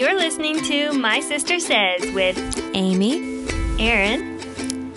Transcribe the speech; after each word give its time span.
You're 0.00 0.16
listening 0.16 0.62
to 0.62 0.94
My 0.94 1.20
Sister 1.20 1.60
Says 1.60 2.10
with 2.14 2.38
Amy, 2.74 3.44
Aaron, 3.78 4.40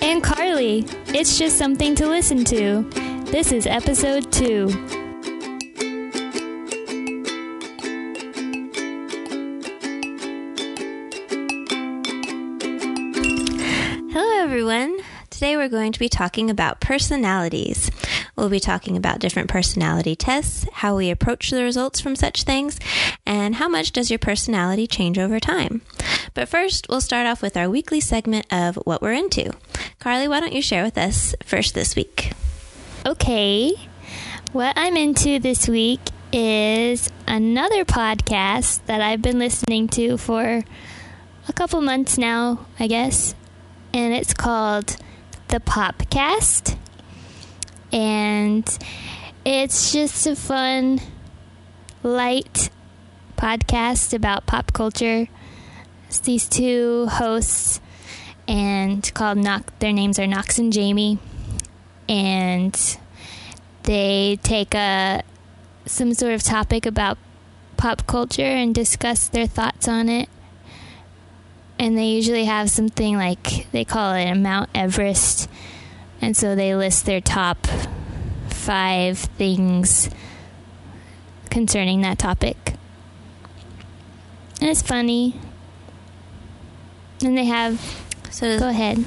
and 0.02 0.24
Carly. 0.24 0.86
It's 1.08 1.38
just 1.38 1.58
something 1.58 1.94
to 1.96 2.08
listen 2.08 2.46
to. 2.46 2.84
This 3.26 3.52
is 3.52 3.68
episode 3.68 4.32
two. 4.32 4.70
Hello, 14.14 14.42
everyone. 14.42 14.98
Today 15.30 15.58
we're 15.58 15.68
going 15.68 15.92
to 15.92 16.00
be 16.00 16.08
talking 16.08 16.50
about 16.50 16.80
personalities. 16.80 17.92
We'll 18.36 18.50
be 18.50 18.60
talking 18.60 18.98
about 18.98 19.20
different 19.20 19.50
personality 19.50 20.16
tests, 20.16 20.66
how 20.74 20.98
we 20.98 21.12
approach 21.12 21.52
the 21.52 21.64
results 21.64 22.02
from 22.02 22.16
such 22.16 22.44
things, 22.44 22.80
and 23.26 23.56
how 23.56 23.68
much 23.68 23.92
does 23.92 24.10
your 24.10 24.20
personality 24.20 24.88
change 24.88 25.20
over 25.20 25.40
time. 25.40 25.82
But 26.34 26.50
first, 26.50 26.88
we'll 26.90 27.02
start 27.02 27.28
off 27.28 27.42
with 27.44 27.56
our 27.56 27.70
weekly 27.70 28.00
segment 28.00 28.52
of 28.52 28.76
what 28.86 29.02
we're 29.02 29.14
into. 29.14 29.52
Carly, 30.00 30.28
why 30.28 30.40
don't 30.40 30.54
you 30.54 30.64
share 30.64 30.84
with 30.84 30.98
us 30.98 31.36
first 31.44 31.76
this 31.76 31.96
week? 31.96 32.32
Okay. 33.06 33.74
What 34.52 34.74
I'm 34.78 34.98
into 34.98 35.40
this 35.40 35.68
week 35.68 36.00
is 36.32 37.12
another 37.28 37.86
podcast 37.86 38.84
that 38.88 39.02
I've 39.02 39.22
been 39.22 39.38
listening 39.38 39.88
to 39.90 40.18
for 40.18 40.64
a 41.48 41.54
couple 41.54 41.82
months 41.82 42.18
now, 42.18 42.66
I 42.80 42.88
guess. 42.88 43.36
And 43.94 44.14
it's 44.14 44.34
called 44.34 44.98
The 45.50 45.60
Popcast. 45.60 46.73
And 47.94 48.68
it's 49.46 49.94
just 49.94 50.26
a 50.26 50.36
fun, 50.36 51.00
light 52.02 52.72
podcast 53.38 54.14
about 54.14 54.48
pop 54.48 54.74
culture. 54.74 55.28
It's 56.08 56.20
these 56.20 56.50
two 56.50 57.08
hosts 57.08 57.80
and 58.48 59.14
called 59.14 59.38
Knock 59.38 59.78
their 59.78 59.94
names 59.94 60.18
are 60.18 60.26
Knox 60.26 60.58
and 60.58 60.74
Jamie. 60.74 61.20
And 62.10 62.76
they 63.84 64.40
take 64.42 64.74
a 64.74 65.22
some 65.86 66.14
sort 66.14 66.34
of 66.34 66.42
topic 66.42 66.86
about 66.86 67.18
pop 67.78 68.08
culture 68.08 68.42
and 68.42 68.74
discuss 68.74 69.28
their 69.28 69.46
thoughts 69.48 69.88
on 69.88 70.10
it. 70.10 70.30
And 71.78 71.98
they 71.98 72.08
usually 72.08 72.46
have 72.46 72.70
something 72.70 73.18
like 73.18 73.70
they 73.72 73.84
call 73.86 74.14
it 74.14 74.26
a 74.26 74.36
Mount 74.36 74.70
Everest. 74.74 75.50
And 76.24 76.38
so 76.38 76.56
they 76.56 76.74
list 76.74 77.06
their 77.06 77.20
top 77.20 77.68
five 78.48 79.18
things 79.20 80.10
concerning 81.50 82.00
that 82.04 82.18
topic. 82.18 82.76
And 84.62 84.70
it's 84.70 84.82
funny. 84.82 85.36
And 87.22 87.38
they 87.38 87.44
have. 87.44 87.82
So, 88.32 88.58
Go 88.58 88.70
ahead. 88.70 89.04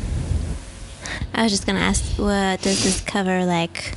I 1.33 1.44
was 1.44 1.53
just 1.53 1.64
going 1.64 1.77
to 1.77 1.83
ask, 1.83 2.19
what 2.19 2.61
does 2.61 2.84
this 2.84 3.00
cover? 3.00 3.47
Like, 3.47 3.94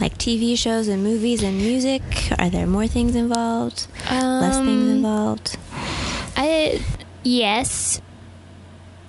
like 0.00 0.18
TV 0.18 0.58
shows 0.58 0.88
and 0.88 1.04
movies 1.04 1.44
and 1.44 1.56
music? 1.58 2.02
Are 2.36 2.50
there 2.50 2.66
more 2.66 2.88
things 2.88 3.14
involved? 3.14 3.86
Less 4.10 4.56
things 4.56 4.68
Um, 4.68 4.90
involved? 4.90 5.56
I 6.36 6.82
yes, 7.22 8.00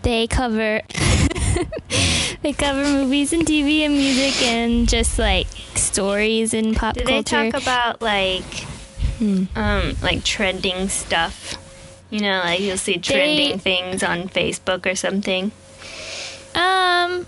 they 0.03 0.27
cover 0.27 0.81
they 2.41 2.53
cover 2.53 2.83
movies 2.83 3.33
and 3.33 3.45
TV 3.45 3.79
and 3.81 3.93
music 3.93 4.41
and 4.43 4.87
just 4.87 5.19
like 5.19 5.47
stories 5.75 6.53
and 6.53 6.75
pop 6.75 6.95
do 6.95 7.03
they 7.03 7.21
culture. 7.23 7.51
talk 7.51 7.61
about 7.61 8.01
like 8.01 8.43
Hmm. 9.19 9.43
um 9.55 9.97
like 10.01 10.23
trending 10.23 10.87
stuff? 10.87 11.55
You 12.09 12.21
know, 12.21 12.39
like 12.39 12.61
you'll 12.61 12.77
see 12.77 12.97
trending 12.97 13.59
things 13.59 14.01
on 14.01 14.29
Facebook 14.29 14.85
or 14.89 14.95
something. 14.95 15.51
um, 16.55 17.27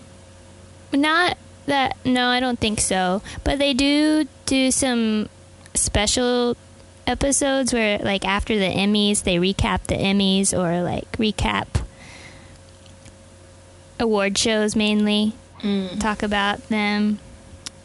not 0.93 1.37
that. 1.65 1.97
No, 2.05 2.27
I 2.29 2.39
don't 2.39 2.59
think 2.59 2.79
so. 2.79 3.21
But 3.43 3.59
they 3.59 3.73
do 3.73 4.25
do 4.45 4.71
some 4.71 5.27
special 5.73 6.55
episodes 7.05 7.73
where, 7.73 7.99
like, 7.99 8.25
after 8.25 8.57
the 8.57 8.65
Emmys, 8.73 9.23
they 9.23 9.35
recap 9.35 9.83
the 9.83 9.95
Emmys 9.95 10.53
or 10.57 10.81
like 10.81 11.11
recap 11.13 11.80
award 14.01 14.37
shows 14.37 14.75
mainly. 14.75 15.33
Mm. 15.61 15.99
talk 15.99 16.23
about 16.23 16.67
them. 16.69 17.19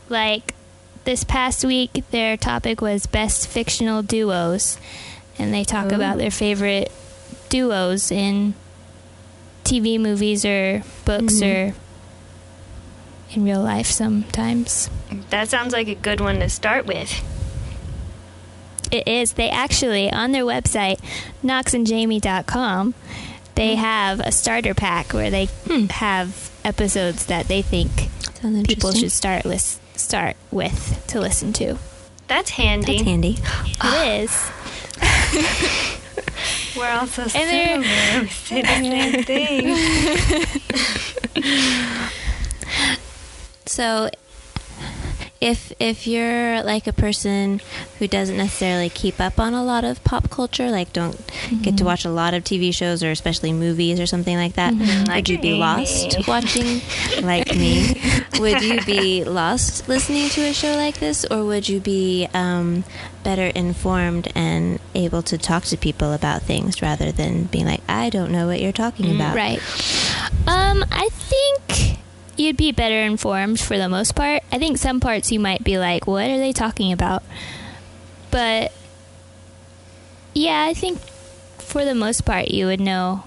Like 0.08 0.54
this 1.04 1.24
past 1.24 1.64
week, 1.64 2.04
their 2.10 2.36
topic 2.36 2.80
was 2.80 3.06
best 3.06 3.46
fictional 3.48 4.02
duos, 4.02 4.78
and 5.38 5.52
they 5.52 5.62
talk 5.62 5.92
about 5.92 6.18
their 6.18 6.30
favorite 6.30 6.90
duos 7.48 8.10
in 8.10 8.54
TV, 9.64 10.00
movies, 10.00 10.44
or 10.44 10.82
books, 11.04 11.42
or 11.42 11.74
in 13.32 13.44
real 13.44 13.62
life 13.62 13.86
sometimes. 13.86 14.88
That 15.30 15.48
sounds 15.48 15.72
like 15.72 15.88
a 15.88 15.94
good 15.94 16.20
one 16.20 16.38
to 16.40 16.48
start 16.48 16.86
with. 16.86 17.22
It 18.90 19.06
is. 19.06 19.32
They 19.34 19.50
actually, 19.50 20.10
on 20.10 20.32
their 20.32 20.44
website, 20.44 21.00
knoxandjamie.com, 21.44 22.94
they 23.56 23.74
mm. 23.74 23.78
have 23.78 24.20
a 24.20 24.30
starter 24.30 24.74
pack 24.74 25.12
where 25.12 25.30
they 25.30 25.46
hmm. 25.46 25.86
have 25.86 26.50
episodes 26.64 27.26
that 27.26 27.48
they 27.48 27.62
think 27.62 27.90
people 28.66 28.92
should 28.92 29.10
start 29.10 29.44
lis- 29.44 29.80
start 29.94 30.36
with 30.50 31.04
to 31.08 31.20
listen 31.20 31.52
to. 31.54 31.76
That's 32.28 32.50
handy. 32.50 32.98
That's 32.98 33.08
handy. 33.08 33.32
It 33.32 33.76
ah. 33.80 34.04
is. 34.04 34.50
We're 36.76 36.90
also 36.90 37.22
And 37.22 37.32
they're- 37.32 37.82
similar. 37.82 38.22
We 38.22 38.28
say 38.28 38.62
the 38.62 38.68
same 39.24 39.24
thing. 41.34 42.12
So, 43.68 44.08
if 45.40 45.72
if 45.78 46.06
you're 46.06 46.62
like 46.62 46.86
a 46.86 46.92
person 46.92 47.60
who 47.98 48.08
doesn't 48.08 48.36
necessarily 48.36 48.88
keep 48.88 49.20
up 49.20 49.38
on 49.38 49.52
a 49.54 49.62
lot 49.64 49.84
of 49.84 50.02
pop 50.04 50.30
culture, 50.30 50.70
like 50.70 50.92
don't 50.92 51.18
get 51.62 51.76
to 51.78 51.84
watch 51.84 52.04
a 52.04 52.10
lot 52.10 52.32
of 52.34 52.42
TV 52.44 52.72
shows 52.74 53.02
or 53.02 53.10
especially 53.10 53.52
movies 53.52 54.00
or 54.00 54.06
something 54.06 54.36
like 54.36 54.54
that, 54.54 54.72
would 54.74 55.08
Like 55.08 55.28
you 55.28 55.38
be 55.38 55.52
me. 55.52 55.58
lost 55.58 56.16
watching 56.28 56.80
like 57.22 57.54
me? 57.54 58.00
Would 58.38 58.62
you 58.62 58.82
be 58.84 59.24
lost 59.24 59.88
listening 59.88 60.28
to 60.30 60.42
a 60.42 60.52
show 60.52 60.74
like 60.76 60.98
this, 60.98 61.24
or 61.26 61.44
would 61.44 61.68
you 61.68 61.80
be 61.80 62.28
um, 62.34 62.84
better 63.22 63.46
informed 63.48 64.28
and 64.34 64.78
able 64.94 65.22
to 65.22 65.36
talk 65.38 65.64
to 65.64 65.76
people 65.76 66.12
about 66.12 66.42
things 66.42 66.80
rather 66.82 67.12
than 67.12 67.44
being 67.44 67.66
like, 67.66 67.80
I 67.88 68.10
don't 68.10 68.30
know 68.32 68.46
what 68.46 68.60
you're 68.60 68.72
talking 68.72 69.14
about? 69.14 69.34
Right. 69.34 69.58
Um, 70.46 70.84
I 70.90 71.08
think 71.12 71.98
you'd 72.38 72.56
be 72.56 72.72
better 72.72 73.00
informed 73.00 73.60
for 73.60 73.78
the 73.78 73.88
most 73.88 74.14
part. 74.14 74.42
I 74.52 74.58
think 74.58 74.78
some 74.78 75.00
parts 75.00 75.32
you 75.32 75.40
might 75.40 75.64
be 75.64 75.78
like, 75.78 76.06
what 76.06 76.30
are 76.30 76.38
they 76.38 76.52
talking 76.52 76.92
about? 76.92 77.22
But 78.30 78.72
yeah, 80.34 80.64
I 80.68 80.74
think 80.74 80.98
for 81.58 81.84
the 81.84 81.94
most 81.94 82.24
part 82.24 82.50
you 82.50 82.66
would 82.66 82.80
know 82.80 83.24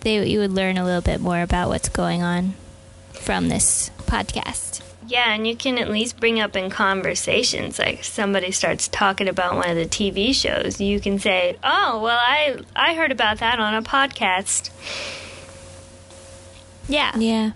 they 0.00 0.26
you 0.28 0.38
would 0.38 0.52
learn 0.52 0.76
a 0.76 0.84
little 0.84 1.00
bit 1.00 1.20
more 1.20 1.40
about 1.42 1.68
what's 1.68 1.88
going 1.88 2.22
on 2.22 2.54
from 3.12 3.48
this 3.48 3.90
podcast. 4.02 4.82
Yeah, 5.08 5.32
and 5.32 5.46
you 5.46 5.56
can 5.56 5.78
at 5.78 5.88
least 5.88 6.18
bring 6.18 6.40
up 6.40 6.56
in 6.56 6.68
conversations, 6.68 7.78
like 7.78 8.02
somebody 8.02 8.50
starts 8.50 8.88
talking 8.88 9.28
about 9.28 9.54
one 9.54 9.70
of 9.70 9.76
the 9.76 9.86
TV 9.86 10.34
shows, 10.34 10.80
you 10.80 11.00
can 11.00 11.18
say, 11.18 11.56
"Oh, 11.62 12.00
well, 12.02 12.18
I 12.18 12.58
I 12.74 12.94
heard 12.94 13.12
about 13.12 13.38
that 13.38 13.60
on 13.60 13.74
a 13.74 13.82
podcast." 13.82 14.70
Yeah. 16.88 17.16
Yeah. 17.16 17.52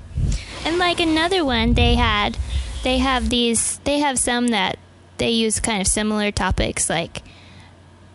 And 0.64 0.78
like 0.78 1.00
another 1.00 1.44
one 1.44 1.74
they 1.74 1.94
had 1.94 2.36
they 2.82 2.98
have 2.98 3.28
these 3.30 3.78
they 3.84 3.98
have 4.00 4.18
some 4.18 4.48
that 4.48 4.78
they 5.18 5.30
use 5.30 5.60
kind 5.60 5.80
of 5.80 5.86
similar 5.86 6.30
topics 6.30 6.88
like 6.88 7.22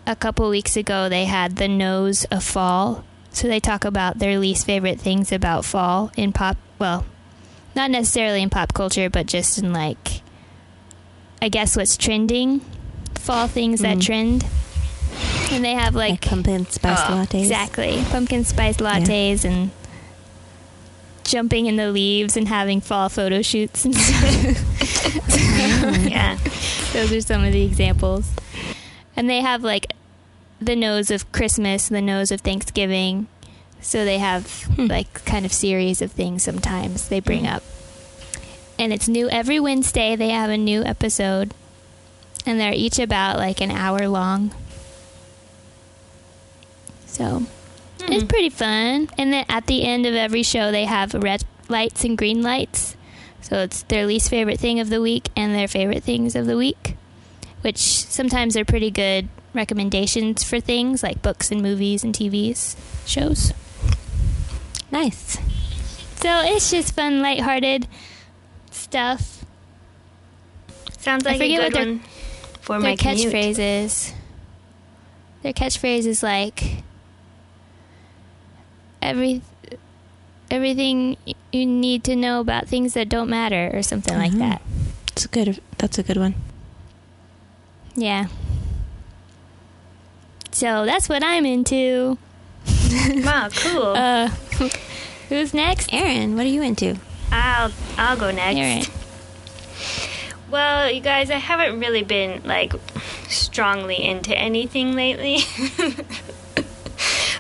a 0.07 0.15
couple 0.15 0.49
weeks 0.49 0.75
ago 0.77 1.09
they 1.09 1.25
had 1.25 1.55
the 1.57 1.67
nose 1.67 2.25
of 2.25 2.43
fall. 2.43 3.03
So 3.31 3.47
they 3.47 3.59
talk 3.59 3.83
about 3.83 4.19
their 4.19 4.39
least 4.39 4.65
favorite 4.65 4.99
things 4.99 5.31
about 5.31 5.65
fall 5.65 6.11
in 6.15 6.31
pop 6.31 6.57
well, 6.79 7.05
not 7.75 7.89
necessarily 7.91 8.41
in 8.41 8.49
pop 8.49 8.73
culture 8.73 9.09
but 9.09 9.25
just 9.25 9.57
in 9.57 9.73
like 9.73 10.21
I 11.41 11.49
guess 11.49 11.75
what's 11.75 11.97
trending 11.97 12.61
fall 13.15 13.47
things 13.47 13.81
that 13.81 13.97
Mm. 13.97 14.05
trend. 14.05 14.45
And 15.51 15.63
they 15.63 15.73
have 15.73 15.95
Like, 15.95 16.11
like 16.11 16.21
pumpkin 16.21 16.65
spice 16.69 16.99
Oh, 17.07 17.13
lattes. 17.13 17.39
Exactly. 17.41 18.03
Pumpkin 18.09 18.43
spice 18.45 18.77
lattes 18.77 19.45
and 19.45 19.71
jumping 21.25 21.65
in 21.65 21.75
the 21.75 21.91
leaves 21.91 22.37
and 22.37 22.47
having 22.47 22.79
fall 22.79 23.09
photo 23.09 23.41
shoots 23.41 23.83
and 23.83 23.95
stuff. 23.95 24.23
yeah. 26.09 26.37
Those 26.93 27.11
are 27.11 27.21
some 27.21 27.43
of 27.43 27.51
the 27.51 27.63
examples. 27.63 28.29
And 29.17 29.29
they 29.29 29.41
have 29.41 29.63
like 29.63 29.91
the 30.61 30.75
nose 30.75 31.11
of 31.11 31.29
Christmas, 31.31 31.89
the 31.89 32.01
nose 32.01 32.31
of 32.31 32.41
Thanksgiving. 32.41 33.27
So 33.81 34.05
they 34.05 34.19
have 34.19 34.63
Hmm. 34.75 34.85
like 34.87 35.25
kind 35.25 35.45
of 35.45 35.51
series 35.53 36.01
of 36.01 36.11
things 36.11 36.43
sometimes 36.43 37.07
they 37.09 37.19
bring 37.19 37.45
up. 37.45 37.63
And 38.79 38.91
it's 38.93 39.07
new 39.07 39.29
every 39.29 39.59
Wednesday 39.59 40.15
they 40.15 40.29
have 40.29 40.49
a 40.49 40.57
new 40.57 40.83
episode. 40.83 41.53
And 42.45 42.59
they're 42.59 42.73
each 42.73 42.99
about 42.99 43.37
like 43.37 43.61
an 43.61 43.71
hour 43.71 44.07
long. 44.07 44.53
So 47.07 47.43
it's 47.99 48.21
hmm. 48.23 48.27
pretty 48.27 48.49
fun. 48.49 49.09
And 49.17 49.33
then 49.33 49.45
at 49.49 49.67
the 49.67 49.83
end 49.83 50.05
of 50.05 50.13
every 50.13 50.43
show, 50.43 50.71
they 50.71 50.85
have 50.85 51.13
red 51.13 51.43
lights 51.69 52.03
and 52.03 52.17
green 52.17 52.41
lights. 52.41 52.95
So 53.41 53.57
it's 53.59 53.83
their 53.83 54.05
least 54.05 54.29
favorite 54.29 54.59
thing 54.59 54.79
of 54.79 54.89
the 54.89 55.01
week 55.01 55.29
and 55.35 55.53
their 55.53 55.67
favorite 55.67 56.03
things 56.03 56.35
of 56.35 56.47
the 56.47 56.57
week, 56.57 56.95
which 57.61 57.77
sometimes 57.77 58.57
are 58.57 58.65
pretty 58.65 58.89
good 58.89 59.29
recommendations 59.53 60.43
for 60.43 60.59
things 60.59 61.03
like 61.03 61.21
books 61.21 61.51
and 61.51 61.61
movies 61.61 62.03
and 62.03 62.13
TVs 62.13 62.75
shows. 63.05 63.53
Nice. 64.91 65.37
So 66.15 66.41
it's 66.43 66.71
just 66.71 66.95
fun, 66.95 67.21
lighthearted 67.21 67.87
stuff. 68.71 69.45
Sounds 70.97 71.25
I 71.25 71.31
like 71.31 71.35
a 71.35 71.43
forget 71.43 71.59
good 71.59 71.63
what 71.63 71.73
their- 71.73 71.85
one 71.85 71.99
for 72.61 72.79
their 72.79 72.91
my 72.91 72.95
commute. 72.95 73.31
catchphrases. 73.31 74.13
Their 75.43 75.53
catchphrase 75.53 76.07
is 76.07 76.23
like 76.23 76.83
every 79.05 79.41
everything 80.51 81.17
you 81.51 81.65
need 81.65 82.03
to 82.03 82.15
know 82.15 82.39
about 82.39 82.67
things 82.67 82.93
that 82.93 83.09
don't 83.09 83.29
matter 83.29 83.71
or 83.73 83.81
something 83.81 84.17
like 84.17 84.31
Mhm. 84.31 84.39
that. 84.39 84.61
It's 85.11 85.25
a 85.25 85.27
good. 85.27 85.61
That's 85.77 85.97
a 85.97 86.03
good 86.03 86.17
one. 86.17 86.35
Yeah. 87.95 88.27
So 90.51 90.85
that's 90.85 91.09
what 91.09 91.23
I'm 91.23 91.45
into. 91.45 92.17
Wow, 93.25 93.49
cool. 93.53 93.87
Uh, 93.95 94.27
who's 95.29 95.53
next? 95.53 95.91
Aaron, 95.93 96.35
what 96.35 96.45
are 96.45 96.49
you 96.49 96.61
into? 96.61 96.97
I'll 97.31 97.71
I'll 97.97 98.17
go 98.17 98.31
next. 98.31 98.57
Aaron. 98.57 98.83
Well, 100.49 100.89
you 100.91 101.01
guys, 101.01 101.29
I 101.29 101.37
haven't 101.37 101.79
really 101.79 102.03
been 102.03 102.41
like 102.45 102.73
strongly 103.27 104.01
into 104.03 104.35
anything 104.37 104.95
lately. 104.95 105.39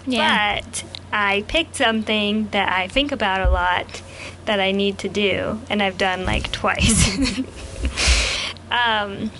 Yeah. 0.07 0.61
But 0.61 0.83
I 1.17 1.45
picked 1.47 1.77
something 1.77 2.49
that 2.49 2.69
I 2.73 2.89
think 2.89 3.13
about 3.13 3.39
a 3.39 3.49
lot 3.49 4.01
that 4.43 4.59
I 4.59 4.71
need 4.73 4.97
to 4.99 5.07
do, 5.09 5.61
and 5.69 5.81
I've 5.81 5.97
done 5.97 6.25
like 6.25 6.51
twice. 6.51 7.39
um, 8.69 9.31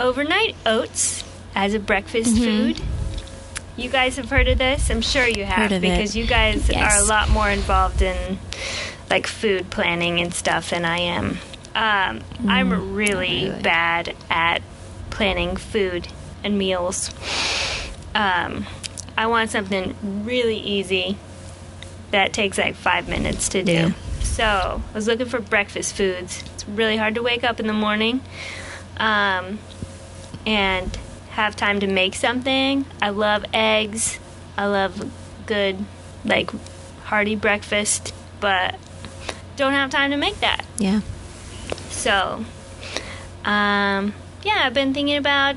overnight 0.00 0.56
oats 0.64 1.22
as 1.54 1.74
a 1.74 1.78
breakfast 1.78 2.36
food. 2.38 2.80
You 3.76 3.90
guys 3.90 4.16
have 4.16 4.30
heard 4.30 4.48
of 4.48 4.56
this? 4.58 4.90
I'm 4.90 5.02
sure 5.02 5.26
you 5.26 5.44
have 5.44 5.70
of 5.70 5.78
it. 5.78 5.80
because 5.82 6.16
you 6.16 6.26
guys 6.26 6.68
Yes. 6.70 6.96
are 6.98 7.02
a 7.02 7.06
lot 7.06 7.28
more 7.28 7.50
involved 7.50 8.00
in 8.02 8.38
like 9.10 9.26
food 9.26 9.70
planning 9.70 10.18
and 10.20 10.32
stuff 10.32 10.70
than 10.70 10.84
I 10.86 10.98
am. 10.98 11.38
Um, 11.74 12.20
I'm 12.48 12.94
really, 12.94 13.48
really. 13.48 13.62
bad 13.62 14.14
at 14.30 14.62
planning 15.10 15.56
food 15.56 16.08
and 16.44 16.58
meals. 16.58 17.10
Um, 18.14 18.66
I 19.22 19.26
want 19.26 19.50
something 19.50 19.94
really 20.24 20.56
easy 20.56 21.16
that 22.10 22.32
takes 22.32 22.58
like 22.58 22.74
five 22.74 23.08
minutes 23.08 23.48
to 23.50 23.62
do. 23.62 23.72
Yeah. 23.72 23.92
So 24.20 24.82
I 24.84 24.92
was 24.92 25.06
looking 25.06 25.26
for 25.26 25.38
breakfast 25.38 25.94
foods. 25.94 26.42
It's 26.54 26.66
really 26.66 26.96
hard 26.96 27.14
to 27.14 27.22
wake 27.22 27.44
up 27.44 27.60
in 27.60 27.68
the 27.68 27.72
morning 27.72 28.20
um, 28.96 29.60
and 30.44 30.98
have 31.30 31.54
time 31.54 31.78
to 31.78 31.86
make 31.86 32.16
something. 32.16 32.84
I 33.00 33.10
love 33.10 33.44
eggs. 33.54 34.18
I 34.56 34.66
love 34.66 35.08
good, 35.46 35.84
like, 36.24 36.50
hearty 37.04 37.36
breakfast, 37.36 38.12
but 38.40 38.74
don't 39.54 39.72
have 39.72 39.88
time 39.88 40.10
to 40.10 40.16
make 40.16 40.40
that. 40.40 40.66
Yeah. 40.78 41.00
So, 41.90 42.44
um, 43.44 44.14
yeah, 44.42 44.62
I've 44.64 44.74
been 44.74 44.92
thinking 44.92 45.16
about 45.16 45.54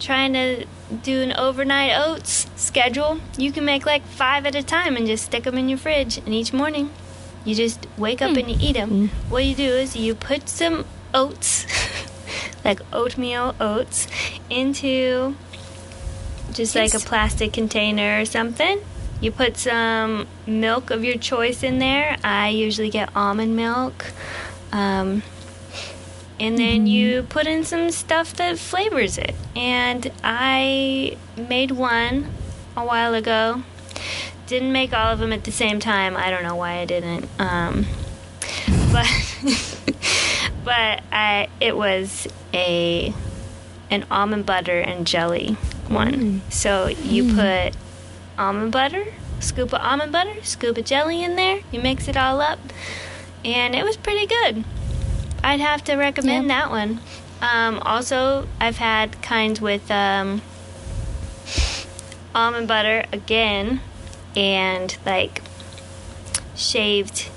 trying 0.00 0.32
to 0.32 0.64
do 1.02 1.22
an 1.22 1.32
overnight 1.32 1.92
oats 1.96 2.46
schedule. 2.56 3.20
You 3.36 3.52
can 3.52 3.64
make 3.64 3.86
like 3.86 4.04
five 4.06 4.46
at 4.46 4.54
a 4.54 4.62
time 4.62 4.96
and 4.96 5.06
just 5.06 5.24
stick 5.26 5.44
them 5.44 5.58
in 5.58 5.68
your 5.68 5.78
fridge. 5.78 6.18
And 6.18 6.34
each 6.34 6.52
morning, 6.52 6.90
you 7.44 7.54
just 7.54 7.86
wake 7.96 8.22
up 8.22 8.36
and 8.36 8.50
you 8.50 8.56
eat 8.60 8.74
them. 8.74 9.08
What 9.28 9.44
you 9.44 9.54
do 9.54 9.70
is 9.70 9.96
you 9.96 10.14
put 10.14 10.48
some 10.48 10.84
oats, 11.14 11.66
like 12.64 12.80
oatmeal 12.92 13.54
oats, 13.60 14.08
into 14.50 15.36
just 16.52 16.74
like 16.74 16.94
a 16.94 16.98
plastic 16.98 17.52
container 17.52 18.20
or 18.20 18.24
something. 18.24 18.80
You 19.20 19.32
put 19.32 19.56
some 19.56 20.26
milk 20.46 20.90
of 20.90 21.04
your 21.04 21.16
choice 21.16 21.62
in 21.62 21.78
there. 21.78 22.16
I 22.22 22.48
usually 22.48 22.90
get 22.90 23.14
almond 23.16 23.56
milk. 23.56 24.12
Um, 24.72 25.22
and 26.38 26.58
then 26.58 26.80
mm-hmm. 26.80 26.86
you 26.86 27.22
put 27.22 27.46
in 27.46 27.64
some 27.64 27.90
stuff 27.90 28.34
that 28.34 28.58
flavors 28.58 29.18
it. 29.18 29.34
And 29.54 30.12
I 30.22 31.16
made 31.36 31.70
one 31.70 32.30
a 32.76 32.84
while 32.84 33.14
ago. 33.14 33.62
Didn't 34.46 34.72
make 34.72 34.92
all 34.92 35.12
of 35.12 35.18
them 35.18 35.32
at 35.32 35.44
the 35.44 35.52
same 35.52 35.80
time. 35.80 36.16
I 36.16 36.30
don't 36.30 36.42
know 36.42 36.54
why 36.54 36.78
I 36.78 36.84
didn't. 36.84 37.28
Um, 37.38 37.86
but 38.92 39.06
but 40.64 41.02
I 41.10 41.48
it 41.60 41.76
was 41.76 42.28
a 42.52 43.12
an 43.90 44.04
almond 44.10 44.46
butter 44.46 44.80
and 44.80 45.06
jelly 45.06 45.54
one. 45.88 46.14
Mm. 46.14 46.52
So 46.52 46.88
you 46.88 47.24
mm. 47.24 47.70
put 47.70 47.76
almond 48.38 48.72
butter, 48.72 49.06
scoop 49.40 49.72
of 49.72 49.80
almond 49.80 50.12
butter, 50.12 50.42
scoop 50.42 50.76
of 50.76 50.84
jelly 50.84 51.24
in 51.24 51.36
there. 51.36 51.60
You 51.72 51.80
mix 51.80 52.08
it 52.08 52.16
all 52.16 52.40
up, 52.40 52.58
and 53.44 53.74
it 53.74 53.84
was 53.84 53.96
pretty 53.96 54.26
good. 54.26 54.64
I'd 55.42 55.60
have 55.60 55.84
to 55.84 55.96
recommend 55.96 56.50
that 56.50 56.70
one. 56.70 57.00
Um, 57.40 57.78
also, 57.80 58.48
I've 58.60 58.78
had 58.78 59.20
kinds 59.22 59.60
with 59.60 59.90
um, 59.90 60.42
almond 62.34 62.68
butter 62.68 63.04
again, 63.12 63.80
and 64.34 64.96
like 65.04 65.42
shaved 66.54 67.28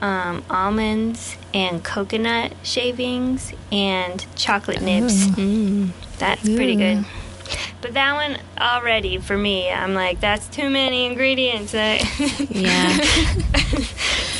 um, 0.00 0.42
almonds 0.48 1.36
and 1.52 1.84
coconut 1.84 2.54
shavings 2.62 3.52
and 3.70 4.24
chocolate 4.36 4.80
nibs. 4.80 5.28
Mm. 5.28 5.90
That's 6.18 6.42
pretty 6.42 6.76
good. 6.76 7.04
But 7.80 7.94
that 7.94 8.14
one 8.14 8.38
already 8.58 9.18
for 9.18 9.36
me, 9.36 9.70
I'm 9.70 9.94
like, 9.94 10.20
that's 10.20 10.46
too 10.48 10.70
many 10.70 11.06
ingredients. 11.06 11.74
Yeah. 12.50 12.98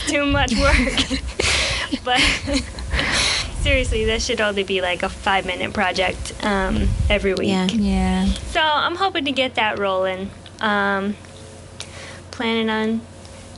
too 0.07 0.27
much 0.27 0.55
work. 0.57 1.21
but 2.05 2.19
seriously, 3.63 4.05
this 4.05 4.25
should 4.25 4.41
only 4.41 4.63
be 4.63 4.81
like 4.81 5.03
a 5.03 5.09
five 5.09 5.47
minute 5.47 5.73
project 5.73 6.35
um, 6.45 6.89
every 7.09 7.35
week. 7.35 7.49
Yeah. 7.49 7.67
Yeah. 7.71 8.27
So 8.27 8.61
I'm 8.61 8.97
hoping 8.97 9.25
to 9.27 9.33
get 9.33 9.55
that 9.57 9.79
rolling. 9.79 10.31
Um, 10.61 11.17
planning 12.31 12.71
on 12.71 13.01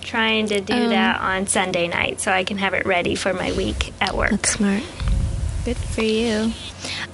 trying 0.00 0.46
to 0.48 0.60
do 0.60 0.74
Um, 0.74 0.90
that 0.90 1.20
on 1.20 1.46
Sunday 1.46 1.86
night 1.88 2.20
so 2.20 2.32
I 2.32 2.44
can 2.44 2.58
have 2.58 2.74
it 2.74 2.84
ready 2.86 3.14
for 3.14 3.32
my 3.32 3.52
week 3.52 3.92
at 4.00 4.16
work. 4.16 4.30
That's 4.30 4.50
smart. 4.52 4.82
Good 5.64 5.76
for 5.76 6.02
you. 6.02 6.52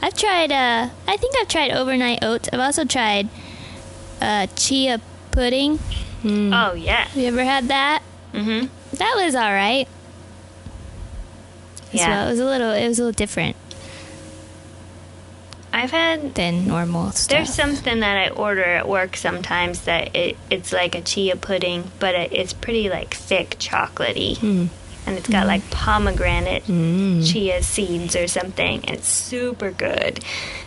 I've 0.01 0.15
tried. 0.15 0.51
Uh, 0.53 0.89
I 1.07 1.17
think 1.19 1.35
I've 1.41 1.49
tried 1.49 1.71
overnight 1.73 2.21
oats. 2.25 2.49
I've 2.53 2.61
also 2.61 2.85
tried 2.85 3.29
uh, 4.23 4.47
chia 4.57 5.01
pudding. 5.31 5.79
Mm. 6.23 6.53
Oh 6.53 6.75
yeah. 6.75 7.05
Have 7.09 7.17
you 7.17 7.29
ever 7.29 7.45
had 7.45 7.69
that? 7.69 8.03
Mm 8.33 8.45
hmm. 8.45 8.97
That 8.97 9.15
was 9.17 9.35
all 9.35 9.53
right. 9.53 9.87
As 11.93 12.01
Yeah. 12.01 12.09
well. 12.09 12.27
It 12.29 12.31
was 12.33 12.41
a 12.41 12.45
little. 12.45 12.71
It 12.73 12.89
was 12.89 12.99
a 12.99 13.03
little 13.03 13.17
different 13.17 13.57
I've 15.73 15.91
had 15.91 16.35
than 16.35 16.67
normal 16.67 17.13
stuff. 17.13 17.29
There's 17.29 17.55
something 17.55 18.01
that 18.01 18.17
I 18.17 18.29
order 18.31 18.65
at 18.65 18.89
work 18.89 19.17
sometimes 19.17 19.83
that 19.83 20.17
it, 20.17 20.37
it's 20.51 20.73
like 20.73 20.95
a 20.95 21.03
chia 21.03 21.37
pudding, 21.37 21.91
but 21.99 22.15
it, 22.15 22.33
it's 22.33 22.53
pretty 22.55 22.89
like 22.89 23.15
thick 23.15 23.51
chocolatey. 23.59 24.39
Mm. 24.39 24.69
And 25.07 25.17
it's 25.19 25.29
got 25.29 25.47
like 25.47 25.69
pomegranate 25.71 26.65
Mm. 26.67 27.31
chia 27.31 27.63
seeds 27.63 28.17
or 28.17 28.27
something. 28.29 28.85
And 28.87 28.97
it's 28.97 29.09
super 29.09 29.71
good. 29.71 30.21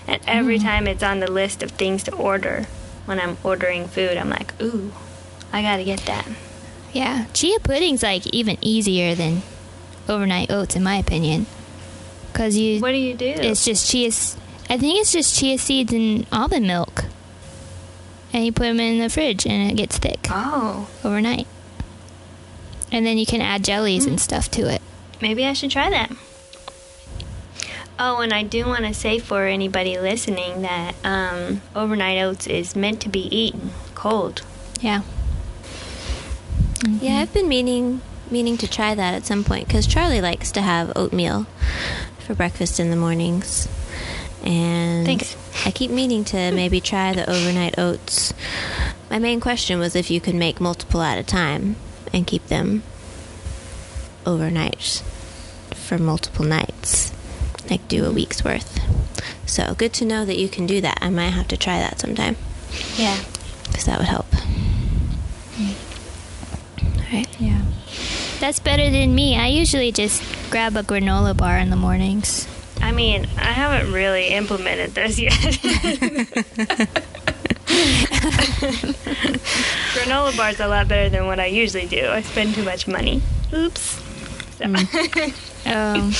And 0.08 0.22
every 0.28 0.60
time 0.60 0.88
it's 0.88 1.04
on 1.04 1.20
the 1.20 1.30
list 1.30 1.62
of 1.63 1.72
things 1.72 2.04
to 2.04 2.13
order 2.16 2.68
when 3.06 3.20
I'm 3.20 3.38
ordering 3.44 3.88
food, 3.88 4.18
I'm 4.18 4.30
like, 4.30 4.54
ooh, 4.62 4.92
I 5.51 5.62
gotta 5.63 5.84
get 5.84 6.01
that. 6.06 6.28
Yeah, 6.94 7.25
chia 7.34 7.60
pudding's 7.60 8.04
like 8.04 8.28
even 8.28 8.58
easier 8.62 9.16
than 9.16 9.42
overnight 10.12 10.51
oats, 10.51 10.75
in 10.75 10.84
my 10.84 10.96
opinion. 10.98 11.46
Cause 12.34 12.56
you, 12.56 12.80
What 12.80 12.91
do 12.91 12.98
you 12.98 13.13
do? 13.15 13.25
it's 13.27 13.65
just 13.65 13.89
chia. 13.89 14.08
s- 14.08 14.38
I 14.70 14.77
think 14.77 15.00
it's 15.01 15.12
just 15.12 15.38
chia 15.38 15.58
seeds 15.58 15.91
and 15.91 16.25
almond 16.32 16.65
milk, 16.68 17.06
and 18.32 18.46
you 18.46 18.51
put 18.51 18.63
them 18.63 18.80
in 18.80 19.00
the 19.00 19.10
fridge, 19.10 19.46
and 19.46 19.70
it 19.72 19.75
gets 19.75 19.98
thick 19.98 20.27
oh, 20.30 20.88
overnight. 21.03 21.48
And 22.91 23.06
then 23.06 23.18
you 23.18 23.25
can 23.25 23.41
add 23.41 23.63
jellies 23.63 24.06
and 24.06 24.20
stuff 24.20 24.50
to 24.51 24.70
it. 24.74 24.82
maybe 25.22 25.46
I 25.46 25.53
should 25.53 25.72
try 25.72 25.89
that. 25.89 26.12
Oh, 28.00 28.20
and 28.22 28.34
I 28.34 28.44
do 28.44 28.65
want 28.65 28.86
to 28.86 28.94
say 28.94 29.20
for 29.20 29.46
anybody 29.46 30.00
listening 30.00 30.62
that 30.63 30.96
um, 31.03 31.62
overnight 31.75 32.18
oats 32.22 32.48
is 32.48 32.75
meant 32.75 33.00
to 33.01 33.10
be 33.10 33.27
eaten 33.36 33.72
cold. 33.94 34.41
Yeah. 34.82 35.01
Yeah, 37.00 37.20
I've 37.20 37.32
been 37.34 37.48
meaning 37.48 38.01
meaning 38.32 38.58
to 38.58 38.68
try 38.70 38.96
that 38.96 39.14
at 39.14 39.26
some 39.26 39.44
point 39.44 39.68
because 39.68 39.86
Charlie 39.88 40.22
likes 40.22 40.52
to 40.54 40.62
have 40.62 40.92
oatmeal 40.96 41.46
for 42.20 42.34
breakfast 42.34 42.80
in 42.80 42.90
the 42.90 42.96
mornings, 42.96 43.68
and 44.44 45.06
Thanks. 45.06 45.36
I 45.66 45.72
keep 45.72 45.92
meaning 45.92 46.24
to 46.26 46.52
maybe 46.54 46.80
try 46.82 47.14
the 47.14 47.30
overnight 47.30 47.78
oats 47.78 48.34
my 49.10 49.20
main 49.20 49.42
question 49.42 49.78
was 49.78 49.94
if 49.94 50.10
you 50.10 50.22
could 50.22 50.36
make 50.36 50.62
multiple 50.62 51.02
at 51.02 51.18
a 51.18 51.24
time 51.24 51.76
and 52.14 52.26
keep 52.26 52.48
them 52.48 52.82
overnight 54.26 55.04
for 55.76 55.98
multiple 55.98 56.46
nights, 56.46 57.12
like 57.70 57.86
do 57.90 58.06
a 58.06 58.12
week's 58.12 58.42
worth. 58.46 58.80
So 59.46 59.74
good 59.76 59.92
to 59.96 60.06
know 60.06 60.24
that 60.24 60.38
you 60.38 60.48
can 60.48 60.66
do 60.66 60.80
that. 60.80 60.98
I 61.02 61.10
might 61.10 61.32
have 61.32 61.50
to 61.50 61.58
try 61.58 61.78
that 61.80 62.00
sometime 62.00 62.38
Yeah. 62.96 63.20
because 63.66 63.84
that 63.84 64.00
would 64.00 64.08
help. 64.08 64.28
Mm. 65.58 65.76
All 66.98 67.06
right. 67.12 67.28
Yeah. 67.42 67.61
That's 68.41 68.60
better 68.60 68.89
than 68.89 69.13
me. 69.13 69.38
I 69.38 69.50
usually 69.50 69.91
just 69.91 70.24
grab 70.50 70.75
a 70.75 70.81
granola 70.81 71.38
bar 71.38 71.60
in 71.60 71.69
the 71.69 71.75
mornings. 71.75 72.48
I 72.81 72.91
mean, 72.91 73.27
I 73.38 73.51
haven't 73.51 73.93
really 73.93 74.29
implemented 74.29 74.95
this 74.95 75.19
yet. 75.19 75.31
Granola 79.93 80.36
bars 80.36 80.60
are 80.60 80.65
a 80.65 80.67
lot 80.67 80.88
better 80.88 81.07
than 81.07 81.27
what 81.27 81.39
I 81.39 81.45
usually 81.45 81.86
do. 81.86 82.07
I 82.07 82.24
spend 82.24 82.55
too 82.55 82.63
much 82.63 82.88
money. 82.88 83.21
Oops. 83.53 84.01
So. 84.57 84.65
Um, 84.65 86.12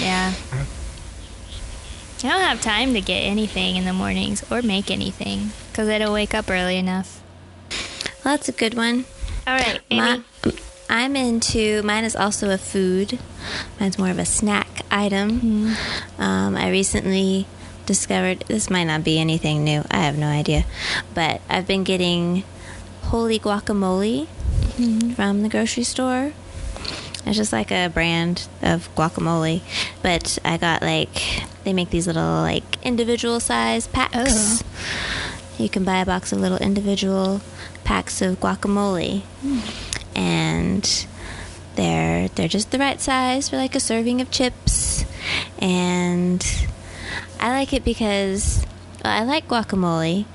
yeah. 0.00 0.34
I 2.18 2.20
don't 2.20 2.40
have 2.40 2.60
time 2.60 2.94
to 2.94 3.00
get 3.00 3.20
anything 3.20 3.76
in 3.76 3.84
the 3.84 3.92
mornings 3.92 4.44
or 4.50 4.60
make 4.60 4.90
anything 4.90 5.52
because 5.70 5.88
I 5.88 5.98
don't 5.98 6.12
wake 6.12 6.34
up 6.34 6.50
early 6.50 6.78
enough. 6.78 7.22
Well, 8.24 8.34
that's 8.34 8.48
a 8.48 8.52
good 8.52 8.74
one. 8.74 9.04
All 9.46 9.54
right, 9.54 9.80
Amy. 9.90 10.00
My, 10.00 10.52
I'm 10.88 11.16
into 11.16 11.82
mine 11.82 12.04
is 12.04 12.16
also 12.16 12.50
a 12.50 12.58
food. 12.58 13.18
Mine's 13.78 13.98
more 13.98 14.10
of 14.10 14.18
a 14.18 14.24
snack 14.24 14.82
item. 14.90 15.40
Mm-hmm. 15.40 16.22
Um, 16.22 16.56
I 16.56 16.70
recently 16.70 17.46
discovered 17.86 18.40
this 18.48 18.70
might 18.70 18.84
not 18.84 19.04
be 19.04 19.18
anything 19.18 19.64
new. 19.64 19.82
I 19.90 19.98
have 19.98 20.18
no 20.18 20.28
idea, 20.28 20.64
but 21.14 21.40
I've 21.48 21.66
been 21.66 21.84
getting 21.84 22.44
holy 23.02 23.38
guacamole 23.38 24.26
mm-hmm. 24.26 25.10
from 25.10 25.42
the 25.42 25.48
grocery 25.48 25.84
store. 25.84 26.32
It's 27.26 27.36
just 27.36 27.52
like 27.52 27.70
a 27.70 27.88
brand 27.88 28.48
of 28.62 28.94
guacamole, 28.94 29.60
but 30.02 30.38
I 30.44 30.56
got 30.56 30.82
like 30.82 31.42
they 31.64 31.72
make 31.72 31.90
these 31.90 32.06
little 32.06 32.40
like 32.40 32.82
individual 32.82 33.40
size 33.40 33.86
packs. 33.86 34.14
Oh. 34.16 34.66
You 35.58 35.68
can 35.68 35.84
buy 35.84 36.00
a 36.00 36.06
box 36.06 36.32
of 36.32 36.38
little 36.40 36.58
individual 36.58 37.40
packs 37.84 38.22
of 38.22 38.38
guacamole, 38.38 39.22
hmm. 39.42 39.58
And 40.18 41.06
they're 41.76 42.26
they're 42.28 42.48
just 42.48 42.72
the 42.72 42.78
right 42.78 43.00
size 43.00 43.48
for 43.48 43.56
like 43.56 43.74
a 43.76 43.80
serving 43.80 44.20
of 44.20 44.30
chips. 44.30 45.04
And 45.60 46.44
I 47.40 47.50
like 47.50 47.72
it 47.72 47.84
because 47.84 48.66
well, 49.04 49.12
I 49.12 49.22
like 49.22 49.46
guacamole, 49.46 50.26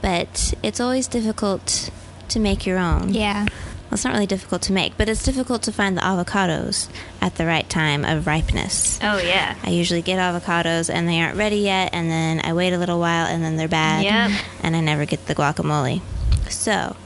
but 0.00 0.54
it's 0.62 0.80
always 0.80 1.08
difficult 1.08 1.90
to 2.28 2.38
make 2.38 2.64
your 2.64 2.78
own. 2.78 3.12
Yeah. 3.12 3.42
Well, 3.42 3.96
it's 3.96 4.04
not 4.04 4.14
really 4.14 4.26
difficult 4.26 4.62
to 4.62 4.72
make, 4.72 4.96
but 4.96 5.08
it's 5.08 5.24
difficult 5.24 5.62
to 5.64 5.72
find 5.72 5.98
the 5.98 6.02
avocados 6.02 6.88
at 7.20 7.34
the 7.34 7.44
right 7.44 7.68
time 7.68 8.04
of 8.04 8.26
ripeness. 8.26 8.98
oh 9.02 9.18
yeah. 9.18 9.56
I 9.64 9.70
usually 9.70 10.02
get 10.02 10.18
avocados 10.18 10.88
and 10.88 11.08
they 11.08 11.20
aren't 11.20 11.36
ready 11.36 11.56
yet, 11.56 11.90
and 11.92 12.08
then 12.08 12.40
I 12.44 12.52
wait 12.52 12.72
a 12.72 12.78
little 12.78 13.00
while 13.00 13.26
and 13.26 13.42
then 13.42 13.56
they're 13.56 13.68
bad. 13.68 14.04
Yep. 14.04 14.40
And 14.62 14.76
I 14.76 14.80
never 14.80 15.04
get 15.04 15.26
the 15.26 15.34
guacamole. 15.34 16.00
So, 16.48 16.96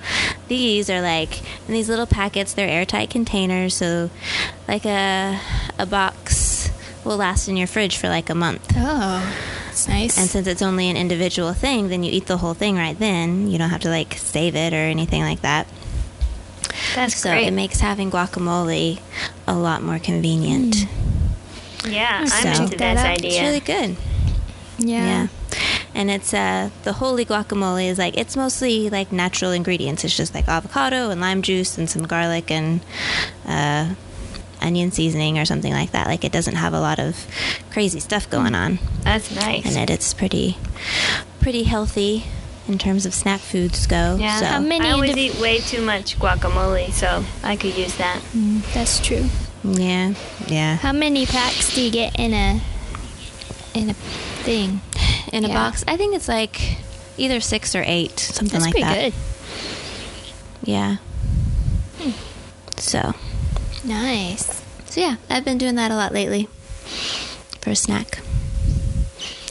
these 0.49 0.88
are 0.91 1.00
like 1.00 1.41
in 1.69 1.75
these 1.75 1.88
little 1.88 2.07
packets. 2.07 2.53
They're 2.55 2.69
airtight 2.69 3.11
containers, 3.11 3.75
so 3.75 4.11
like 4.69 4.85
a 4.87 5.41
a 5.79 5.87
box 5.87 6.71
will 7.05 7.17
last 7.17 7.49
in 7.49 7.57
your 7.57 7.67
fridge 7.67 7.97
for 7.97 8.09
like 8.09 8.29
a 8.31 8.35
month. 8.35 8.73
Oh, 8.76 9.37
that's 9.67 9.87
nice. 9.88 10.19
And 10.19 10.29
since 10.29 10.47
it's 10.47 10.62
only 10.62 10.88
an 10.91 10.97
individual 10.97 11.53
thing, 11.53 11.88
then 11.88 12.03
you 12.03 12.11
eat 12.12 12.26
the 12.26 12.38
whole 12.38 12.55
thing 12.55 12.76
right 12.76 12.99
then. 12.99 13.49
You 13.50 13.59
don't 13.59 13.71
have 13.71 13.83
to 13.83 13.88
like 13.91 14.15
save 14.15 14.57
it 14.57 14.73
or 14.73 14.76
anything 14.76 15.23
like 15.23 15.43
that. 15.43 15.67
That's 16.95 17.17
So 17.17 17.31
great. 17.31 17.47
it 17.47 17.53
makes 17.53 17.81
having 17.81 18.11
guacamole 18.11 19.00
a 19.47 19.55
lot 19.55 19.83
more 19.83 19.99
convenient. 19.99 20.75
Mm. 20.75 21.93
yeah, 21.93 22.19
I'm 22.23 22.26
So- 22.29 22.62
into 22.65 22.76
that 22.79 22.95
this 22.95 23.05
idea. 23.05 23.31
It's 23.31 23.41
really 23.41 23.61
good. 23.61 23.97
yeah. 24.79 25.07
Yeah. 25.07 25.26
And 25.97 26.11
it's 26.11 26.35
uh 26.35 26.69
the 26.85 26.93
holy 26.93 27.25
guacamole 27.25 27.88
is 27.88 27.97
like 27.99 28.17
it's 28.19 28.37
mostly 28.37 28.91
like 28.91 29.11
natural 29.12 29.50
ingredients. 29.53 30.05
It's 30.05 30.17
just 30.17 30.35
like 30.35 30.47
avocado 30.47 31.11
and 31.11 31.21
lime 31.21 31.41
juice 31.43 31.79
and 31.79 31.88
some 31.88 32.03
garlic 32.07 32.50
and 32.50 32.81
uh 33.47 33.95
onion 34.61 34.91
seasoning 34.93 35.38
or 35.38 35.45
something 35.47 35.73
like 35.73 35.93
that. 35.93 36.07
Like 36.07 36.23
it 36.25 36.33
doesn't 36.33 36.57
have 36.57 36.75
a 36.75 36.81
lot 36.81 36.99
of 36.99 37.26
crazy 37.73 38.00
stuff 38.00 38.29
going 38.29 38.55
on 38.55 38.79
That's 39.05 39.35
nice. 39.35 39.65
And 39.67 39.91
it. 39.91 39.93
It's 39.95 40.12
pretty 40.12 40.59
pretty 41.41 41.62
healthy 41.62 42.25
in 42.69 42.76
terms 42.79 43.07
of 43.07 43.15
snack 43.15 43.41
foods 43.41 43.87
go. 43.87 44.17
Yeah. 44.21 44.38
So 44.41 44.47
How 44.47 44.61
many 44.61 44.87
I 44.88 44.93
always 44.93 45.12
indiv- 45.17 45.35
eat 45.37 45.41
way 45.41 45.59
too 45.61 45.81
much 45.83 46.19
guacamole, 46.19 46.93
so 46.93 47.25
I 47.43 47.57
could 47.57 47.75
use 47.76 47.97
that. 47.97 48.21
Mm, 48.35 48.61
that's 48.75 48.99
true. 49.00 49.26
yeah. 49.65 50.12
Yeah. 50.47 50.76
How 50.76 50.93
many 50.93 51.25
packs 51.26 51.75
do 51.75 51.81
you 51.81 51.91
get 51.91 52.19
in 52.19 52.35
a 52.35 52.61
in 53.75 53.91
a 53.91 53.95
thing? 54.47 54.81
In 55.33 55.45
a 55.45 55.49
Yeah. 55.49 55.55
box. 55.55 55.85
I 55.87 55.97
think 55.97 56.15
it's 56.15 56.29
like 56.29 56.79
either 57.19 57.41
6 57.41 57.75
or 57.75 57.83
8, 57.85 58.19
something 58.19 58.59
That's 58.61 58.65
like 58.65 58.73
pretty 58.73 58.85
that. 58.85 59.12
good. 59.12 59.15
Yeah. 60.65 60.97
Hmm. 61.99 62.11
So, 62.79 63.12
Nice. 63.85 64.62
So 64.88 65.00
yeah, 65.00 65.17
I've 65.31 65.45
been 65.45 65.59
doing 65.59 65.75
that 65.76 65.91
a 65.91 65.95
lot 65.97 66.12
lately 66.12 66.49
for 67.61 67.71
a 67.71 67.76
snack. 67.76 68.19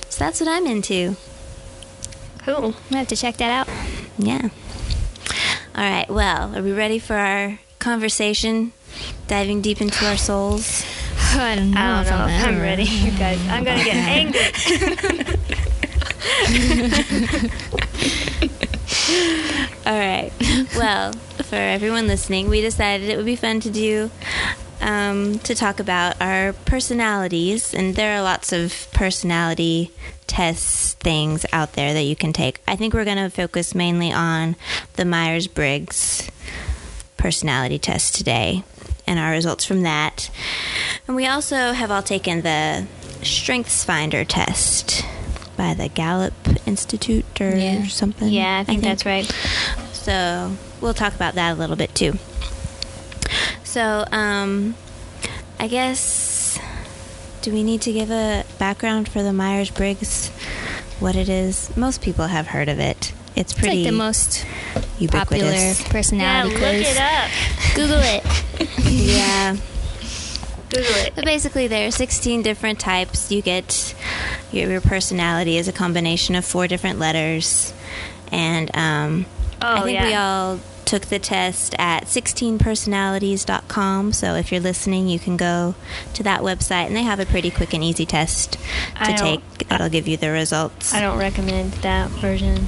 So 0.10 0.20
that's 0.24 0.40
what 0.40 0.50
I'm 0.50 0.66
into. 0.66 1.16
Cool. 2.46 2.74
I 2.92 2.98
have 2.98 3.08
to 3.10 3.16
check 3.16 3.38
that 3.38 3.52
out. 3.52 3.70
Yeah. 4.18 4.50
All 5.76 5.84
right. 5.84 6.10
Well, 6.10 6.56
are 6.56 6.62
we 6.64 6.72
ready 6.72 7.00
for 7.00 7.16
our 7.16 7.60
conversation? 7.80 8.72
Diving 9.28 9.62
deep 9.62 9.82
into 9.82 10.06
our 10.08 10.18
souls. 10.18 10.84
I 11.18 11.56
don't 11.56 11.72
know. 11.72 11.80
I 11.80 12.04
don't 12.04 12.18
know 12.18 12.28
if 12.28 12.46
I'm 12.46 12.62
ready, 12.62 12.84
you 12.84 13.12
guys. 13.12 13.40
I'm 13.48 13.64
gonna 13.64 13.84
get 13.84 13.96
angry. 14.08 14.42
All 19.86 19.98
right. 19.98 20.32
Well, 20.76 21.14
for 21.14 21.56
everyone 21.56 22.08
listening, 22.08 22.50
we 22.50 22.62
decided 22.62 23.10
it 23.10 23.18
would 23.18 23.26
be 23.26 23.36
fun 23.36 23.60
to 23.62 23.70
do 23.70 24.10
um, 24.82 25.40
to 25.40 25.56
talk 25.56 25.80
about 25.80 26.20
our 26.22 26.54
personalities, 26.54 27.74
and 27.74 27.96
there 27.96 28.18
are 28.18 28.22
lots 28.22 28.52
of 28.52 28.88
personality 28.94 29.92
tests 30.28 30.94
things 30.96 31.46
out 31.54 31.74
there 31.74 31.94
that 31.94 32.04
you 32.04 32.16
can 32.16 32.34
take. 32.34 32.62
I 32.68 32.76
think 32.76 32.94
we're 32.94 33.06
going 33.06 33.18
to 33.18 33.30
focus 33.30 33.76
mainly 33.76 34.12
on 34.12 34.56
the 34.94 35.06
Myers 35.06 35.48
Briggs 35.48 36.30
personality 37.18 37.80
test 37.80 38.16
today 38.16 38.64
and 39.08 39.20
our 39.20 39.32
results 39.32 39.66
from 39.66 39.82
that. 39.84 40.30
And 41.08 41.16
we 41.16 41.28
also 41.28 41.74
have 41.74 41.92
all 41.92 42.04
taken 42.04 42.42
the 42.42 42.88
Strengths 43.22 43.84
Finder 43.84 44.24
test 44.26 45.04
by 45.58 45.74
the 45.74 45.88
Gallup 45.90 46.34
Institute 46.66 47.26
or 47.40 47.56
Yeah. 47.56 47.88
something. 47.88 48.30
yeah, 48.30 48.60
I 48.60 48.64
think 48.64 48.82
that's 48.84 49.06
right. 49.06 49.26
So 49.94 50.56
we'll 50.82 50.94
talk 50.94 51.16
about 51.16 51.36
that 51.36 51.52
a 51.54 51.56
little 51.56 51.76
bit 51.76 51.94
too. 51.96 52.18
So, 53.64 54.06
um, 54.12 54.76
I 55.60 55.68
guess, 55.68 56.60
do 57.42 57.52
we 57.52 57.64
need 57.64 57.82
to 57.82 57.92
give 57.94 58.10
a 58.12 58.44
background 58.60 59.10
for 59.10 59.22
the 59.24 59.34
Myers 59.34 59.70
Briggs? 59.70 60.30
What 61.00 61.16
it 61.16 61.28
is? 61.30 61.76
Most 61.76 62.02
people 62.02 62.28
have 62.28 62.48
heard 62.48 62.70
of 62.70 62.80
it. 62.80 63.12
It's 63.36 63.52
It's 63.52 63.60
pretty 63.60 63.84
like 63.84 63.92
the 63.92 63.98
most 63.98 64.46
popular 64.46 65.00
ubiquitous. 65.00 65.82
Yeah, 65.82 65.92
personality 65.92 66.50
look 66.56 66.60
quiz. 66.60 66.96
it 66.96 67.02
up. 67.02 67.30
Google 67.76 68.00
it. 68.02 68.24
yeah. 68.92 69.56
Google 70.70 70.96
it. 71.06 71.14
But 71.16 71.26
basically, 71.26 71.68
there 71.68 71.88
are 71.88 71.92
16 71.92 72.42
different 72.42 72.80
types. 72.80 73.32
You 73.32 73.42
get 73.42 73.94
your, 74.52 74.70
your 74.72 74.82
personality 74.82 75.58
is 75.58 75.68
a 75.68 75.74
combination 75.74 76.36
of 76.36 76.46
four 76.46 76.68
different 76.68 77.00
letters. 77.00 77.74
And 78.32 78.76
um, 78.76 79.26
Oh, 79.62 79.76
I 79.76 79.82
think 79.84 79.94
yeah. 79.96 80.08
we 80.08 80.14
all 80.14 80.60
took 80.86 81.04
the 81.08 81.20
test 81.20 81.74
at 81.80 82.06
16personalities.com. 82.06 84.14
So 84.14 84.36
if 84.36 84.52
you're 84.52 84.62
listening, 84.62 85.08
you 85.08 85.18
can 85.20 85.36
go 85.38 85.76
to 86.14 86.24
that 86.24 86.42
website, 86.42 86.88
and 86.88 86.96
they 86.96 87.04
have 87.04 87.20
a 87.20 87.26
pretty 87.26 87.50
quick 87.52 87.74
and 87.74 87.84
easy 87.84 88.06
test 88.06 88.58
to 89.04 89.14
take 89.18 89.42
that'll 89.68 89.90
give 89.90 90.08
you 90.08 90.18
the 90.18 90.30
results. 90.32 90.94
I 90.94 91.02
don't 91.02 91.18
recommend 91.18 91.74
that 91.76 92.10
version. 92.12 92.68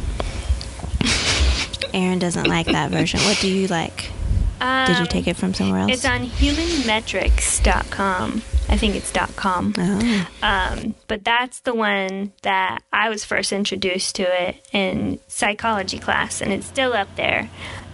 Aaron 1.94 2.20
doesn't 2.20 2.48
like 2.48 2.66
that 2.68 2.92
version. 2.92 3.20
What 3.22 3.38
do 3.40 3.48
you 3.50 3.68
like? 3.68 4.12
Did 4.60 4.90
you 4.98 5.04
Um, 5.04 5.08
take 5.08 5.28
it 5.28 5.38
from 5.38 5.54
somewhere 5.54 5.82
else? 5.82 5.92
It's 5.92 6.06
on 6.06 6.22
humanmetrics.com. 6.26 8.42
I 8.70 8.76
think 8.78 8.96
it's 8.96 9.12
.com. 9.36 9.74
Oh. 9.78 10.28
Um, 10.42 10.96
but 11.08 11.24
that's 11.24 11.60
the 11.62 11.74
one 11.76 12.34
that 12.42 12.82
I 12.92 13.08
was 13.10 13.24
first 13.24 13.54
introduced 13.54 14.16
to 14.16 14.24
it 14.24 14.56
in 14.74 15.20
psychology 15.28 16.00
class, 16.00 16.42
and 16.42 16.52
it's 16.52 16.66
still 16.68 16.94
up 16.94 17.08
there. 17.16 17.50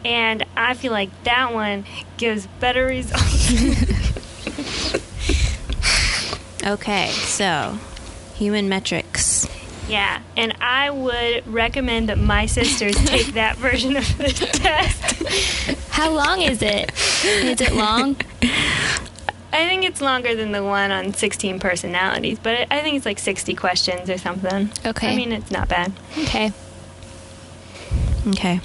And 0.06 0.44
I 0.58 0.74
feel 0.74 0.92
like 0.94 1.10
that 1.26 1.54
one 1.54 1.86
gives 2.18 2.48
better 2.60 2.86
results. 2.86 3.52
Okay, 6.66 7.10
so 7.10 7.78
human 8.36 8.70
metrics. 8.70 9.46
Yeah, 9.88 10.22
and 10.38 10.56
I 10.62 10.90
would 10.90 11.46
recommend 11.48 12.10
that 12.10 12.18
my 12.18 12.46
sisters 12.46 12.96
take 13.06 13.34
that 13.34 13.58
version 13.58 13.98
of 13.98 14.18
the 14.18 14.30
test. 14.30 15.90
How 15.90 16.12
long 16.12 16.42
is 16.42 16.62
it? 16.62 16.92
Is 17.26 17.62
it 17.62 17.74
long? 17.74 18.16
I 19.54 19.68
think 19.68 19.84
it's 19.84 20.02
longer 20.02 20.34
than 20.36 20.52
the 20.52 20.64
one 20.64 20.92
on 20.92 21.14
16 21.14 21.60
personalities, 21.60 22.40
but 22.42 22.68
I 22.72 22.82
think 22.82 22.98
it's 22.98 23.06
like 23.06 23.20
60 23.20 23.54
questions 23.54 24.10
or 24.10 24.18
something. 24.18 24.72
Okay. 24.86 25.14
I 25.14 25.16
mean, 25.16 25.32
it's 25.32 25.52
not 25.52 25.70
bad. 25.70 25.94
Okay. 26.18 26.52
Okay. 28.30 28.62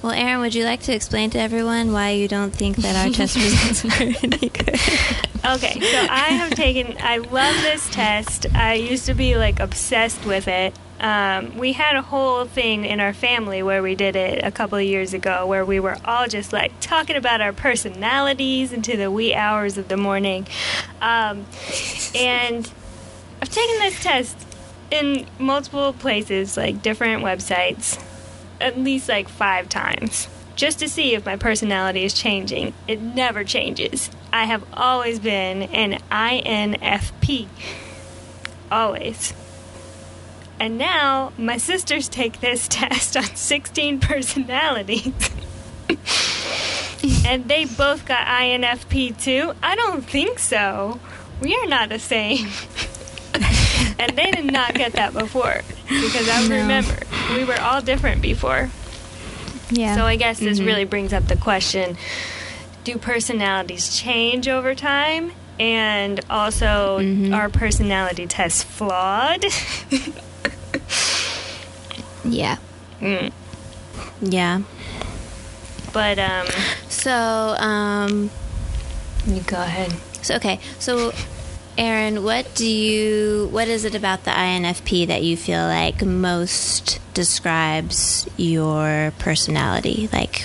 Well, 0.00 0.12
Aaron, 0.12 0.40
would 0.40 0.54
you 0.54 0.64
like 0.64 0.80
to 0.82 0.94
explain 0.94 1.30
to 1.30 1.38
everyone 1.38 1.92
why 1.92 2.10
you 2.10 2.28
don't 2.28 2.50
think 2.50 2.78
that 2.78 2.96
our 2.96 3.12
test 3.12 3.36
results 3.36 3.84
are 3.84 4.02
any 4.22 4.48
good? 4.48 4.80
Okay, 5.44 5.80
so 5.80 6.06
I 6.08 6.28
have 6.28 6.50
taken, 6.50 6.96
I 7.00 7.18
love 7.18 7.54
this 7.62 7.90
test. 7.90 8.46
I 8.54 8.74
used 8.74 9.06
to 9.06 9.14
be 9.14 9.36
like 9.36 9.58
obsessed 9.58 10.24
with 10.24 10.46
it. 10.46 10.72
Um, 11.00 11.58
we 11.58 11.72
had 11.72 11.96
a 11.96 12.02
whole 12.02 12.44
thing 12.44 12.84
in 12.84 13.00
our 13.00 13.12
family 13.12 13.60
where 13.60 13.82
we 13.82 13.96
did 13.96 14.14
it 14.14 14.44
a 14.44 14.52
couple 14.52 14.78
of 14.78 14.84
years 14.84 15.12
ago 15.12 15.44
where 15.46 15.64
we 15.64 15.80
were 15.80 15.96
all 16.04 16.28
just 16.28 16.52
like 16.52 16.70
talking 16.80 17.16
about 17.16 17.40
our 17.40 17.52
personalities 17.52 18.72
into 18.72 18.96
the 18.96 19.10
wee 19.10 19.34
hours 19.34 19.76
of 19.76 19.88
the 19.88 19.96
morning. 19.96 20.46
Um, 21.00 21.44
and 22.14 22.70
I've 23.40 23.48
taken 23.48 23.78
this 23.80 24.00
test 24.00 24.46
in 24.92 25.26
multiple 25.40 25.92
places, 25.92 26.56
like 26.56 26.82
different 26.82 27.24
websites, 27.24 28.00
at 28.60 28.78
least 28.78 29.08
like 29.08 29.28
five 29.28 29.68
times, 29.68 30.28
just 30.56 30.78
to 30.80 30.88
see 30.88 31.14
if 31.14 31.24
my 31.26 31.36
personality 31.36 32.04
is 32.04 32.12
changing. 32.14 32.74
It 32.86 33.00
never 33.00 33.44
changes. 33.44 34.10
I 34.32 34.44
have 34.44 34.64
always 34.74 35.18
been 35.18 35.62
an 35.64 36.00
INFP. 36.10 37.48
Always. 38.70 39.34
And 40.60 40.78
now 40.78 41.32
my 41.36 41.56
sisters 41.56 42.08
take 42.08 42.40
this 42.40 42.68
test 42.70 43.16
on 43.16 43.24
16 43.24 44.00
personalities. 44.00 45.12
and 47.26 47.48
they 47.48 47.64
both 47.64 48.06
got 48.06 48.26
INFP 48.26 49.20
too? 49.20 49.52
I 49.62 49.74
don't 49.74 50.02
think 50.04 50.38
so. 50.38 51.00
We 51.40 51.56
are 51.56 51.66
not 51.66 51.88
the 51.88 51.98
same. 51.98 52.48
and 53.98 54.16
they 54.16 54.30
did 54.30 54.52
not 54.52 54.74
get 54.74 54.92
that 54.92 55.12
before 55.12 55.62
because 55.88 56.28
I 56.28 56.46
No. 56.46 56.56
remember 56.56 56.94
we 57.34 57.44
were 57.44 57.60
all 57.60 57.80
different 57.82 58.22
before. 58.22 58.70
Yeah. 59.72 59.96
So 59.96 60.04
I 60.04 60.16
guess 60.16 60.38
this 60.38 60.60
really 60.60 60.84
brings 60.84 61.12
up 61.12 61.26
the 61.28 61.36
question 61.36 61.96
do 62.84 62.98
personalities 62.98 63.96
change 63.96 64.48
over 64.48 64.74
time? 64.74 65.32
And 65.60 66.18
also, 66.28 66.98
are 67.32 67.48
personality 67.48 68.26
tests 68.26 68.64
flawed? 68.64 69.44
yeah. 72.24 72.56
Mm. 73.00 73.32
yeah. 74.20 74.62
But, 75.92 76.18
um, 76.18 76.46
So, 76.88 77.12
um, 77.12 78.30
you 79.26 79.40
go 79.42 79.56
ahead. 79.62 79.92
so 80.22 80.36
okay. 80.36 80.58
So, 80.78 81.12
Aaron, 81.78 82.22
what 82.22 82.54
do 82.54 82.66
you? 82.68 83.48
What 83.50 83.68
is 83.68 83.84
it 83.84 83.94
about 83.94 84.24
the 84.24 84.30
INFP 84.30 85.06
that 85.06 85.22
you 85.22 85.36
feel 85.38 85.62
like 85.62 86.04
most 86.04 87.00
describes 87.14 88.28
your 88.36 89.12
personality? 89.18 90.08
Like, 90.12 90.42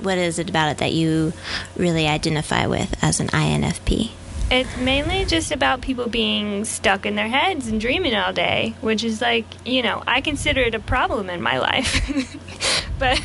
what 0.00 0.16
is 0.16 0.38
it 0.38 0.48
about 0.48 0.70
it 0.70 0.78
that 0.78 0.92
you 0.92 1.34
really 1.76 2.06
identify 2.06 2.66
with 2.66 2.96
as 3.02 3.20
an 3.20 3.28
INFP? 3.28 4.12
It's 4.50 4.76
mainly 4.76 5.24
just 5.24 5.50
about 5.50 5.80
people 5.80 6.08
being 6.08 6.64
stuck 6.64 7.06
in 7.06 7.16
their 7.16 7.28
heads 7.28 7.68
and 7.68 7.80
dreaming 7.80 8.14
all 8.14 8.32
day, 8.32 8.74
which 8.80 9.04
is 9.04 9.20
like, 9.20 9.46
you 9.66 9.82
know, 9.82 10.02
I 10.06 10.20
consider 10.20 10.60
it 10.62 10.74
a 10.74 10.80
problem 10.80 11.30
in 11.30 11.40
my 11.40 11.58
life. 11.58 12.36
but 12.98 13.20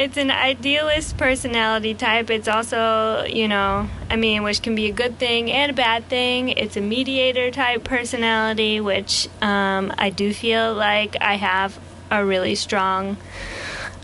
it's 0.00 0.16
an 0.16 0.30
idealist 0.30 1.18
personality 1.18 1.92
type. 1.92 2.30
It's 2.30 2.48
also, 2.48 3.24
you 3.24 3.46
know, 3.46 3.86
I 4.08 4.16
mean, 4.16 4.42
which 4.42 4.62
can 4.62 4.74
be 4.74 4.86
a 4.86 4.92
good 4.92 5.18
thing 5.18 5.52
and 5.52 5.72
a 5.72 5.74
bad 5.74 6.06
thing. 6.06 6.48
It's 6.48 6.78
a 6.78 6.80
mediator 6.80 7.50
type 7.50 7.84
personality, 7.84 8.80
which 8.80 9.28
um, 9.42 9.92
I 9.98 10.08
do 10.08 10.32
feel 10.32 10.72
like 10.72 11.18
I 11.20 11.34
have 11.36 11.78
a 12.10 12.24
really 12.24 12.54
strong 12.54 13.18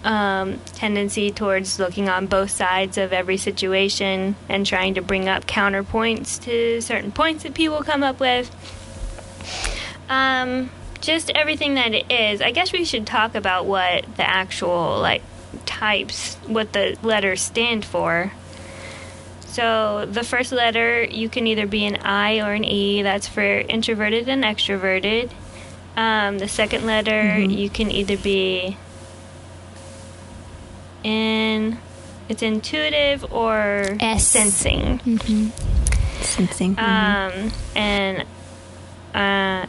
um, 0.04 0.58
tendency 0.74 1.30
towards 1.30 1.78
looking 1.78 2.10
on 2.10 2.26
both 2.26 2.50
sides 2.50 2.98
of 2.98 3.14
every 3.14 3.38
situation 3.38 4.36
and 4.50 4.66
trying 4.66 4.94
to 4.94 5.00
bring 5.00 5.30
up 5.30 5.46
counterpoints 5.46 6.42
to 6.42 6.82
certain 6.82 7.10
points 7.10 7.44
that 7.44 7.54
people 7.54 7.82
come 7.82 8.02
up 8.02 8.20
with. 8.20 8.50
Um, 10.10 10.68
just 11.00 11.30
everything 11.30 11.76
that 11.76 11.94
it 11.94 12.12
is. 12.12 12.42
I 12.42 12.50
guess 12.50 12.70
we 12.70 12.84
should 12.84 13.06
talk 13.06 13.34
about 13.34 13.64
what 13.64 14.04
the 14.16 14.28
actual 14.28 15.00
like 15.00 15.22
types, 15.64 16.36
what 16.46 16.72
the 16.72 16.96
letters 17.02 17.40
stand 17.42 17.84
for. 17.84 18.32
So 19.40 20.06
the 20.06 20.22
first 20.22 20.52
letter, 20.52 21.04
you 21.04 21.28
can 21.28 21.46
either 21.46 21.66
be 21.66 21.86
an 21.86 21.96
I 21.96 22.40
or 22.40 22.52
an 22.52 22.64
E. 22.64 23.02
That's 23.02 23.26
for 23.26 23.42
introverted 23.42 24.28
and 24.28 24.44
extroverted. 24.44 25.30
Um, 25.96 26.38
the 26.38 26.48
second 26.48 26.84
letter, 26.84 27.38
you 27.38 27.70
can 27.70 27.90
either 27.90 28.18
be 28.18 28.76
in 31.02 31.78
it's 32.28 32.42
intuitive 32.42 33.32
or 33.32 33.96
S. 34.00 34.26
sensing. 34.26 34.98
hmm 34.98 35.48
Sensing. 36.20 36.78
Um, 36.78 37.52
and 37.76 38.24
uh, 39.14 39.66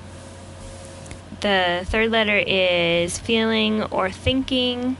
the 1.41 1.85
third 1.85 2.09
letter 2.09 2.37
is 2.45 3.19
feeling 3.19 3.83
or 3.83 4.09
thinking. 4.09 4.97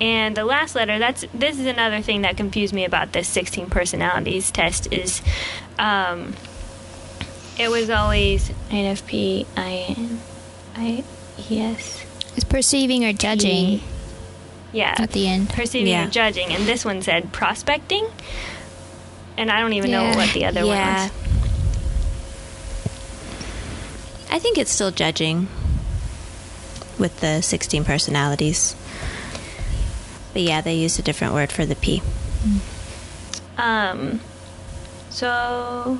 And 0.00 0.34
the 0.34 0.44
last 0.44 0.74
letter, 0.74 0.98
that's 0.98 1.24
this 1.34 1.58
is 1.58 1.66
another 1.66 2.00
thing 2.00 2.22
that 2.22 2.36
confused 2.38 2.72
me 2.72 2.84
about 2.86 3.12
this 3.12 3.28
16 3.28 3.66
personalities 3.68 4.50
test 4.50 4.90
is 4.92 5.20
um, 5.78 6.34
it 7.58 7.68
was 7.70 7.90
always 7.90 8.48
INFP, 8.70 9.46
IN, 9.58 10.20
I, 10.74 11.04
yes. 11.48 12.04
It's 12.34 12.44
perceiving 12.44 13.04
or 13.04 13.12
judging 13.12 13.82
Yeah. 14.72 14.94
at 14.98 15.10
the 15.12 15.28
end. 15.28 15.50
Perceiving 15.50 15.88
Yeah. 15.92 16.06
or 16.06 16.10
judging. 16.10 16.50
And 16.54 16.64
this 16.66 16.84
one 16.84 17.02
said 17.02 17.30
prospecting. 17.32 18.06
And 19.36 19.50
I 19.50 19.60
don't 19.60 19.74
even 19.74 19.90
Yeah. 19.90 20.12
know 20.12 20.16
what 20.16 20.32
the 20.32 20.46
other 20.46 20.64
yeah. 20.64 20.66
one 20.66 21.10
was. 21.10 21.10
I 24.30 24.38
think 24.38 24.56
it's 24.58 24.70
still 24.70 24.92
judging 24.92 25.48
with 26.98 27.20
the 27.20 27.42
16 27.42 27.84
personalities. 27.84 28.74
But 30.32 30.42
yeah, 30.42 30.60
they 30.60 30.74
used 30.74 30.98
a 30.98 31.02
different 31.02 31.34
word 31.34 31.50
for 31.50 31.66
the 31.66 31.74
P. 31.76 32.02
Um, 33.58 34.20
so, 35.10 35.98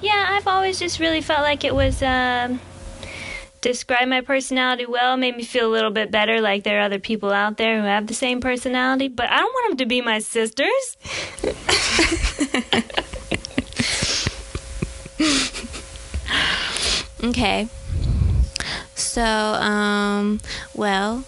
yeah, 0.00 0.26
I've 0.30 0.46
always 0.46 0.78
just 0.78 0.98
really 0.98 1.20
felt 1.20 1.42
like 1.42 1.64
it 1.64 1.74
was 1.74 2.02
um, 2.02 2.60
described 3.60 4.08
my 4.08 4.20
personality 4.20 4.86
well, 4.86 5.16
made 5.16 5.36
me 5.36 5.44
feel 5.44 5.68
a 5.68 5.72
little 5.72 5.90
bit 5.90 6.10
better. 6.10 6.40
Like 6.40 6.64
there 6.64 6.78
are 6.78 6.82
other 6.82 6.98
people 6.98 7.30
out 7.30 7.56
there 7.56 7.80
who 7.80 7.86
have 7.86 8.06
the 8.06 8.14
same 8.14 8.40
personality, 8.40 9.08
but 9.08 9.30
I 9.30 9.38
don't 9.38 9.52
want 9.52 9.70
them 9.70 9.78
to 9.78 9.86
be 9.86 10.00
my 10.00 10.18
sisters. 10.18 10.96
Okay. 17.26 17.68
So, 18.94 19.22
um, 19.22 20.40
well, 20.74 21.24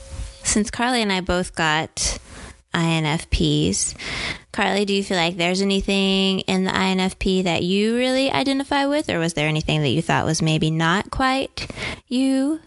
since 0.48 0.70
Carly 0.70 1.02
and 1.02 1.12
I 1.12 1.20
both 1.20 1.54
got 1.54 2.18
INFPs, 2.74 3.94
Carly, 4.52 4.84
do 4.84 4.92
you 4.92 5.04
feel 5.04 5.16
like 5.16 5.36
there's 5.36 5.60
anything 5.60 6.40
in 6.40 6.64
the 6.64 6.70
INFP 6.70 7.44
that 7.44 7.62
you 7.62 7.96
really 7.96 8.30
identify 8.30 8.86
with, 8.86 9.08
or 9.10 9.18
was 9.18 9.34
there 9.34 9.48
anything 9.48 9.82
that 9.82 9.88
you 9.88 10.02
thought 10.02 10.24
was 10.24 10.42
maybe 10.42 10.70
not 10.70 11.10
quite 11.10 11.70
you? 12.08 12.60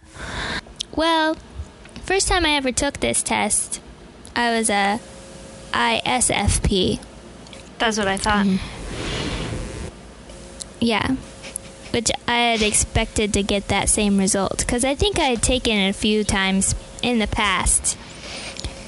Well, 0.96 1.36
first 2.04 2.28
time 2.28 2.46
I 2.46 2.52
ever 2.52 2.72
took 2.72 3.00
this 3.00 3.24
test, 3.24 3.82
I 4.36 4.52
was 4.58 4.70
a 4.70 5.00
ISFP. 5.72 7.04
That's 7.78 7.98
what 7.98 8.08
I 8.08 8.18
thought. 8.18 8.46
Mm-hmm. 8.46 8.78
Yeah. 10.80 11.16
Which 11.92 12.10
I 12.28 12.38
had 12.38 12.62
expected 12.62 13.34
to 13.34 13.44
get 13.44 13.68
that 13.68 13.90
same 13.90 14.18
result 14.18 14.60
because 14.60 14.86
I 14.86 14.96
think 14.96 15.20
I 15.20 15.26
had 15.26 15.44
taken 15.44 15.78
it 15.78 15.90
a 15.90 15.94
few 15.94 16.24
times 16.24 16.74
in 17.02 17.20
the 17.20 17.28
past. 17.28 17.98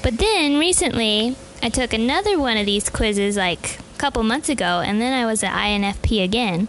But 0.02 0.18
then 0.18 0.58
recently, 0.58 1.36
I 1.62 1.68
took 1.68 1.92
another 1.92 2.38
one 2.38 2.56
of 2.56 2.66
these 2.66 2.90
quizzes 2.90 3.36
like 3.36 3.78
a 3.78 3.98
couple 3.98 4.22
months 4.22 4.48
ago, 4.48 4.82
and 4.84 5.00
then 5.00 5.12
I 5.12 5.26
was 5.26 5.42
an 5.42 5.50
INFP 5.50 6.22
again. 6.22 6.68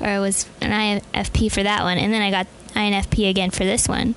Or 0.00 0.06
I 0.06 0.20
was 0.20 0.46
an 0.60 0.70
INFP 0.70 1.50
for 1.50 1.62
that 1.62 1.82
one, 1.82 1.98
and 1.98 2.12
then 2.12 2.22
I 2.22 2.30
got 2.30 2.46
INFP 2.74 3.28
again 3.28 3.50
for 3.50 3.64
this 3.64 3.88
one. 3.88 4.14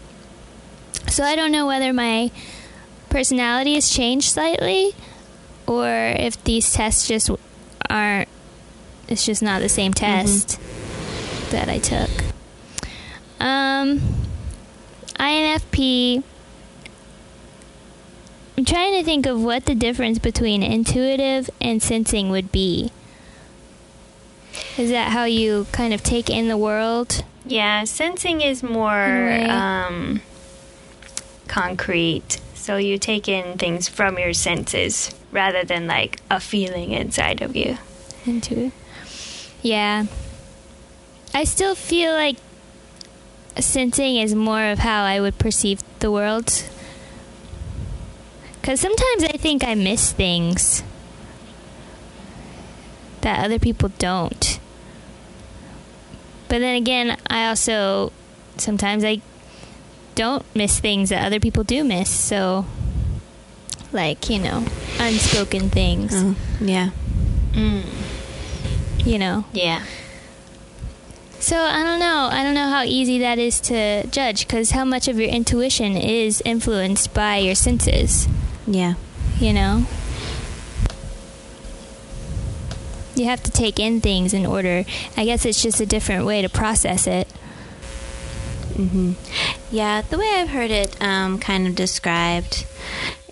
So 1.08 1.23
I 1.23 1.36
don't 1.36 1.51
know 1.51 1.65
whether 1.65 1.91
my 1.91 2.30
personality 3.10 3.73
has 3.73 3.89
changed 3.89 4.32
slightly, 4.32 4.93
or 5.65 5.88
if 5.88 6.41
these 6.43 6.71
tests 6.71 7.08
just 7.08 7.32
aren't 7.89 8.30
it's 9.08 9.25
just 9.25 9.43
not 9.43 9.62
the 9.62 9.69
same 9.69 9.93
test 9.93 10.58
that 11.51 11.67
I 11.67 11.80
took. 11.80 12.10
Um, 13.41 14.01
INFP. 15.21 16.23
I'm 18.57 18.65
trying 18.65 18.97
to 18.97 19.03
think 19.03 19.27
of 19.27 19.41
what 19.41 19.65
the 19.65 19.75
difference 19.75 20.17
between 20.17 20.63
intuitive 20.63 21.49
and 21.62 21.81
sensing 21.81 22.29
would 22.31 22.51
be. 22.51 22.91
Is 24.77 24.89
that 24.89 25.12
how 25.12 25.25
you 25.25 25.67
kind 25.71 25.93
of 25.93 26.01
take 26.01 26.29
in 26.29 26.47
the 26.47 26.57
world? 26.57 27.23
Yeah, 27.45 27.84
sensing 27.84 28.41
is 28.41 28.63
more 28.63 29.31
um, 29.47 30.21
concrete. 31.47 32.41
So 32.55 32.77
you 32.77 32.97
take 32.97 33.27
in 33.27 33.60
things 33.60 33.88
from 33.88 34.17
your 34.17 34.34
senses 34.34 35.13
rather 35.31 35.63
than 35.63 35.86
like 35.86 36.19
a 36.31 36.39
feeling 36.39 36.91
inside 36.91 37.41
of 37.43 37.55
you. 37.55 37.77
Intuitive. 38.25 38.73
Yeah. 39.62 40.05
I 41.34 41.43
still 41.43 41.75
feel 41.75 42.12
like 42.13 42.38
sensing 43.57 44.17
is 44.17 44.33
more 44.35 44.65
of 44.65 44.79
how 44.79 45.03
I 45.03 45.19
would 45.19 45.37
perceive 45.37 45.81
the 45.99 46.11
world. 46.11 46.63
Because 48.61 48.79
sometimes 48.79 49.23
I 49.23 49.37
think 49.37 49.63
I 49.63 49.73
miss 49.75 50.11
things 50.11 50.83
that 53.21 53.43
other 53.43 53.59
people 53.59 53.89
don't. 53.97 54.59
But 56.47 56.59
then 56.59 56.75
again, 56.75 57.17
I 57.27 57.47
also 57.47 58.11
sometimes 58.57 59.03
I 59.03 59.21
don't 60.15 60.45
miss 60.55 60.79
things 60.79 61.09
that 61.09 61.25
other 61.25 61.39
people 61.39 61.63
do 61.63 61.83
miss. 61.83 62.09
So, 62.09 62.65
like, 63.91 64.29
you 64.29 64.39
know, 64.39 64.65
unspoken 64.99 65.69
things, 65.69 66.11
Oh, 66.13 66.35
yeah. 66.59 66.89
Mm. 67.53 67.83
you 69.05 69.17
know. 69.17 69.45
Yeah. 69.53 69.83
So 71.41 71.58
I 71.58 71.84
don't 71.84 71.99
know. 71.99 72.30
I 72.32 72.43
don't 72.43 72.54
know 72.54 72.69
how 72.69 72.84
easy 72.84 73.17
that 73.19 73.39
is 73.39 73.60
to 73.62 74.06
judge 74.08 74.47
because 74.47 74.71
how 74.71 74.86
much 74.86 75.08
of 75.08 75.19
your 75.19 75.27
intuition 75.27 75.97
is 75.97 76.39
influenced 76.45 77.15
by 77.15 77.38
your 77.38 77.56
senses. 77.56 78.27
Yeah. 78.67 78.93
You 79.39 79.51
know, 79.51 79.86
you 83.15 83.25
have 83.25 83.41
to 83.41 83.51
take 83.51 83.80
in 83.80 84.01
things 84.01 84.36
in 84.36 84.45
order. 84.45 84.86
I 85.17 85.25
guess 85.25 85.43
it's 85.43 85.63
just 85.63 85.82
a 85.82 85.86
different 85.88 86.25
way 86.25 86.43
to 86.43 86.47
process 86.47 87.08
it. 87.08 87.27
Mm-hmm. 88.73 89.13
Yeah, 89.75 90.01
the 90.01 90.19
way 90.19 90.30
I've 90.36 90.49
heard 90.49 90.69
it 90.69 90.95
um, 91.01 91.39
kind 91.39 91.65
of 91.65 91.73
described 91.73 92.67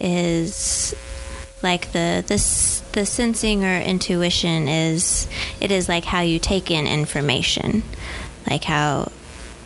is 0.01 0.95
like 1.61 1.91
the 1.91 2.23
this 2.27 2.81
the 2.93 3.05
sensing 3.05 3.65
or 3.65 3.77
intuition 3.79 4.67
is 4.67 5.27
it 5.59 5.71
is 5.71 5.89
like 5.89 6.05
how 6.05 6.21
you 6.21 6.39
take 6.39 6.71
in 6.71 6.87
information, 6.87 7.83
like 8.49 8.63
how 8.63 9.11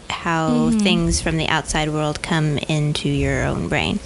how 0.10 0.70
things 0.72 1.22
from 1.22 1.38
the 1.38 1.48
outside 1.48 1.90
world 1.90 2.22
come 2.22 2.58
into 2.58 3.10
your 3.10 3.44
own 3.44 3.68
brain, 3.68 4.00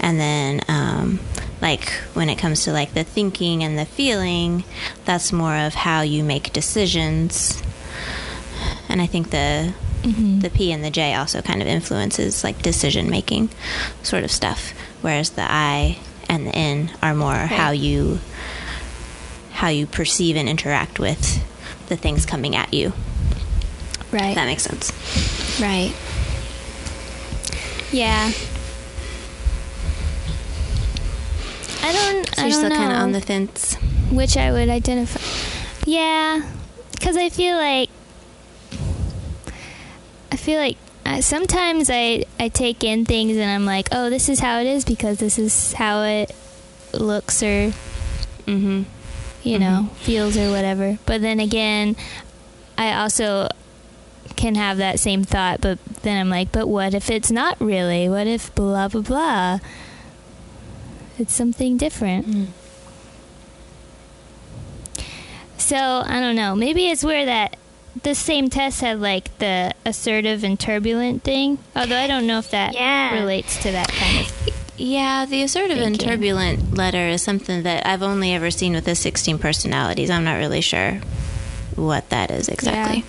and 0.00 0.18
then 0.18 0.60
um, 0.68 1.20
like 1.60 1.90
when 2.14 2.28
it 2.28 2.38
comes 2.38 2.64
to 2.64 2.72
like 2.72 2.94
the 2.94 3.04
thinking 3.04 3.62
and 3.62 3.78
the 3.78 3.86
feeling, 3.86 4.64
that's 5.04 5.32
more 5.32 5.56
of 5.56 5.74
how 5.74 6.02
you 6.02 6.24
make 6.24 6.52
decisions. 6.52 7.62
And 8.88 9.00
I 9.00 9.06
think 9.06 9.30
the 9.30 9.74
the 10.40 10.50
P 10.50 10.72
and 10.72 10.84
the 10.84 10.90
J 10.90 11.14
also 11.14 11.42
kind 11.42 11.62
of 11.62 11.68
influences 11.68 12.44
like 12.44 12.62
decision 12.62 13.08
making 13.08 13.50
sort 14.02 14.24
of 14.24 14.30
stuff, 14.30 14.72
whereas 15.00 15.30
the 15.30 15.46
I 15.48 15.98
and 16.32 16.46
the 16.46 16.56
N 16.56 16.90
are 17.02 17.14
more 17.14 17.34
how 17.34 17.72
you 17.72 18.18
how 19.52 19.68
you 19.68 19.86
perceive 19.86 20.34
and 20.34 20.48
interact 20.48 20.98
with 20.98 21.44
the 21.88 21.96
things 21.96 22.24
coming 22.24 22.56
at 22.56 22.72
you. 22.72 22.94
Right. 24.10 24.34
That 24.34 24.46
makes 24.46 24.62
sense. 24.62 24.90
Right. 25.60 25.94
Yeah. 27.92 28.32
I 31.82 31.92
don't. 31.92 32.34
So 32.34 32.42
I 32.42 32.46
you're 32.46 32.60
don't 32.62 32.64
still 32.64 32.70
kind 32.70 32.92
of 32.92 32.98
on 32.98 33.12
the 33.12 33.20
fence. 33.20 33.74
which 34.10 34.38
I 34.38 34.52
would 34.52 34.70
identify. 34.70 35.20
Yeah, 35.84 36.40
because 36.92 37.18
I 37.18 37.28
feel 37.28 37.56
like 37.56 37.90
I 40.30 40.36
feel 40.36 40.58
like 40.58 40.78
uh, 41.12 41.20
sometimes 41.20 41.90
I 41.90 42.24
I 42.40 42.48
take 42.48 42.82
in 42.84 43.04
things 43.04 43.36
and 43.36 43.50
I'm 43.50 43.64
like, 43.66 43.88
oh, 43.92 44.10
this 44.10 44.28
is 44.28 44.40
how 44.40 44.60
it 44.60 44.66
is 44.66 44.84
because 44.84 45.18
this 45.18 45.38
is 45.38 45.72
how 45.74 46.02
it 46.02 46.34
looks 46.92 47.42
or 47.42 47.72
Mm-hmm. 48.46 48.82
you 49.44 49.58
know 49.58 49.88
feels 50.00 50.36
or 50.36 50.50
whatever. 50.50 50.98
But 51.06 51.20
then 51.20 51.38
again, 51.38 51.94
I 52.76 52.92
also 53.02 53.48
can 54.34 54.56
have 54.56 54.78
that 54.78 54.98
same 54.98 55.22
thought, 55.22 55.60
but 55.60 55.78
then 56.02 56.18
I'm 56.20 56.28
like, 56.28 56.50
but 56.50 56.66
what 56.66 56.92
if 56.94 57.08
it's 57.08 57.30
not 57.30 57.60
really? 57.60 58.08
What 58.08 58.26
if 58.26 58.52
blah 58.54 58.88
blah 58.88 59.02
blah? 59.02 59.58
It's 61.18 61.32
something 61.32 61.76
different. 61.76 62.48
So 65.56 65.76
I 65.76 66.18
don't 66.18 66.34
know. 66.34 66.56
Maybe 66.56 66.88
it's 66.88 67.04
where 67.04 67.24
that 67.26 67.56
the 68.02 68.14
same 68.14 68.48
test 68.50 68.80
had 68.80 69.00
like 69.00 69.36
the 69.38 69.72
assertive 69.84 70.42
and 70.44 70.58
turbulent 70.58 71.22
thing. 71.22 71.58
Although 71.76 71.98
I 71.98 72.06
don't 72.06 72.26
know 72.26 72.38
if 72.38 72.50
that 72.50 72.74
Yeah. 72.74 73.14
relates 73.14 73.56
to 73.62 73.70
that 73.72 73.88
kind 73.88 74.26
of. 74.26 74.48
Yeah, 74.76 75.26
the 75.26 75.42
assertive 75.42 75.78
and 75.78 75.96
Thank 75.96 76.02
you. 76.02 76.08
turbulent 76.08 76.74
letter 76.74 77.06
is 77.08 77.22
something 77.22 77.62
that 77.62 77.86
I've 77.86 78.02
only 78.02 78.32
ever 78.34 78.50
seen 78.50 78.72
with 78.72 78.84
the 78.84 78.94
16 78.96 79.38
personalities. 79.38 80.10
I'm 80.10 80.24
not 80.24 80.38
really 80.38 80.60
sure 80.60 81.00
what 81.76 82.08
that 82.10 82.30
is 82.30 82.48
exactly. 82.48 83.04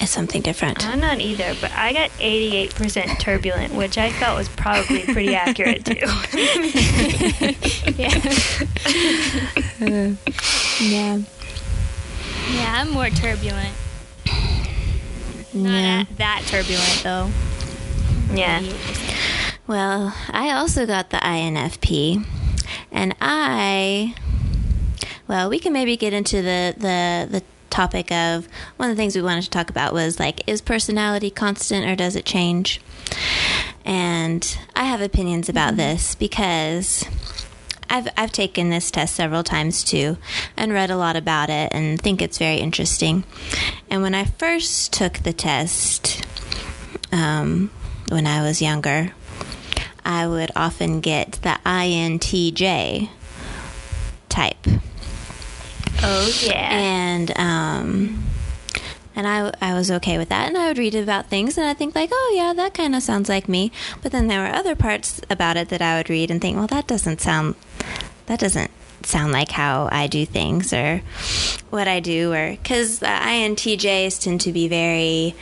It's 0.00 0.10
something 0.10 0.42
different. 0.42 0.84
I'm 0.86 1.00
not 1.00 1.20
either, 1.20 1.54
but 1.60 1.70
I 1.72 1.92
got 1.92 2.10
88% 2.20 3.18
turbulent, 3.20 3.72
which 3.74 3.96
I 3.96 4.10
felt 4.10 4.36
was 4.38 4.48
probably 4.50 5.02
pretty 5.04 5.34
accurate 5.34 5.84
too. 5.84 5.94
Yeah. 7.96 8.10
Yeah, 10.80 11.18
I'm 12.50 12.90
more 12.90 13.10
turbulent. 13.10 13.74
Not 15.54 15.70
Yeah. 15.70 16.04
that 16.16 16.42
turbulent 16.46 17.00
though. 17.02 17.30
yeah. 18.34 18.62
Well, 19.66 20.14
I 20.30 20.50
also 20.50 20.84
got 20.86 21.10
the 21.10 21.16
INFP, 21.18 22.24
and 22.92 23.14
I, 23.20 24.14
well, 25.26 25.48
we 25.48 25.58
can 25.58 25.72
maybe 25.72 25.96
get 25.96 26.12
into 26.12 26.42
the 26.42 26.74
the 26.76 27.26
the 27.30 27.42
topic 27.70 28.12
of 28.12 28.46
one 28.76 28.90
of 28.90 28.96
the 28.96 29.00
things 29.00 29.16
we 29.16 29.22
wanted 29.22 29.42
to 29.44 29.50
talk 29.50 29.68
about 29.70 29.92
was 29.92 30.20
like, 30.20 30.46
is 30.48 30.60
personality 30.60 31.30
constant 31.30 31.86
or 31.86 31.96
does 31.96 32.14
it 32.14 32.24
change? 32.24 32.80
And 33.84 34.56
I 34.76 34.84
have 34.84 35.00
opinions 35.00 35.48
about 35.48 35.70
mm-hmm. 35.70 35.78
this 35.78 36.14
because. 36.14 37.04
I've 37.94 38.08
I've 38.16 38.32
taken 38.32 38.70
this 38.70 38.90
test 38.90 39.14
several 39.14 39.44
times 39.44 39.84
too, 39.84 40.16
and 40.56 40.72
read 40.72 40.90
a 40.90 40.96
lot 40.96 41.14
about 41.14 41.48
it, 41.48 41.68
and 41.72 42.00
think 42.00 42.20
it's 42.20 42.38
very 42.38 42.56
interesting. 42.56 43.22
And 43.88 44.02
when 44.02 44.16
I 44.16 44.24
first 44.24 44.92
took 44.92 45.18
the 45.18 45.32
test, 45.32 46.26
um, 47.12 47.70
when 48.08 48.26
I 48.26 48.42
was 48.42 48.60
younger, 48.60 49.12
I 50.04 50.26
would 50.26 50.50
often 50.56 51.00
get 51.00 51.38
the 51.42 51.56
INTJ 51.64 53.08
type, 54.28 54.66
Oh, 56.02 56.40
yeah. 56.42 56.68
and 56.72 57.30
um, 57.38 58.24
and 59.16 59.26
I 59.26 59.52
I 59.60 59.74
was 59.74 59.90
okay 59.90 60.18
with 60.18 60.28
that, 60.28 60.48
and 60.48 60.56
I 60.56 60.68
would 60.68 60.78
read 60.78 60.94
about 60.94 61.26
things, 61.26 61.56
and 61.56 61.66
I 61.66 61.74
think 61.74 61.94
like, 61.94 62.10
oh 62.12 62.32
yeah, 62.36 62.52
that 62.54 62.74
kind 62.74 62.94
of 62.94 63.02
sounds 63.02 63.28
like 63.28 63.48
me. 63.48 63.72
But 64.02 64.12
then 64.12 64.28
there 64.28 64.40
were 64.40 64.54
other 64.54 64.74
parts 64.74 65.20
about 65.30 65.56
it 65.56 65.68
that 65.68 65.82
I 65.82 65.96
would 65.96 66.10
read 66.10 66.30
and 66.30 66.40
think, 66.40 66.56
well, 66.56 66.66
that 66.68 66.86
doesn't 66.86 67.20
sound 67.20 67.54
that 68.26 68.40
doesn't 68.40 68.70
sound 69.02 69.32
like 69.32 69.50
how 69.50 69.88
I 69.92 70.06
do 70.06 70.24
things 70.24 70.72
or 70.72 71.02
what 71.70 71.88
I 71.88 72.00
do, 72.00 72.32
or 72.32 72.50
because 72.50 73.00
INTJs 73.00 74.22
tend 74.22 74.40
to 74.42 74.52
be 74.52 74.68
very 74.68 75.34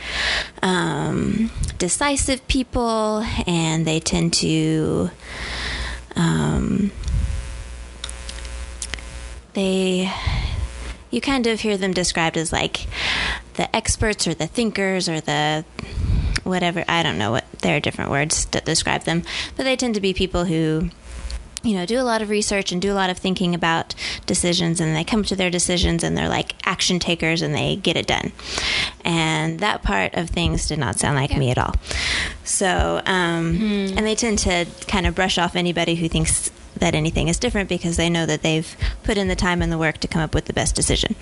um, 0.61 1.51
decisive 1.77 2.45
people, 2.47 3.23
and 3.47 3.85
they 3.85 3.99
tend 3.99 4.33
to. 4.33 5.09
Um, 6.15 6.91
they 9.53 10.11
you 11.13 11.21
kind 11.21 11.45
of 11.45 11.61
hear 11.61 11.77
them 11.77 11.93
described 11.93 12.37
as 12.37 12.51
like 12.51 12.87
the 13.53 13.73
experts 13.75 14.27
or 14.27 14.33
the 14.33 14.47
thinkers 14.47 15.07
or 15.07 15.21
the 15.21 15.63
whatever. 16.43 16.83
I 16.87 17.03
don't 17.03 17.19
know 17.19 17.31
what 17.31 17.45
there 17.61 17.77
are 17.77 17.79
different 17.79 18.09
words 18.09 18.45
that 18.47 18.65
describe 18.65 19.03
them. 19.03 19.23
But 19.55 19.63
they 19.63 19.75
tend 19.75 19.95
to 19.95 20.01
be 20.01 20.13
people 20.13 20.45
who 20.45 20.89
you 21.61 21.75
know 21.75 21.85
do 21.85 21.97
a 21.99 22.03
lot 22.03 22.21
of 22.21 22.29
research 22.29 22.71
and 22.71 22.81
do 22.81 22.91
a 22.91 22.95
lot 22.95 23.09
of 23.09 23.17
thinking 23.17 23.55
about 23.55 23.95
decisions 24.25 24.81
and 24.81 24.93
they 24.93 25.03
come 25.03 25.23
to 25.23 25.35
their 25.35 25.49
decisions 25.49 26.03
and 26.03 26.17
they're 26.17 26.27
like 26.27 26.55
action 26.67 26.99
takers 26.99 27.41
and 27.43 27.53
they 27.53 27.75
get 27.75 27.95
it 27.95 28.07
done. 28.07 28.31
And 29.05 29.59
that 29.59 29.83
part 29.83 30.15
of 30.15 30.31
things 30.31 30.67
did 30.67 30.79
not 30.79 30.99
sound 30.99 31.15
like 31.15 31.37
me 31.37 31.51
at 31.51 31.59
all. 31.59 31.75
So 32.43 33.01
um, 33.05 33.61
and 33.61 33.99
they 33.99 34.15
tend 34.15 34.39
to 34.39 34.65
kind 34.87 35.05
of 35.05 35.13
brush 35.13 35.37
off 35.37 35.55
anybody 35.55 35.93
who 35.93 36.09
thinks 36.09 36.49
that 36.77 36.95
anything 36.95 37.27
is 37.27 37.37
different 37.37 37.69
because 37.69 37.97
they 37.97 38.09
know 38.09 38.25
that 38.25 38.41
they've 38.41 38.75
put 39.03 39.17
in 39.17 39.27
the 39.27 39.35
time 39.35 39.61
and 39.61 39.71
the 39.71 39.77
work 39.77 39.97
to 39.99 40.07
come 40.07 40.21
up 40.21 40.33
with 40.33 40.45
the 40.45 40.53
best 40.53 40.75
decision 40.75 41.15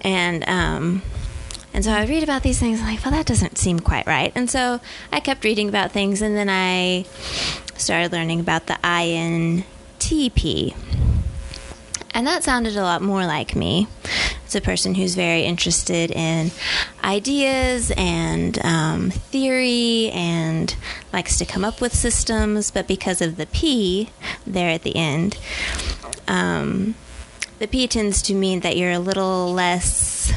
and 0.00 0.46
um, 0.48 1.02
And 1.72 1.84
so 1.84 1.90
I 1.90 2.04
read 2.06 2.22
about 2.22 2.44
these 2.44 2.60
things, 2.60 2.78
and 2.78 2.88
like, 2.88 3.04
well, 3.04 3.12
that 3.12 3.26
doesn't 3.26 3.58
seem 3.58 3.80
quite 3.80 4.06
right. 4.06 4.30
And 4.36 4.48
so 4.48 4.80
I 5.10 5.18
kept 5.18 5.42
reading 5.42 5.68
about 5.68 5.90
things, 5.90 6.22
and 6.22 6.36
then 6.36 6.48
I 6.48 7.04
started 7.76 8.12
learning 8.12 8.38
about 8.38 8.66
the 8.66 8.74
INTP. 8.84 10.72
And 12.12 12.26
that 12.28 12.44
sounded 12.44 12.76
a 12.76 12.82
lot 12.82 13.02
more 13.02 13.26
like 13.26 13.56
me. 13.56 13.88
A 14.54 14.60
person 14.60 14.94
who's 14.94 15.14
very 15.16 15.42
interested 15.42 16.12
in 16.12 16.52
ideas 17.02 17.90
and 17.96 18.64
um, 18.64 19.10
theory 19.10 20.10
and 20.12 20.76
likes 21.12 21.38
to 21.38 21.44
come 21.44 21.64
up 21.64 21.80
with 21.80 21.92
systems, 21.94 22.70
but 22.70 22.86
because 22.86 23.20
of 23.20 23.36
the 23.36 23.46
P 23.46 24.10
there 24.46 24.70
at 24.70 24.82
the 24.82 24.94
end, 24.94 25.38
um, 26.28 26.94
the 27.58 27.66
P 27.66 27.88
tends 27.88 28.22
to 28.22 28.34
mean 28.34 28.60
that 28.60 28.76
you're 28.76 28.92
a 28.92 28.98
little 28.98 29.52
less 29.52 30.32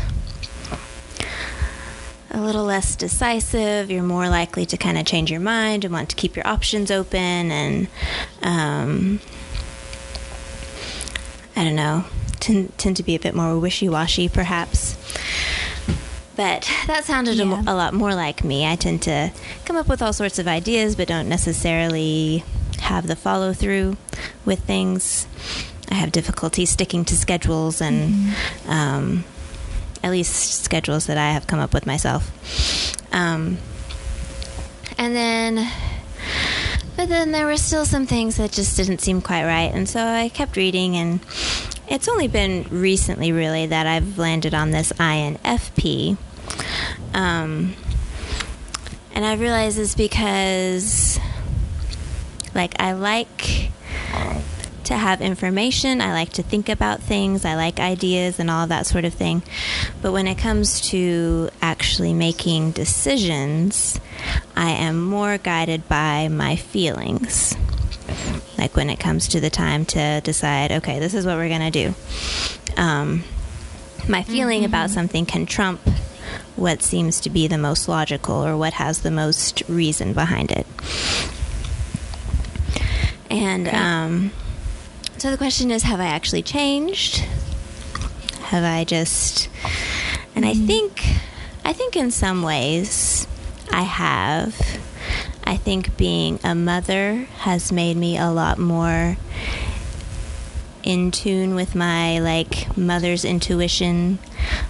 a 2.31 2.41
little 2.41 2.65
less 2.65 2.95
decisive. 2.95 3.89
You're 3.89 4.03
more 4.03 4.29
likely 4.29 4.65
to 4.67 4.77
kind 4.77 4.97
of 4.97 5.05
change 5.05 5.31
your 5.31 5.39
mind 5.39 5.85
and 5.85 5.93
want 5.93 6.09
to 6.09 6.15
keep 6.15 6.35
your 6.35 6.47
options 6.47 6.91
open, 6.91 7.51
and 7.51 7.87
um, 8.41 9.19
I 11.55 11.63
don't 11.63 11.75
know, 11.75 12.05
tend, 12.39 12.77
tend 12.77 12.97
to 12.97 13.03
be 13.03 13.15
a 13.15 13.19
bit 13.19 13.33
more 13.35 13.57
wishy 13.59 13.89
washy, 13.89 14.27
perhaps. 14.29 14.95
But 16.35 16.69
that 16.85 17.03
sounded 17.03 17.35
Yeah. 17.37 17.63
a, 17.65 17.73
a 17.73 17.75
lot 17.75 17.93
more 17.93 18.13
like 18.13 18.43
me. 18.43 18.65
I 18.65 18.75
tend 18.75 19.01
to 19.03 19.31
come 19.65 19.75
up 19.75 19.87
with 19.87 20.01
all 20.01 20.13
sorts 20.13 20.37
of 20.37 20.47
ideas, 20.47 20.95
but 20.95 21.07
don't 21.07 21.27
necessarily 21.27 22.43
have 22.79 23.07
the 23.07 23.15
follow 23.15 23.53
through 23.53 23.97
with 24.45 24.59
things. 24.59 25.25
I 25.89 25.95
have 25.95 26.11
difficulty 26.11 26.65
sticking 26.65 27.05
to 27.05 27.15
schedules 27.15 27.81
and 27.81 28.35
um, 28.67 29.23
at 30.03 30.11
least 30.11 30.63
schedules 30.63 31.07
that 31.07 31.17
I 31.17 31.31
have 31.31 31.47
come 31.47 31.59
up 31.59 31.73
with 31.73 31.87
myself. 31.87 32.29
Um, 33.13 33.57
and 34.99 35.15
then, 35.15 35.67
but 36.97 37.07
then 37.09 37.31
there 37.31 37.45
were 37.45 37.57
still 37.57 37.85
some 37.85 38.07
things 38.07 38.37
that 38.37 38.51
just 38.51 38.75
didn't 38.75 38.99
seem 38.99 39.21
quite 39.21 39.45
right. 39.45 39.71
And 39.71 39.87
so 39.87 40.03
I 40.03 40.29
kept 40.29 40.57
reading, 40.57 40.95
and 40.97 41.19
it's 41.87 42.09
only 42.09 42.27
been 42.27 42.65
recently, 42.71 43.31
really, 43.31 43.67
that 43.67 43.85
I've 43.85 44.17
landed 44.17 44.55
on 44.55 44.71
this 44.71 44.91
INFP. 44.93 46.17
Um, 47.13 47.75
and 49.13 49.23
I 49.23 49.35
realize 49.35 49.77
it's 49.77 49.93
because, 49.93 51.19
like, 52.55 52.73
I 52.81 52.93
like 52.93 53.71
to 54.87 54.95
have 54.95 55.21
information. 55.21 56.01
I 56.01 56.13
like 56.13 56.33
to 56.33 56.43
think 56.43 56.69
about 56.69 57.01
things. 57.01 57.45
I 57.45 57.55
like 57.55 57.79
ideas 57.79 58.39
and 58.39 58.49
all 58.49 58.63
of 58.63 58.69
that 58.69 58.85
sort 58.85 59.05
of 59.05 59.13
thing. 59.13 59.43
But 60.01 60.13
when 60.13 60.27
it 60.27 60.37
comes 60.37 60.81
to 60.89 61.49
actually 61.61 62.13
making 62.13 62.71
decisions, 62.71 63.99
I 64.55 64.71
am 64.71 65.03
more 65.03 65.37
guided 65.37 65.87
by 65.87 66.29
my 66.29 66.55
feelings. 66.55 67.55
Like 68.57 68.75
when 68.75 68.89
it 68.89 68.99
comes 68.99 69.27
to 69.29 69.41
the 69.41 69.49
time 69.49 69.85
to 69.85 70.21
decide, 70.21 70.71
okay, 70.71 70.99
this 70.99 71.13
is 71.13 71.25
what 71.25 71.35
we're 71.35 71.49
going 71.49 71.71
to 71.71 71.93
do. 71.93 71.93
Um, 72.81 73.23
my 74.07 74.23
feeling 74.23 74.63
about 74.63 74.89
something 74.89 75.25
can 75.25 75.45
trump 75.45 75.81
what 76.55 76.81
seems 76.81 77.19
to 77.21 77.29
be 77.29 77.47
the 77.47 77.57
most 77.57 77.89
logical 77.89 78.35
or 78.35 78.55
what 78.55 78.73
has 78.73 79.01
the 79.01 79.11
most 79.11 79.63
reason 79.67 80.13
behind 80.13 80.51
it. 80.51 80.65
And 83.29 83.67
um, 83.67 84.31
so 85.17 85.31
the 85.31 85.37
question 85.37 85.71
is 85.71 85.83
have 85.83 85.99
I 85.99 86.05
actually 86.05 86.43
changed? 86.43 87.17
Have 88.43 88.63
I 88.63 88.83
just. 88.83 89.49
And 90.35 90.45
I 90.45 90.53
hmm. 90.53 90.65
think. 90.65 91.03
I 91.65 91.73
think 91.73 91.95
in 91.95 92.11
some 92.11 92.43
ways 92.43 93.27
I 93.71 93.81
have. 93.81 94.55
I 95.43 95.57
think 95.57 95.95
being 95.97 96.39
a 96.43 96.53
mother 96.53 97.27
has 97.39 97.71
made 97.71 97.97
me 97.97 98.17
a 98.17 98.29
lot 98.29 98.57
more 98.57 99.17
in 100.83 101.11
tune 101.11 101.55
with 101.55 101.75
my 101.75 102.19
like 102.19 102.77
mother's 102.77 103.25
intuition 103.25 104.19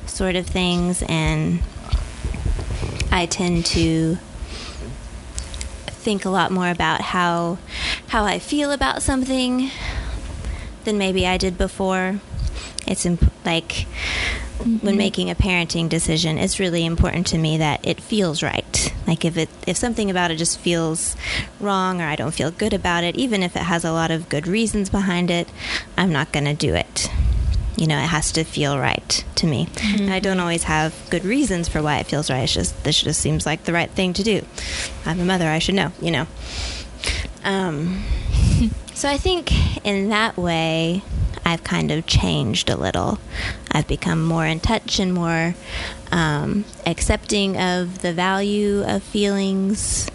sort 0.05 0.35
of 0.35 0.47
things 0.47 1.03
and 1.07 1.61
I 3.11 3.25
tend 3.27 3.65
to 3.67 4.17
think 5.87 6.25
a 6.25 6.29
lot 6.29 6.51
more 6.51 6.69
about 6.69 7.01
how 7.01 7.57
how 8.07 8.23
I 8.23 8.39
feel 8.39 8.71
about 8.71 9.03
something 9.03 9.69
than 10.87 10.97
maybe 10.97 11.27
I 11.27 11.37
did 11.37 11.57
before. 11.57 12.21
It's 12.87 13.05
imp- 13.05 13.31
like 13.45 13.85
when 14.81 14.95
making 14.95 15.29
a 15.29 15.35
parenting 15.35 15.89
decision, 15.89 16.37
it's 16.37 16.59
really 16.59 16.85
important 16.85 17.27
to 17.27 17.37
me 17.37 17.57
that 17.57 17.85
it 17.85 17.99
feels 17.99 18.41
right. 18.41 18.93
Like 19.05 19.25
if 19.25 19.37
it 19.37 19.49
if 19.67 19.75
something 19.75 20.09
about 20.09 20.31
it 20.31 20.37
just 20.37 20.57
feels 20.59 21.17
wrong 21.59 22.01
or 22.01 22.05
I 22.05 22.15
don't 22.15 22.33
feel 22.33 22.51
good 22.51 22.73
about 22.73 23.03
it, 23.03 23.17
even 23.17 23.43
if 23.43 23.55
it 23.57 23.63
has 23.63 23.83
a 23.83 23.91
lot 23.91 24.11
of 24.11 24.29
good 24.29 24.47
reasons 24.47 24.89
behind 24.89 25.29
it, 25.29 25.49
I'm 25.97 26.11
not 26.11 26.31
going 26.31 26.45
to 26.45 26.53
do 26.53 26.73
it. 26.73 27.11
You 27.75 27.85
know, 27.85 27.97
it 27.97 28.07
has 28.07 28.31
to 28.31 28.45
feel 28.45 28.79
right 28.79 29.23
to 29.35 29.45
me. 29.45 29.67
And 29.83 30.09
I 30.11 30.19
don't 30.19 30.39
always 30.39 30.63
have 30.63 30.95
good 31.11 31.25
reasons 31.25 31.67
for 31.67 31.83
why 31.83 31.99
it 31.99 32.07
feels 32.07 32.29
right. 32.31 32.43
It's 32.43 32.53
just 32.53 32.83
this 32.85 33.03
just 33.03 33.19
seems 33.19 33.45
like 33.45 33.65
the 33.65 33.73
right 33.73 33.91
thing 33.91 34.13
to 34.13 34.23
do. 34.23 34.45
I'm 35.05 35.19
a 35.19 35.25
mother, 35.25 35.47
I 35.49 35.59
should 35.59 35.75
know, 35.75 35.91
you 36.01 36.11
know. 36.11 36.27
Um, 37.43 38.03
so 38.97 39.07
I 39.07 39.17
think 39.17 39.85
in 39.85 40.09
that 40.09 40.37
way, 40.37 41.03
I've 41.45 41.63
kind 41.63 41.91
of 41.91 42.07
changed 42.07 42.67
a 42.67 42.75
little. 42.75 43.19
I've 43.71 43.87
become 43.87 44.25
more 44.25 44.47
in 44.47 44.59
touch 44.59 44.97
and 44.97 45.13
more 45.13 45.53
um, 46.11 46.65
accepting 46.83 47.57
of 47.57 47.99
the 47.99 48.11
value 48.11 48.83
of 48.83 49.03
feelings 49.03 50.09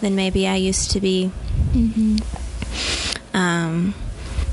than 0.00 0.14
maybe 0.14 0.46
I 0.46 0.54
used 0.54 0.92
to 0.92 1.00
be. 1.00 1.32
Um, 3.34 3.94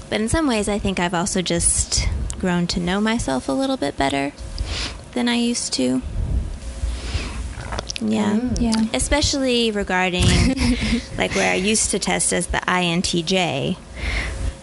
but 0.10 0.20
in 0.20 0.28
some 0.28 0.48
ways, 0.48 0.68
I 0.68 0.80
think 0.80 1.00
I've 1.00 1.14
also 1.14 1.44
just 1.44 2.08
grown 2.40 2.66
to 2.66 2.80
know 2.80 3.00
myself 3.00 3.48
a 3.48 3.52
little 3.52 3.78
bit 3.78 3.96
better 3.96 4.34
than 5.14 5.30
I 5.30 5.36
used 5.36 5.72
to. 5.74 6.02
Yeah. 8.00 8.40
Yeah. 8.60 8.86
Especially 8.94 9.72
regarding 9.72 10.26
like 11.18 11.36
where 11.36 11.52
I 11.52 11.56
used 11.56 11.92
to 11.92 12.00
test 12.00 12.32
as 12.34 12.48
the 12.48 12.58
INTJ 12.60 13.78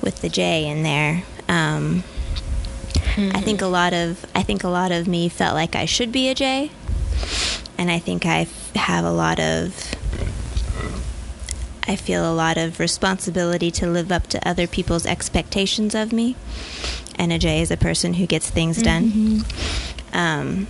with 0.03 0.21
the 0.23 0.29
J 0.29 0.67
in 0.69 0.83
there. 0.83 1.23
Um, 1.49 2.05
I 3.17 3.41
think 3.41 3.63
a 3.63 3.67
lot 3.67 3.93
of 3.95 4.25
I 4.35 4.43
think 4.43 4.63
a 4.65 4.69
lot 4.69 4.93
of 4.93 5.09
me 5.09 5.29
felt 5.29 5.55
like 5.55 5.75
I 5.75 5.87
should 5.87 6.13
be 6.13 6.29
a 6.29 6.35
J, 6.35 6.71
and 7.77 7.91
I 7.91 7.99
think 7.99 8.25
I 8.27 8.41
f- 8.43 8.73
have 8.77 9.05
a 9.05 9.11
lot 9.11 9.41
of 9.41 9.75
I 11.87 11.97
feel 11.97 12.31
a 12.31 12.35
lot 12.35 12.59
of 12.59 12.79
responsibility 12.79 13.71
to 13.73 13.87
live 13.87 14.13
up 14.13 14.27
to 14.29 14.49
other 14.49 14.67
people's 14.67 15.07
expectations 15.07 15.95
of 15.95 16.13
me, 16.13 16.37
and 17.17 17.33
a 17.33 17.39
J 17.39 17.61
is 17.63 17.71
a 17.71 17.77
person 17.77 18.15
who 18.15 18.27
gets 18.27 18.51
things 18.51 18.83
done. 18.83 19.45
Um, 20.13 20.69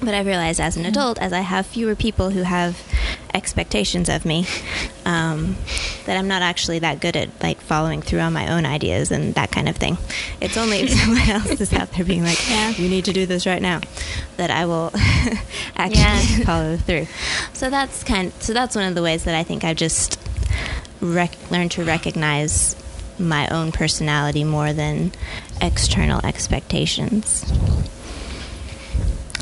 but 0.00 0.14
I've 0.14 0.26
realized 0.26 0.60
as 0.60 0.76
an 0.76 0.86
adult, 0.86 1.18
as 1.18 1.32
I 1.32 1.40
have 1.40 1.66
fewer 1.66 1.94
people 1.94 2.30
who 2.30 2.42
have 2.42 2.80
expectations 3.34 4.08
of 4.08 4.24
me, 4.24 4.46
um, 5.04 5.56
that 6.06 6.16
I'm 6.16 6.26
not 6.28 6.42
actually 6.42 6.78
that 6.80 7.00
good 7.00 7.16
at 7.16 7.28
like 7.42 7.60
following 7.60 8.02
through 8.02 8.20
on 8.20 8.32
my 8.32 8.50
own 8.52 8.64
ideas 8.66 9.10
and 9.10 9.34
that 9.34 9.50
kind 9.52 9.68
of 9.68 9.76
thing. 9.76 9.98
It's 10.40 10.56
only 10.56 10.80
if 10.80 10.90
someone 10.98 11.28
else 11.28 11.60
is 11.60 11.72
out 11.72 11.90
there 11.92 12.04
being 12.04 12.22
like, 12.24 12.38
Yeah. 12.48 12.70
"You 12.70 12.88
need 12.88 13.04
to 13.06 13.12
do 13.12 13.26
this 13.26 13.46
right 13.46 13.62
now," 13.62 13.80
that 14.36 14.50
I 14.50 14.66
will 14.66 14.90
actually 15.76 16.00
Yeah. 16.00 16.20
follow 16.44 16.76
through. 16.76 17.06
So 17.52 17.70
that's 17.70 18.02
kind. 18.02 18.32
So 18.40 18.52
that's 18.52 18.74
one 18.74 18.86
of 18.86 18.94
the 18.94 19.02
ways 19.02 19.24
that 19.24 19.34
I 19.34 19.42
think 19.42 19.64
I've 19.64 19.76
just 19.76 20.18
rec- 21.00 21.50
learned 21.50 21.72
to 21.72 21.84
recognize 21.84 22.74
my 23.18 23.46
own 23.48 23.70
personality 23.70 24.44
more 24.44 24.72
than 24.72 25.12
external 25.60 26.24
expectations. 26.24 27.44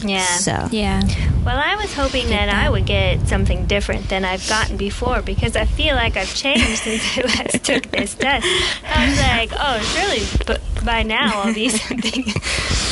Yeah. 0.05 0.25
So 0.25 0.69
Yeah. 0.71 1.03
Well, 1.45 1.59
I 1.59 1.77
was 1.77 1.95
hoping 1.95 2.29
that 2.29 2.49
I 2.49 2.69
would 2.69 2.85
get 2.87 3.27
something 3.27 3.67
different 3.67 4.09
than 4.09 4.25
I've 4.25 4.47
gotten 4.49 4.77
before 4.77 5.23
because 5.23 5.57
I 5.57 5.65
feel 5.65 5.95
like 5.95 6.17
I've 6.17 6.35
changed 6.35 6.79
since 6.79 7.03
I 7.17 7.21
last 7.25 7.65
took 7.65 7.91
this 7.91 8.15
test. 8.15 8.47
I 8.85 9.09
was 9.09 9.19
like, 9.19 9.51
oh, 9.55 9.79
surely 9.95 10.27
b- 10.47 10.85
by 10.85 11.03
now 11.03 11.41
I'll 11.43 11.55
be 11.55 11.69
something 11.87 12.25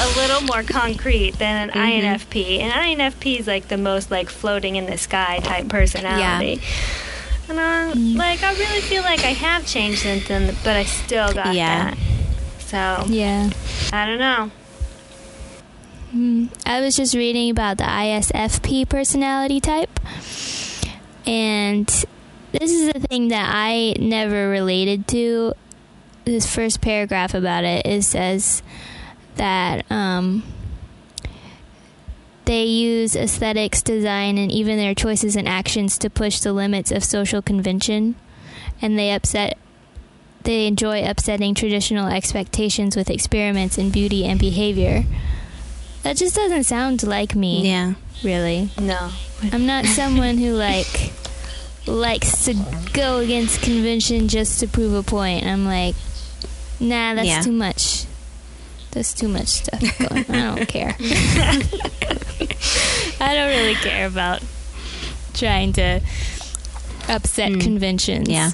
a 0.01 0.17
little 0.17 0.41
more 0.43 0.63
concrete 0.63 1.33
than 1.33 1.69
an 1.69 1.75
mm-hmm. 1.75 2.07
INFP. 2.07 2.61
And 2.61 2.73
INFP 2.73 3.41
is 3.41 3.47
like 3.47 3.69
the 3.69 3.77
most 3.79 4.11
like 4.11 4.29
floating 4.29 4.77
in 4.77 4.87
the 4.87 4.99
sky 4.99 5.41
type 5.43 5.69
personality. 5.69 6.61
Yeah. 6.61 6.69
And 7.49 7.61
I'm 7.61 7.93
mm. 7.97 8.17
like, 8.17 8.43
I 8.43 8.53
really 8.55 8.81
feel 8.81 9.03
like 9.03 9.21
I 9.21 9.33
have 9.33 9.67
changed 9.67 10.01
since 10.01 10.27
then, 10.27 10.57
but 10.65 10.77
I 10.77 10.85
still 10.85 11.33
got 11.33 11.55
Yeah. 11.55 11.91
that. 11.91 11.99
So 12.59 13.05
Yeah. 13.13 13.51
I 13.93 14.07
don't 14.07 14.19
know. 14.19 14.51
Mm, 16.17 16.49
I 16.65 16.81
was 16.81 16.97
just 16.97 17.15
reading 17.15 17.51
about 17.51 17.77
the 17.77 17.85
ISFP 17.85 18.89
personality 18.89 19.61
type, 19.61 20.01
and 21.27 21.87
this 22.53 22.73
is 22.73 22.91
the 22.91 23.01
thing 23.01 23.29
that 23.29 23.51
I 23.53 23.95
never 23.99 24.49
related 24.49 25.07
to. 25.09 25.53
This 26.25 26.53
first 26.53 26.81
paragraph 26.81 27.35
about 27.35 27.65
it 27.65 27.85
it 27.85 28.03
says 28.03 28.63
that 29.35 29.85
um, 29.93 30.43
they 32.47 32.65
use 32.65 33.15
aesthetics, 33.15 33.83
design, 33.83 34.39
and 34.39 34.51
even 34.51 34.79
their 34.79 34.95
choices 34.95 35.37
and 35.37 35.47
actions 35.47 35.99
to 35.99 36.09
push 36.09 36.41
the 36.41 36.55
limits 36.55 36.91
of 36.91 37.05
social 37.05 37.43
convention, 37.43 38.15
and 38.81 38.99
they 38.99 39.13
upset. 39.13 39.59
They 40.45 40.67
enjoy 40.67 41.05
upsetting 41.07 41.55
traditional 41.55 42.07
expectations 42.07 42.97
with 42.97 43.11
experiments 43.11 43.77
in 43.77 43.91
beauty 43.91 44.25
and 44.25 44.41
behavior. 44.41 45.05
That 46.07 46.17
just 46.17 46.37
doesn't 46.37 46.63
sound 46.65 47.03
like 47.03 47.35
me. 47.35 47.67
Yeah. 47.69 47.95
Really. 48.23 48.71
No. 48.81 49.11
I'm 49.53 49.67
not 49.67 49.87
someone 49.87 50.39
who 50.39 50.53
like 50.53 51.11
likes 51.85 52.45
to 52.45 52.55
go 52.93 53.19
against 53.19 53.61
convention 53.61 54.29
just 54.29 54.61
to 54.61 54.69
prove 54.69 54.93
a 54.95 55.03
point. 55.03 55.45
I'm 55.45 55.65
like, 55.67 55.97
nah, 56.79 57.15
that's 57.15 57.27
Yeah. 57.27 57.41
too 57.41 57.51
much. 57.51 58.05
That's 58.93 59.13
too 59.15 59.27
much 59.27 59.49
stuff 59.49 59.81
going. 59.99 60.27
I 60.31 60.55
don't 60.55 60.69
care. 60.69 60.95
I 63.21 63.35
don't 63.35 63.49
really 63.49 63.75
care 63.75 64.07
about 64.07 64.43
trying 65.35 65.73
to 65.73 66.01
upset 67.09 67.51
Mm. 67.51 67.61
conventions. 67.61 68.29
Yeah. 68.29 68.53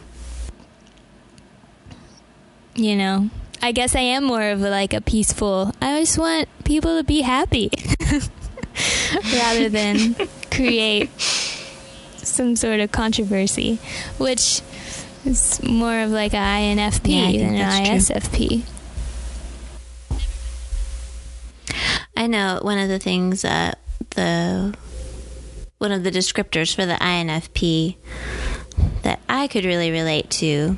You 2.75 2.97
know, 2.97 3.29
I 3.63 3.71
guess 3.71 3.95
I 3.95 4.01
am 4.01 4.25
more 4.25 4.43
of 4.43 4.61
a, 4.63 4.71
like 4.71 4.93
a 4.93 5.01
peaceful. 5.01 5.73
I 5.81 6.01
just 6.01 6.19
want 6.19 6.49
people 6.65 6.99
to 6.99 7.05
be 7.05 7.21
happy 7.21 7.71
rather 9.33 9.69
than 9.69 10.17
create 10.51 11.09
some 11.21 12.57
sort 12.57 12.81
of 12.81 12.91
controversy, 12.91 13.79
which 14.19 14.63
is 15.25 15.63
more 15.63 16.01
of 16.01 16.11
like 16.11 16.35
an 16.35 16.77
INFP 16.77 17.35
Yeah, 17.35 17.47
than 17.47 17.55
an 17.55 17.87
ISFP. 17.87 18.65
I 22.17 22.27
know 22.27 22.59
one 22.63 22.79
of 22.79 22.89
the 22.89 22.99
things 22.99 23.45
uh, 23.45 23.75
the 24.11 24.77
one 25.79 25.93
of 25.93 26.05
the 26.05 26.11
descriptors 26.11 26.75
for 26.75 26.85
the 26.87 26.95
INFP 26.95 27.97
that 29.03 29.21
I 29.29 29.49
could 29.49 29.65
really 29.65 29.91
relate 29.91 30.31
to 30.31 30.77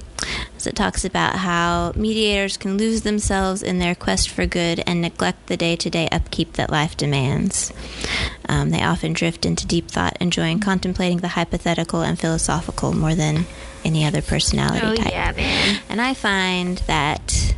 it 0.67 0.77
talks 0.77 1.05
about 1.05 1.37
how 1.37 1.93
mediators 1.97 2.57
can 2.57 2.77
lose 2.79 3.03
themselves 3.03 3.63
in 3.63 3.79
their 3.79 3.95
quest 3.95 4.29
for 4.29 4.47
good 4.47 4.83
and 4.87 5.01
neglect 5.01 5.47
the 5.47 5.57
day 5.57 5.77
to 5.77 5.91
day 5.91 6.09
upkeep 6.13 6.55
that 6.55 6.71
life 6.71 6.97
demands. 6.97 7.73
Um, 8.49 8.71
they 8.71 8.83
often 8.83 9.13
drift 9.13 9.45
into 9.47 9.67
deep 9.67 9.89
thought, 9.89 10.17
enjoying 10.21 10.61
contemplating 10.61 11.19
the 11.19 11.29
hypothetical 11.29 12.03
and 12.03 12.19
philosophical 12.19 12.93
more 12.95 13.15
than 13.15 13.47
any 13.85 14.05
other 14.05 14.23
personality 14.23 14.87
Oh 14.87 14.95
type. 14.95 15.13
yeah, 15.13 15.33
man. 15.37 15.81
And 15.89 16.01
I 16.01 16.15
find 16.15 16.79
that 16.87 17.55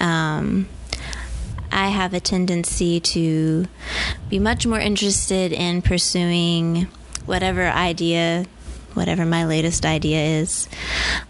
um, 0.00 0.68
I 1.70 1.88
have 1.88 2.14
a 2.14 2.20
tendency 2.20 3.00
to 3.00 3.66
be 4.28 4.38
much 4.38 4.66
more 4.66 4.80
interested 4.80 5.52
in 5.52 5.82
pursuing 5.82 6.88
whatever 7.26 7.68
idea, 7.68 8.46
whatever 8.94 9.24
my 9.24 9.44
latest 9.44 9.84
idea 9.84 10.20
is 10.40 10.68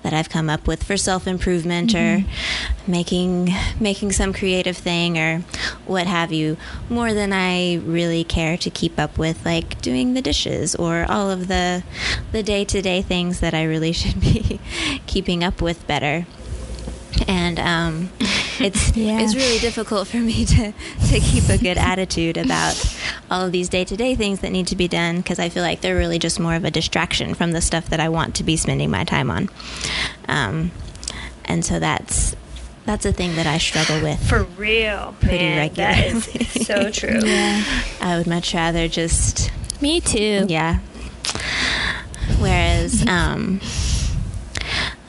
that 0.02 0.12
I've 0.12 0.28
come 0.28 0.50
up 0.50 0.66
with 0.66 0.82
for 0.82 0.96
self 0.96 1.26
improvement 1.26 1.94
or 1.94 2.18
mm-hmm. 2.18 2.90
making 2.90 3.50
making 3.80 4.12
some 4.12 4.32
creative 4.32 4.76
thing 4.76 5.18
or 5.18 5.40
what 5.86 6.06
have 6.06 6.32
you, 6.32 6.56
more 6.88 7.12
than 7.12 7.32
I 7.32 7.76
really 7.76 8.24
care 8.24 8.56
to 8.58 8.70
keep 8.70 8.98
up 8.98 9.18
with 9.18 9.44
like 9.44 9.80
doing 9.80 10.14
the 10.14 10.22
dishes 10.22 10.74
or 10.74 11.06
all 11.08 11.30
of 11.30 11.48
the 11.48 11.82
the 12.32 12.42
day 12.42 12.64
to 12.66 12.82
day 12.82 13.02
things 13.02 13.40
that 13.40 13.54
I 13.54 13.64
really 13.64 13.92
should 14.02 14.20
be 14.20 14.60
keeping 15.06 15.44
up 15.44 15.62
with 15.62 15.86
better 15.86 16.26
and 17.28 17.58
um, 17.60 18.10
it's 18.60 18.96
Yeah. 18.96 19.20
it's 19.20 19.34
really 19.34 19.58
difficult 19.58 20.08
for 20.08 20.16
me 20.18 20.44
to 20.44 20.72
to 21.08 21.20
keep 21.20 21.48
a 21.48 21.58
good 21.58 21.78
attitude 21.78 22.36
about 22.36 22.74
all 23.30 23.46
of 23.46 23.52
these 23.52 23.68
day 23.68 23.84
to 23.84 23.96
day 23.96 24.14
things 24.14 24.40
that 24.40 24.50
need 24.50 24.66
to 24.68 24.76
be 24.76 24.88
done 24.88 25.18
because 25.18 25.38
I 25.38 25.48
feel 25.48 25.62
like 25.62 25.80
they're 25.80 25.96
really 25.96 26.18
just 26.18 26.38
more 26.40 26.54
of 26.54 26.64
a 26.64 26.70
distraction 26.70 27.34
from 27.34 27.52
the 27.52 27.60
stuff 27.60 27.86
that 27.90 28.00
I 28.00 28.08
want 28.08 28.34
to 28.36 28.44
be 28.44 28.56
spending 28.56 28.90
my 28.90 29.04
time 29.04 29.30
on, 29.30 29.48
um, 30.28 30.70
and 31.44 31.64
so 31.64 31.78
that's 31.78 32.34
that's 32.84 33.04
a 33.06 33.12
thing 33.12 33.36
that 33.36 33.46
I 33.46 33.58
struggle 33.58 34.00
with. 34.02 34.18
For 34.28 34.42
real, 34.44 35.14
Pretty 35.20 35.38
man. 35.38 35.72
That 35.74 35.96
regularly. 35.98 36.46
is 36.56 36.66
so 36.66 36.90
true. 36.92 37.20
Yeah, 37.24 37.62
I 38.00 38.16
would 38.18 38.26
much 38.26 38.54
rather 38.54 38.88
just 38.88 39.52
me 39.80 40.00
too. 40.00 40.46
yeah. 40.48 40.78
Whereas, 42.38 43.06
um, 43.06 43.60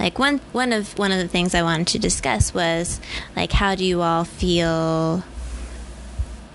like 0.04 0.20
one 0.20 0.40
one 0.52 0.74
of 0.74 1.00
one 1.00 1.14
of 1.14 1.18
the 1.18 1.30
things 1.30 1.56
I 1.56 1.64
wanted 1.64 1.88
to 1.88 2.00
discuss 2.00 2.54
was 2.54 3.00
like 3.38 3.54
how 3.54 3.74
do 3.74 3.86
you 3.86 4.02
all 4.02 4.26
feel? 4.26 5.24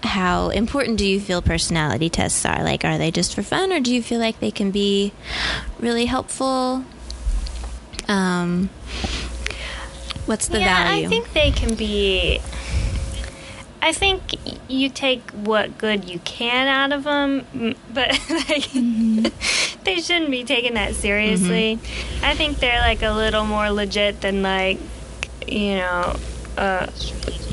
How 0.03 0.51
important 0.51 0.99
do 0.99 1.07
you 1.07 1.19
feel 1.19 1.43
personality 1.43 2.09
tests 2.09 2.45
are? 2.45 2.63
Like, 2.63 2.85
are 2.85 2.99
they 2.99 3.11
just 3.11 3.35
for 3.35 3.43
fun, 3.43 3.73
or 3.73 3.81
do 3.81 3.93
you 3.93 4.01
feel 4.03 4.21
like 4.21 4.39
they 4.39 4.53
can 4.53 4.71
be 4.71 5.13
really 5.81 6.05
helpful? 6.05 6.85
Um, 8.07 8.69
what's 10.27 10.49
the 10.49 10.61
yeah, 10.61 10.85
value? 10.85 11.07
I 11.07 11.09
think 11.09 11.33
they 11.33 11.51
can 11.51 11.75
be. 11.75 12.41
I 13.81 13.93
think 13.93 14.23
you 14.69 14.89
take 14.89 15.31
what 15.31 15.79
good 15.79 16.05
you 16.09 16.19
can 16.21 16.67
out 16.69 16.93
of 16.93 17.05
them, 17.05 17.75
but 17.93 18.11
like 18.31 18.71
they 19.85 20.01
shouldn't 20.01 20.31
be 20.31 20.45
taken 20.45 20.75
that 20.75 20.95
seriously. 20.95 21.77
Mm-hmm. 21.81 22.25
I 22.25 22.35
think 22.35 22.59
they're 22.59 22.81
like 22.81 23.03
a 23.03 23.13
little 23.13 23.45
more 23.45 23.71
legit 23.71 24.21
than 24.21 24.43
like 24.43 24.79
you 25.47 25.77
know 25.77 26.17
uh, 26.57 26.87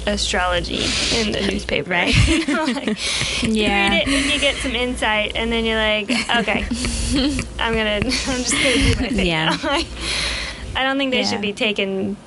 astrology 0.07 0.83
in 1.15 1.31
the 1.31 1.41
newspaper, 1.49 1.89
Right. 1.91 2.15
You 2.27 2.45
know, 2.47 2.65
like, 2.65 2.97
Yeah. 3.43 3.85
You 3.85 3.91
read 3.91 4.01
it 4.01 4.07
and 4.07 4.33
you 4.33 4.39
get 4.39 4.55
some 4.55 4.75
insight, 4.75 5.33
and 5.35 5.51
then 5.51 5.63
you're 5.63 5.77
like, 5.77 6.09
okay, 6.37 6.65
I'm 7.59 7.73
gonna, 7.73 7.99
I'm 8.01 8.01
just 8.01 8.51
gonna 8.51 8.73
do 8.73 8.95
my 9.01 9.09
thing. 9.09 9.25
Yeah. 9.27 9.55
Like, 9.63 9.85
I 10.75 10.83
don't 10.83 10.97
think 10.97 11.11
they 11.11 11.19
Yeah. 11.21 11.29
should 11.29 11.41
be 11.41 11.53
taken 11.53 12.17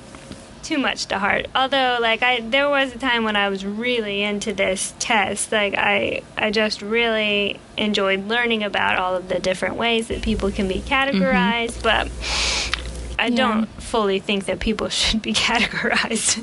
too 0.69 0.77
much 0.77 1.07
to 1.07 1.17
heart. 1.17 1.47
Although, 1.55 1.97
like 1.99 2.21
I, 2.21 2.41
there 2.41 2.69
was 2.69 2.93
a 2.95 2.99
time 2.99 3.23
when 3.23 3.35
I 3.35 3.49
was 3.49 3.65
really 3.65 4.21
into 4.21 4.53
this 4.53 4.93
test. 4.99 5.51
Like 5.51 5.73
I, 5.75 6.21
I 6.37 6.51
just 6.51 6.83
really 6.83 7.59
enjoyed 7.75 8.27
learning 8.27 8.63
about 8.63 8.99
all 8.99 9.15
of 9.15 9.29
the 9.29 9.39
different 9.39 9.75
ways 9.75 10.09
that 10.09 10.21
people 10.21 10.51
can 10.51 10.67
be 10.67 10.79
categorized. 10.79 11.81
Mm-hmm. 11.81 11.81
But 11.81 13.19
I 13.19 13.27
Yeah. 13.27 13.35
don't 13.35 13.65
fully 13.81 14.19
think 14.19 14.45
that 14.45 14.59
people 14.59 14.89
should 15.01 15.23
be 15.23 15.33
categorized. 15.33 16.39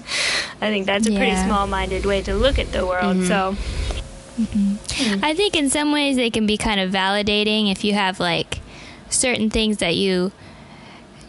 I 0.60 0.70
think 0.70 0.86
that's 0.86 1.06
a 1.06 1.12
pretty 1.14 1.36
small-minded 1.36 2.04
way 2.04 2.22
to 2.22 2.34
look 2.34 2.58
at 2.58 2.72
the 2.72 2.84
world. 2.84 3.16
Mm-hmm. 3.18 3.26
So, 3.26 3.56
mm-hmm. 4.42 5.24
I 5.24 5.34
think 5.34 5.54
in 5.54 5.70
some 5.70 5.92
ways 5.92 6.16
they 6.16 6.30
can 6.30 6.46
be 6.46 6.56
kind 6.56 6.80
of 6.80 6.90
validating 6.90 7.70
if 7.70 7.84
you 7.84 7.94
have 7.94 8.18
like 8.18 8.58
certain 9.08 9.50
things 9.50 9.76
that 9.78 9.94
you 9.94 10.32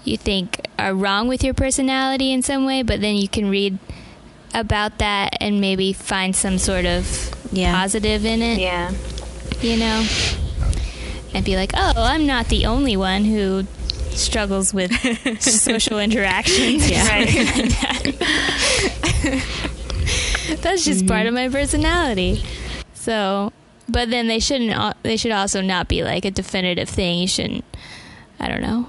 you 0.08 0.18
think 0.18 0.68
are 0.80 0.94
wrong 0.94 1.28
with 1.28 1.44
your 1.44 1.54
personality 1.54 2.32
in 2.32 2.42
some 2.42 2.66
way, 2.66 2.84
but 2.84 3.02
then 3.02 3.16
you 3.16 3.28
can 3.28 3.50
read 3.50 3.78
about 4.54 4.98
that 5.00 5.36
and 5.40 5.62
maybe 5.62 5.94
find 5.94 6.36
some 6.36 6.58
sort 6.58 6.86
of 6.86 7.32
Yeah. 7.52 7.74
positive 7.74 8.26
in 8.26 8.42
it, 8.42 8.60
yeah. 8.60 8.92
you 9.62 9.78
know? 9.78 10.06
And 11.34 11.46
be 11.46 11.56
like, 11.56 11.72
"Oh, 11.76 11.94
I'm 11.96 12.26
not 12.26 12.48
the 12.48 12.66
only 12.66 12.98
one 12.98 13.26
who 13.26 13.66
struggles 14.12 14.74
with 14.74 14.92
social 15.42 16.00
interactions." 16.00 16.90
Yeah. 16.90 17.08
Right. 17.08 17.28
That's 20.62 20.86
just 20.86 21.06
part 21.06 21.28
of 21.28 21.34
mm-hmm. 21.34 21.52
my 21.54 21.60
personality. 21.60 22.44
So, 22.94 23.52
but 23.90 24.10
then 24.10 24.28
they 24.28 24.40
shouldn't. 24.40 25.02
They 25.04 25.18
should 25.18 25.32
also 25.32 25.62
not 25.62 25.88
be 25.88 26.04
like 26.04 26.26
a 26.26 26.32
definitive 26.32 26.90
thing. 26.90 27.20
You 27.20 27.28
shouldn't. 27.28 27.66
I 28.40 28.48
don't 28.48 28.62
know. 28.62 28.88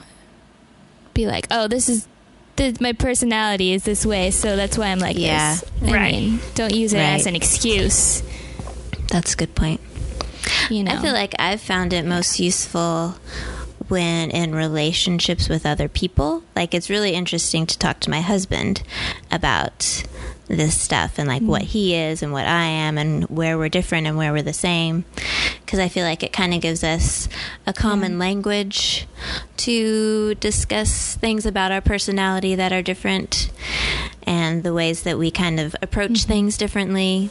Be 1.19 1.27
like, 1.27 1.49
oh, 1.51 1.67
this 1.67 1.89
is. 1.89 2.07
This, 2.55 2.81
my 2.81 2.93
personality 2.93 3.73
is 3.73 3.83
this 3.83 4.07
way, 4.07 4.31
so 4.31 4.55
that's 4.55 4.79
why 4.79 4.87
I'm 4.87 5.01
like 5.01 5.19
Yeah. 5.19 5.57
this. 5.57 5.65
I 5.83 5.93
Right. 5.93 6.13
mean, 6.13 6.41
don't 6.55 6.73
use 6.73 6.93
it 6.93 6.99
as 7.01 7.27
an 7.27 7.35
excuse. 7.35 8.23
That's 9.09 9.35
a 9.35 9.37
good 9.37 9.57
point. 9.57 9.81
You 10.71 10.85
know. 10.85 10.93
I 10.93 11.03
feel 11.03 11.13
like 11.13 11.35
I've 11.41 11.61
found 11.61 11.93
it 11.93 12.05
most 12.07 12.39
useful 12.39 13.17
when 13.89 14.31
in 14.31 14.55
relationships 14.55 15.49
with 15.49 15.67
other 15.67 15.89
people. 15.89 16.45
Like 16.55 16.73
it's 16.73 16.89
really 16.89 17.15
interesting 17.15 17.67
to 17.67 17.77
talk 17.77 17.99
to 18.01 18.11
my 18.11 18.21
husband 18.21 18.85
about 19.33 20.05
this 20.49 20.81
stuff 20.81 21.19
and 21.19 21.29
like 21.29 21.43
what 21.43 21.63
mm. 21.63 21.67
he 21.67 21.95
is 21.95 22.23
and 22.23 22.33
what 22.33 22.47
I 22.47 22.65
am 22.65 22.99
and 22.99 23.25
where 23.25 23.59
we're 23.59 23.69
different 23.69 24.07
and 24.07 24.17
where 24.17 24.33
we're 24.33 24.43
the 24.43 24.53
same. 24.53 25.05
Because 25.61 25.79
I 25.79 25.89
feel 25.89 26.05
like 26.05 26.23
it 26.23 26.33
kind 26.33 26.55
of 26.55 26.61
gives 26.61 26.83
us 26.83 27.29
a 27.67 27.73
common 27.73 28.19
language 28.19 29.07
to 29.59 30.35
discuss 30.37 31.15
things 31.17 31.45
about 31.45 31.73
our 31.73 31.81
personality 31.81 32.55
that 32.55 32.73
are 32.73 32.83
different 32.83 33.51
and 34.23 34.63
the 34.63 34.75
ways 34.75 35.03
that 35.03 35.19
we 35.19 35.31
kind 35.31 35.61
of 35.61 35.77
approach 35.83 36.13
mm-hmm. 36.13 36.29
things 36.29 36.57
differently 36.57 37.31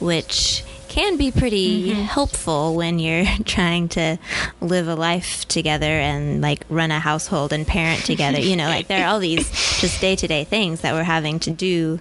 which 0.00 0.64
can 0.94 1.16
be 1.16 1.32
pretty 1.32 1.90
mm-hmm. 1.90 2.02
helpful 2.02 2.76
when 2.76 3.00
you're 3.00 3.24
trying 3.44 3.88
to 3.88 4.16
live 4.60 4.86
a 4.86 4.94
life 4.94 5.44
together 5.48 5.86
and 5.86 6.40
like 6.40 6.64
run 6.68 6.92
a 6.92 7.00
household 7.00 7.52
and 7.52 7.66
parent 7.66 8.04
together. 8.04 8.38
You 8.38 8.54
know, 8.54 8.68
like 8.68 8.86
there 8.86 9.04
are 9.04 9.08
all 9.08 9.18
these 9.18 9.50
just 9.80 10.00
day 10.00 10.14
to 10.14 10.28
day 10.28 10.44
things 10.44 10.82
that 10.82 10.94
we're 10.94 11.02
having 11.02 11.40
to 11.40 11.50
do 11.50 11.98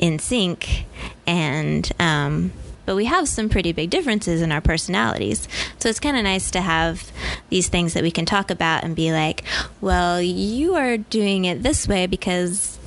in 0.00 0.18
sync. 0.18 0.86
And 1.26 1.90
um, 1.98 2.52
but 2.88 2.96
we 2.96 3.04
have 3.04 3.28
some 3.28 3.50
pretty 3.50 3.72
big 3.72 3.90
differences 3.90 4.40
in 4.40 4.50
our 4.50 4.62
personalities. 4.62 5.46
So 5.78 5.90
it's 5.90 6.00
kind 6.00 6.16
of 6.16 6.22
nice 6.22 6.50
to 6.52 6.62
have 6.62 7.12
these 7.50 7.68
things 7.68 7.92
that 7.92 8.02
we 8.02 8.10
can 8.10 8.24
talk 8.24 8.50
about 8.50 8.82
and 8.82 8.96
be 8.96 9.12
like, 9.12 9.44
well, 9.82 10.22
you 10.22 10.74
are 10.74 10.96
doing 10.96 11.44
it 11.44 11.62
this 11.62 11.86
way 11.86 12.06
because 12.06 12.78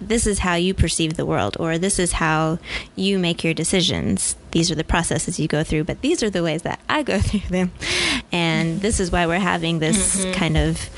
this 0.00 0.26
is 0.26 0.38
how 0.38 0.54
you 0.54 0.72
perceive 0.72 1.18
the 1.18 1.26
world, 1.26 1.58
or 1.60 1.76
this 1.76 1.98
is 1.98 2.12
how 2.12 2.58
you 2.96 3.18
make 3.18 3.44
your 3.44 3.52
decisions. 3.52 4.36
These 4.52 4.70
are 4.70 4.74
the 4.74 4.82
processes 4.82 5.38
you 5.38 5.46
go 5.46 5.62
through, 5.62 5.84
but 5.84 6.00
these 6.00 6.22
are 6.22 6.30
the 6.30 6.42
ways 6.42 6.62
that 6.62 6.80
I 6.88 7.02
go 7.02 7.18
through 7.20 7.48
them. 7.50 7.72
And 8.32 8.80
this 8.80 8.98
is 8.98 9.12
why 9.12 9.26
we're 9.26 9.38
having 9.38 9.78
this 9.78 10.24
mm-hmm. 10.24 10.32
kind 10.32 10.56
of 10.56 10.88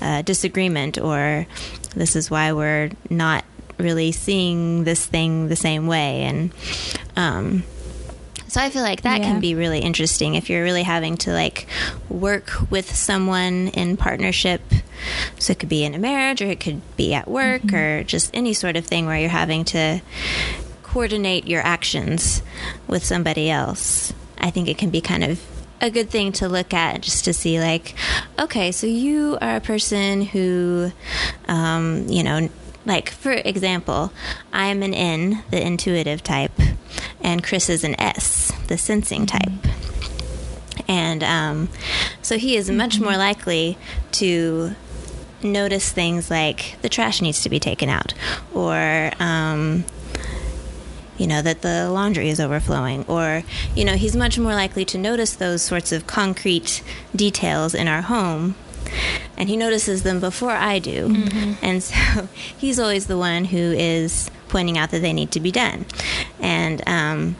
uh, 0.00 0.22
disagreement, 0.22 0.98
or 0.98 1.46
this 1.94 2.16
is 2.16 2.28
why 2.28 2.52
we're 2.52 2.90
not 3.08 3.44
really 3.78 4.12
seeing 4.12 4.84
this 4.84 5.04
thing 5.04 5.48
the 5.48 5.56
same 5.56 5.86
way. 5.86 6.22
And, 6.22 6.52
um, 7.16 7.64
so 8.54 8.60
I 8.60 8.70
feel 8.70 8.82
like 8.82 9.02
that 9.02 9.20
yeah. 9.20 9.24
can 9.26 9.40
be 9.40 9.56
really 9.56 9.80
interesting 9.80 10.36
if 10.36 10.48
you're 10.48 10.62
really 10.62 10.84
having 10.84 11.16
to 11.18 11.32
like 11.32 11.66
work 12.08 12.70
with 12.70 12.94
someone 12.94 13.66
in 13.68 13.96
partnership. 13.96 14.60
So 15.40 15.50
it 15.50 15.58
could 15.58 15.68
be 15.68 15.84
in 15.84 15.92
a 15.92 15.98
marriage 15.98 16.40
or 16.40 16.46
it 16.46 16.60
could 16.60 16.80
be 16.96 17.14
at 17.14 17.26
work 17.26 17.62
mm-hmm. 17.62 17.74
or 17.74 18.04
just 18.04 18.30
any 18.32 18.52
sort 18.54 18.76
of 18.76 18.86
thing 18.86 19.06
where 19.06 19.18
you're 19.18 19.28
having 19.28 19.64
to 19.66 20.00
coordinate 20.84 21.48
your 21.48 21.62
actions 21.62 22.42
with 22.86 23.04
somebody 23.04 23.50
else. 23.50 24.12
I 24.38 24.50
think 24.50 24.68
it 24.68 24.78
can 24.78 24.90
be 24.90 25.00
kind 25.00 25.24
of 25.24 25.44
a 25.80 25.90
good 25.90 26.08
thing 26.08 26.30
to 26.30 26.48
look 26.48 26.72
at 26.72 27.00
just 27.00 27.24
to 27.24 27.32
see 27.34 27.60
like 27.60 27.94
okay 28.38 28.72
so 28.72 28.86
you 28.86 29.36
are 29.42 29.56
a 29.56 29.60
person 29.60 30.22
who 30.22 30.92
um, 31.48 32.06
you 32.08 32.22
know 32.22 32.48
like 32.84 33.10
for 33.10 33.32
example 33.32 34.12
i'm 34.52 34.82
an 34.82 34.94
n 34.94 35.42
the 35.50 35.64
intuitive 35.64 36.22
type 36.22 36.52
and 37.24 37.42
Chris 37.42 37.68
is 37.68 37.82
an 37.82 37.98
S, 38.00 38.52
the 38.68 38.78
sensing 38.78 39.26
type. 39.26 39.50
And 40.86 41.24
um, 41.24 41.68
so 42.20 42.36
he 42.36 42.56
is 42.56 42.70
much 42.70 43.00
more 43.00 43.16
likely 43.16 43.78
to 44.12 44.74
notice 45.42 45.90
things 45.90 46.30
like 46.30 46.76
the 46.82 46.88
trash 46.88 47.20
needs 47.20 47.42
to 47.42 47.50
be 47.50 47.58
taken 47.58 47.90
out 47.90 48.14
or 48.54 49.10
um, 49.18 49.84
you 51.18 51.26
know 51.26 51.42
that 51.42 51.60
the 51.60 51.90
laundry 51.90 52.30
is 52.30 52.40
overflowing 52.40 53.04
or 53.08 53.42
you 53.74 53.84
know 53.84 53.92
he's 53.92 54.16
much 54.16 54.38
more 54.38 54.54
likely 54.54 54.86
to 54.86 54.96
notice 54.96 55.34
those 55.34 55.60
sorts 55.60 55.92
of 55.92 56.06
concrete 56.06 56.82
details 57.14 57.74
in 57.74 57.86
our 57.88 58.00
home 58.00 58.54
and 59.36 59.48
he 59.48 59.56
notices 59.56 60.02
them 60.02 60.20
before 60.20 60.52
I 60.52 60.78
do 60.78 61.08
mm-hmm. 61.08 61.64
and 61.64 61.82
so 61.82 62.28
he's 62.58 62.78
always 62.78 63.06
the 63.06 63.18
one 63.18 63.46
who 63.46 63.58
is 63.58 64.30
pointing 64.54 64.78
out 64.78 64.92
that 64.92 65.02
they 65.02 65.12
need 65.12 65.32
to 65.32 65.40
be 65.40 65.50
done. 65.50 65.84
And 66.38 66.80
um, 66.88 67.34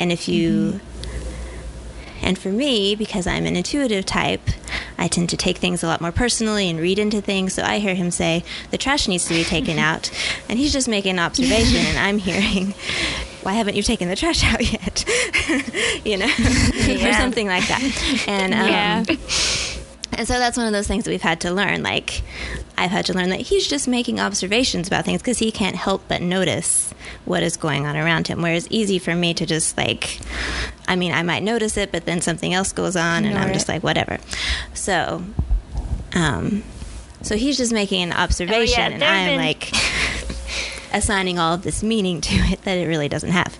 and 0.00 0.10
if 0.10 0.28
you 0.28 0.80
mm-hmm. 0.80 2.26
and 2.26 2.36
for 2.36 2.48
me, 2.48 2.96
because 2.96 3.28
I'm 3.28 3.46
an 3.46 3.54
intuitive 3.54 4.04
type, 4.04 4.40
I 4.98 5.06
tend 5.06 5.30
to 5.30 5.36
take 5.36 5.58
things 5.58 5.84
a 5.84 5.86
lot 5.86 6.00
more 6.00 6.10
personally 6.10 6.68
and 6.68 6.80
read 6.80 6.98
into 6.98 7.20
things. 7.20 7.54
So 7.54 7.62
I 7.62 7.78
hear 7.78 7.94
him 7.94 8.10
say, 8.10 8.42
the 8.72 8.78
trash 8.78 9.06
needs 9.06 9.26
to 9.28 9.34
be 9.34 9.44
taken 9.44 9.78
out. 9.90 10.10
And 10.48 10.58
he's 10.58 10.72
just 10.72 10.88
making 10.88 11.12
an 11.12 11.18
observation, 11.20 11.86
and 11.86 11.96
I'm 11.96 12.18
hearing, 12.18 12.74
why 13.44 13.52
haven't 13.52 13.76
you 13.76 13.84
taken 13.84 14.08
the 14.08 14.16
trash 14.16 14.42
out 14.42 14.72
yet? 14.72 15.04
you 16.04 16.16
know, 16.16 16.26
yeah. 16.26 17.10
or 17.10 17.12
something 17.12 17.46
like 17.46 17.68
that. 17.68 18.24
And 18.26 18.52
um, 18.52 18.68
yeah. 18.68 19.04
And 20.20 20.28
so 20.28 20.38
that's 20.38 20.58
one 20.58 20.66
of 20.66 20.74
those 20.74 20.86
things 20.86 21.04
that 21.04 21.10
we've 21.10 21.22
had 21.22 21.40
to 21.40 21.50
learn. 21.50 21.82
Like, 21.82 22.20
I've 22.76 22.90
had 22.90 23.06
to 23.06 23.14
learn 23.14 23.30
that 23.30 23.40
he's 23.40 23.66
just 23.66 23.88
making 23.88 24.20
observations 24.20 24.86
about 24.86 25.06
things 25.06 25.22
because 25.22 25.38
he 25.38 25.50
can't 25.50 25.76
help 25.76 26.02
but 26.08 26.20
notice 26.20 26.92
what 27.24 27.42
is 27.42 27.56
going 27.56 27.86
on 27.86 27.96
around 27.96 28.28
him. 28.28 28.42
Whereas 28.42 28.68
easy 28.68 28.98
for 28.98 29.14
me 29.14 29.32
to 29.32 29.46
just 29.46 29.78
like, 29.78 30.20
I 30.86 30.94
mean, 30.94 31.12
I 31.12 31.22
might 31.22 31.42
notice 31.42 31.78
it, 31.78 31.90
but 31.90 32.04
then 32.04 32.20
something 32.20 32.52
else 32.52 32.70
goes 32.72 32.96
on, 32.96 33.24
and 33.24 33.38
I'm 33.38 33.54
just 33.54 33.66
like, 33.66 33.82
whatever. 33.82 34.18
So, 34.74 35.24
um, 36.12 36.64
so 37.22 37.34
he's 37.38 37.56
just 37.56 37.72
making 37.72 38.02
an 38.02 38.12
observation, 38.12 38.78
oh, 38.78 38.88
yeah, 38.88 38.94
and 38.96 39.02
I'm 39.02 39.26
been- 39.26 39.38
like 39.38 39.72
assigning 40.92 41.38
all 41.38 41.54
of 41.54 41.62
this 41.62 41.82
meaning 41.82 42.20
to 42.20 42.34
it 42.34 42.60
that 42.64 42.76
it 42.76 42.86
really 42.86 43.08
doesn't 43.08 43.30
have. 43.30 43.58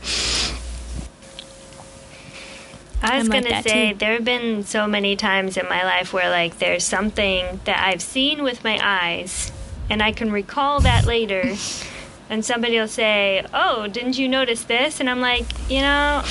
I 3.02 3.18
was 3.18 3.28
going 3.28 3.44
to 3.44 3.62
say, 3.62 3.92
too. 3.92 3.98
there 3.98 4.12
have 4.12 4.24
been 4.24 4.62
so 4.64 4.86
many 4.86 5.16
times 5.16 5.56
in 5.56 5.66
my 5.68 5.84
life 5.84 6.12
where, 6.12 6.28
like, 6.30 6.58
there's 6.58 6.84
something 6.84 7.60
that 7.64 7.82
I've 7.82 8.02
seen 8.02 8.42
with 8.42 8.62
my 8.62 8.78
eyes, 8.82 9.50
and 9.88 10.02
I 10.02 10.12
can 10.12 10.30
recall 10.30 10.80
that 10.80 11.06
later, 11.06 11.54
and 12.30 12.44
somebody 12.44 12.78
will 12.78 12.88
say, 12.88 13.44
Oh, 13.54 13.86
didn't 13.88 14.18
you 14.18 14.28
notice 14.28 14.64
this? 14.64 15.00
And 15.00 15.08
I'm 15.08 15.20
like, 15.20 15.46
You 15.70 15.80
know, 15.80 16.22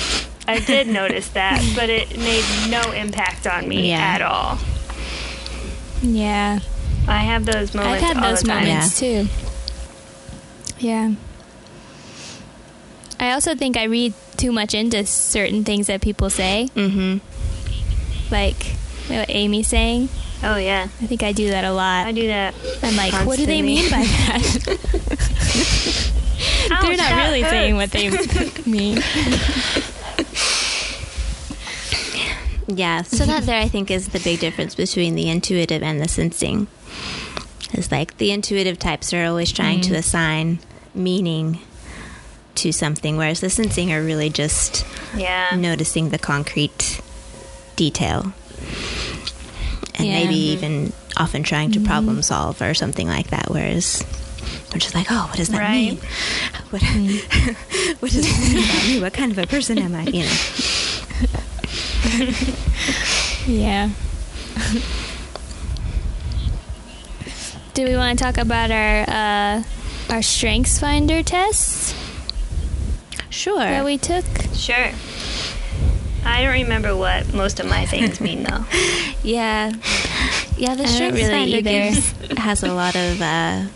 I 0.46 0.60
did 0.60 0.86
notice 1.00 1.28
that, 1.30 1.60
but 1.74 1.90
it 1.90 2.16
made 2.16 2.44
no 2.70 2.92
impact 2.92 3.46
on 3.46 3.68
me 3.68 3.90
yeah. 3.90 3.98
at 3.98 4.22
all. 4.22 4.58
Yeah. 6.02 6.60
I 7.08 7.18
have 7.18 7.44
those 7.44 7.74
moments. 7.74 8.02
I've 8.02 8.16
had 8.16 8.24
those 8.24 8.46
moments 8.46 9.02
yeah. 9.02 9.22
too. 9.22 9.28
Yeah. 10.78 11.14
I 13.18 13.32
also 13.32 13.54
think 13.54 13.76
I 13.76 13.84
read 13.84 14.14
too 14.40 14.52
much 14.52 14.74
into 14.74 15.04
certain 15.06 15.64
things 15.64 15.86
that 15.88 16.00
people 16.00 16.30
say. 16.30 16.70
Mm-hmm. 16.74 17.18
Like 18.32 18.76
what 19.08 19.28
Amy's 19.28 19.68
saying. 19.68 20.08
Oh 20.42 20.56
yeah, 20.56 20.84
I 20.84 21.06
think 21.06 21.22
I 21.22 21.32
do 21.32 21.50
that 21.50 21.64
a 21.64 21.72
lot. 21.72 22.06
I 22.06 22.12
do 22.12 22.26
that. 22.28 22.54
I'm 22.82 22.96
like, 22.96 23.12
constantly. 23.12 23.26
what 23.26 23.38
do 23.38 23.46
they 23.46 23.60
mean 23.60 23.90
by 23.90 24.04
that? 24.04 24.40
They're 26.80 26.96
not 26.96 27.16
really 27.24 27.42
hurts. 27.42 27.50
saying 27.50 27.76
what 27.76 27.90
they 27.90 28.08
mean. 28.70 28.96
yeah, 32.66 33.02
so 33.02 33.26
that 33.26 33.42
there 33.44 33.60
I 33.60 33.68
think 33.68 33.90
is 33.90 34.08
the 34.08 34.20
big 34.20 34.40
difference 34.40 34.74
between 34.74 35.14
the 35.14 35.28
intuitive 35.28 35.82
and 35.82 36.00
the 36.00 36.08
sensing. 36.08 36.68
Is 37.74 37.92
like 37.92 38.16
the 38.16 38.32
intuitive 38.32 38.78
types 38.78 39.12
are 39.12 39.26
always 39.26 39.52
trying 39.52 39.80
mm-hmm. 39.80 39.92
to 39.92 39.98
assign 39.98 40.58
meaning 40.94 41.60
to 42.56 42.72
something, 42.72 43.16
whereas 43.16 43.40
the 43.40 43.50
sensing 43.50 43.92
are 43.92 44.02
really 44.02 44.30
just 44.30 44.86
yeah. 45.16 45.50
noticing 45.56 46.10
the 46.10 46.18
concrete 46.18 47.00
detail. 47.76 48.32
And 49.94 50.06
yeah. 50.08 50.24
maybe 50.24 50.34
even 50.34 50.92
often 51.16 51.42
trying 51.42 51.72
to 51.72 51.78
mm-hmm. 51.78 51.88
problem 51.88 52.22
solve 52.22 52.62
or 52.62 52.74
something 52.74 53.06
like 53.06 53.28
that, 53.28 53.50
whereas 53.50 54.04
we're 54.72 54.78
just 54.78 54.94
like, 54.94 55.08
oh, 55.10 55.26
what 55.28 55.36
does 55.36 55.48
that 55.48 55.58
right. 55.58 55.92
mean? 55.92 55.98
What, 56.70 56.82
mm-hmm. 56.82 57.94
what 57.98 58.12
does 58.12 58.22
that 58.22 58.40
mean 58.40 58.64
about 58.64 58.86
me? 58.86 59.00
What 59.00 59.12
kind 59.12 59.32
of 59.32 59.38
a 59.38 59.46
person 59.46 59.76
am 59.78 59.92
I? 59.92 60.04
You 60.04 60.22
know. 60.22 60.36
yeah. 63.46 63.90
Do 67.74 67.84
we 67.84 67.96
want 67.96 68.18
to 68.18 68.24
talk 68.24 68.38
about 68.38 68.70
our 68.70 69.04
uh, 69.08 69.62
our 70.10 70.22
Strengths 70.22 70.78
Finder 70.78 71.24
tests? 71.24 71.92
Sure. 73.30 73.58
That 73.58 73.84
we 73.84 73.96
took? 73.96 74.24
Sure. 74.54 74.90
I 76.24 76.42
don't 76.42 76.52
remember 76.52 76.94
what 76.94 77.32
most 77.32 77.60
of 77.60 77.66
my 77.66 77.86
things 77.86 78.20
mean, 78.20 78.42
though. 78.42 78.64
yeah. 79.22 79.72
Yeah, 80.56 80.74
the 80.74 80.86
Strengths 80.86 81.22
really 81.22 81.30
Finder 81.30 81.62
gives, 81.62 82.12
has 82.38 82.62
a 82.62 82.74
lot 82.74 82.94
of 82.94 83.22
uh, 83.22 83.66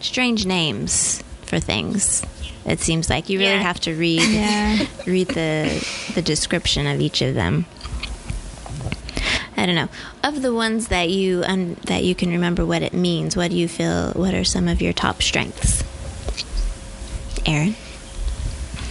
strange 0.00 0.44
names 0.44 1.22
for 1.42 1.58
things. 1.58 2.22
It 2.66 2.80
seems 2.80 3.08
like 3.08 3.30
you 3.30 3.38
really 3.38 3.52
yeah. 3.52 3.62
have 3.62 3.80
to 3.80 3.94
read 3.94 4.20
yeah. 4.28 4.86
read 5.06 5.28
the 5.28 6.12
the 6.14 6.20
description 6.20 6.86
of 6.86 7.00
each 7.00 7.22
of 7.22 7.34
them. 7.34 7.64
I 9.56 9.64
don't 9.64 9.74
know. 9.74 9.88
Of 10.22 10.42
the 10.42 10.52
ones 10.52 10.88
that 10.88 11.08
you 11.08 11.42
um, 11.46 11.74
that 11.86 12.04
you 12.04 12.14
can 12.14 12.30
remember 12.30 12.66
what 12.66 12.82
it 12.82 12.92
means, 12.92 13.36
what 13.36 13.50
do 13.50 13.56
you 13.56 13.68
feel? 13.68 14.12
What 14.12 14.34
are 14.34 14.44
some 14.44 14.68
of 14.68 14.82
your 14.82 14.92
top 14.92 15.22
strengths, 15.22 15.82
Erin? 17.46 17.74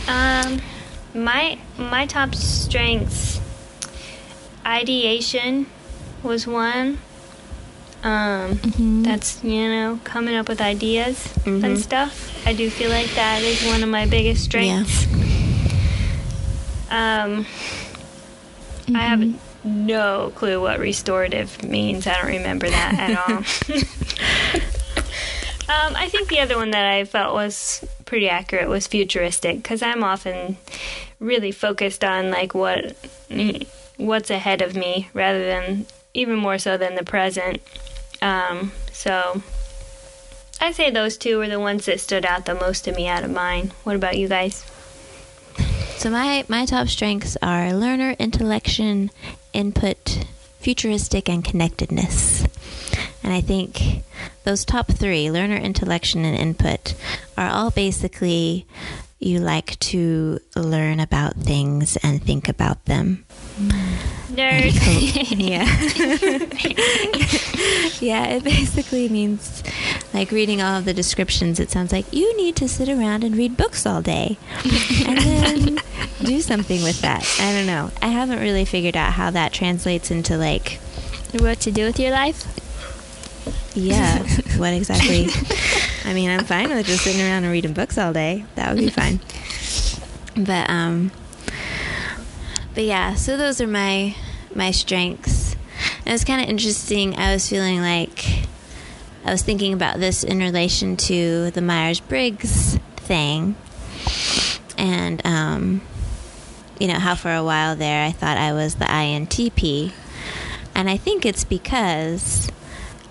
Um, 0.07 0.61
my 1.13 1.57
my 1.77 2.05
top 2.05 2.35
strengths, 2.35 3.39
ideation 4.65 5.67
was 6.23 6.47
one. 6.47 6.99
Um, 8.03 8.55
mm-hmm. 8.55 9.03
that's 9.03 9.43
you 9.43 9.67
know 9.67 9.99
coming 10.03 10.35
up 10.35 10.47
with 10.47 10.61
ideas 10.61 11.15
mm-hmm. 11.39 11.65
and 11.65 11.79
stuff. 11.79 12.45
I 12.45 12.53
do 12.53 12.69
feel 12.69 12.89
like 12.89 13.09
that 13.15 13.41
is 13.41 13.65
one 13.65 13.83
of 13.83 13.89
my 13.89 14.05
biggest 14.05 14.43
strengths. 14.43 15.05
Yeah. 15.07 15.17
Um, 16.89 17.45
mm-hmm. 17.45 18.95
I 18.95 18.99
have 18.99 19.19
mm-hmm. 19.19 19.85
no 19.85 20.31
clue 20.35 20.61
what 20.61 20.79
restorative 20.79 21.63
means. 21.63 22.07
I 22.07 22.13
don't 22.21 22.27
remember 22.27 22.69
that 22.69 22.93
at 22.97 23.29
all. 23.29 23.43
Um, 25.69 25.97
I 25.97 26.07
think 26.07 26.29
the 26.29 26.39
other 26.39 26.55
one 26.55 26.71
that 26.71 26.85
I 26.85 27.03
felt 27.03 27.33
was 27.33 27.85
pretty 28.07 28.27
accurate 28.27 28.67
was 28.67 28.87
futuristic 28.87 29.57
because 29.57 29.83
I'm 29.83 30.03
often 30.03 30.57
really 31.19 31.51
focused 31.51 32.03
on 32.03 32.31
like 32.31 32.55
what 32.55 32.95
what's 33.97 34.31
ahead 34.31 34.63
of 34.63 34.75
me 34.75 35.09
rather 35.13 35.45
than 35.45 35.85
even 36.15 36.37
more 36.37 36.57
so 36.57 36.77
than 36.77 36.95
the 36.95 37.03
present. 37.03 37.61
Um, 38.21 38.71
so 38.91 39.43
I'd 40.59 40.73
say 40.73 40.89
those 40.89 41.17
two 41.17 41.37
were 41.37 41.47
the 41.47 41.59
ones 41.59 41.85
that 41.85 41.99
stood 41.99 42.25
out 42.25 42.45
the 42.45 42.55
most 42.55 42.85
to 42.85 42.91
me 42.91 43.07
out 43.07 43.23
of 43.23 43.29
mine. 43.29 43.73
What 43.83 43.95
about 43.95 44.17
you 44.17 44.27
guys? 44.27 44.65
So 45.97 46.09
my 46.09 46.45
my 46.47 46.65
top 46.65 46.87
strengths 46.87 47.37
are 47.41 47.73
learner, 47.73 48.15
intellection, 48.17 49.11
input, 49.53 50.25
futuristic, 50.59 51.29
and 51.29 51.43
connectedness. 51.43 52.45
And 53.27 53.35
I 53.35 53.41
think 53.41 54.03
those 54.45 54.63
top 54.63 54.87
three, 54.87 55.29
learner, 55.29 55.57
intellection, 55.57 56.23
and 56.23 56.37
input, 56.37 56.93
are 57.37 57.49
all 57.49 57.71
basically 57.71 58.65
you 59.19 59.39
like 59.39 59.77
to 59.79 60.39
learn 60.55 61.01
about 61.01 61.35
things 61.35 61.97
and 61.97 62.23
think 62.23 62.47
about 62.47 62.85
them. 62.85 63.25
Nerd. 64.31 64.71
yeah. 65.37 65.65
yeah, 67.99 68.27
it 68.27 68.45
basically 68.45 69.09
means 69.09 69.61
like 70.13 70.31
reading 70.31 70.61
all 70.61 70.77
of 70.77 70.85
the 70.85 70.93
descriptions. 70.93 71.59
It 71.59 71.69
sounds 71.69 71.91
like 71.91 72.13
you 72.13 72.37
need 72.37 72.55
to 72.55 72.69
sit 72.69 72.87
around 72.87 73.25
and 73.25 73.35
read 73.35 73.57
books 73.57 73.85
all 73.85 74.01
day 74.01 74.37
and 75.05 75.17
then 75.17 75.79
do 76.23 76.39
something 76.39 76.81
with 76.81 77.01
that. 77.01 77.27
I 77.41 77.51
don't 77.51 77.67
know. 77.67 77.91
I 78.01 78.07
haven't 78.07 78.39
really 78.39 78.63
figured 78.63 78.95
out 78.95 79.11
how 79.11 79.31
that 79.31 79.51
translates 79.51 80.11
into 80.11 80.37
like, 80.37 80.79
What 81.37 81.59
to 81.59 81.71
do 81.71 81.83
with 81.83 81.99
your 81.99 82.11
life? 82.11 82.63
Yeah, 83.77 84.19
what 84.57 84.73
exactly. 84.73 85.27
I 86.03 86.13
mean, 86.13 86.29
I'm 86.29 86.45
fine 86.45 86.69
with 86.69 86.85
just 86.85 87.03
sitting 87.03 87.21
around 87.21 87.43
and 87.43 87.51
reading 87.51 87.73
books 87.73 87.97
all 87.97 88.13
day. 88.13 88.45
That 88.55 88.69
would 88.69 88.79
be 88.79 88.89
fine. 88.89 89.19
But 90.35 90.69
um 90.69 91.11
but 92.73 92.83
yeah, 92.83 93.15
so 93.15 93.37
those 93.37 93.59
are 93.59 93.67
my 93.67 94.15
my 94.53 94.71
strengths. 94.71 95.55
And 95.99 96.07
it 96.07 96.11
was 96.11 96.23
kind 96.23 96.41
of 96.41 96.47
interesting. 96.47 97.17
I 97.17 97.33
was 97.33 97.49
feeling 97.49 97.81
like 97.81 98.47
I 99.25 99.31
was 99.31 99.41
thinking 99.41 99.73
about 99.73 99.99
this 99.99 100.23
in 100.23 100.39
relation 100.39 100.95
to 100.97 101.51
the 101.51 101.61
Myers 101.61 101.99
Briggs 101.99 102.77
thing, 102.95 103.55
and 104.77 105.25
um, 105.25 105.81
you 106.79 106.87
know 106.87 106.99
how 106.99 107.15
for 107.15 107.33
a 107.33 107.43
while 107.43 107.75
there 107.75 108.05
I 108.05 108.11
thought 108.11 108.37
I 108.37 108.53
was 108.53 108.75
the 108.75 108.85
INTP, 108.85 109.91
and 110.75 110.89
I 110.89 110.97
think 110.97 111.25
it's 111.25 111.43
because 111.43 112.49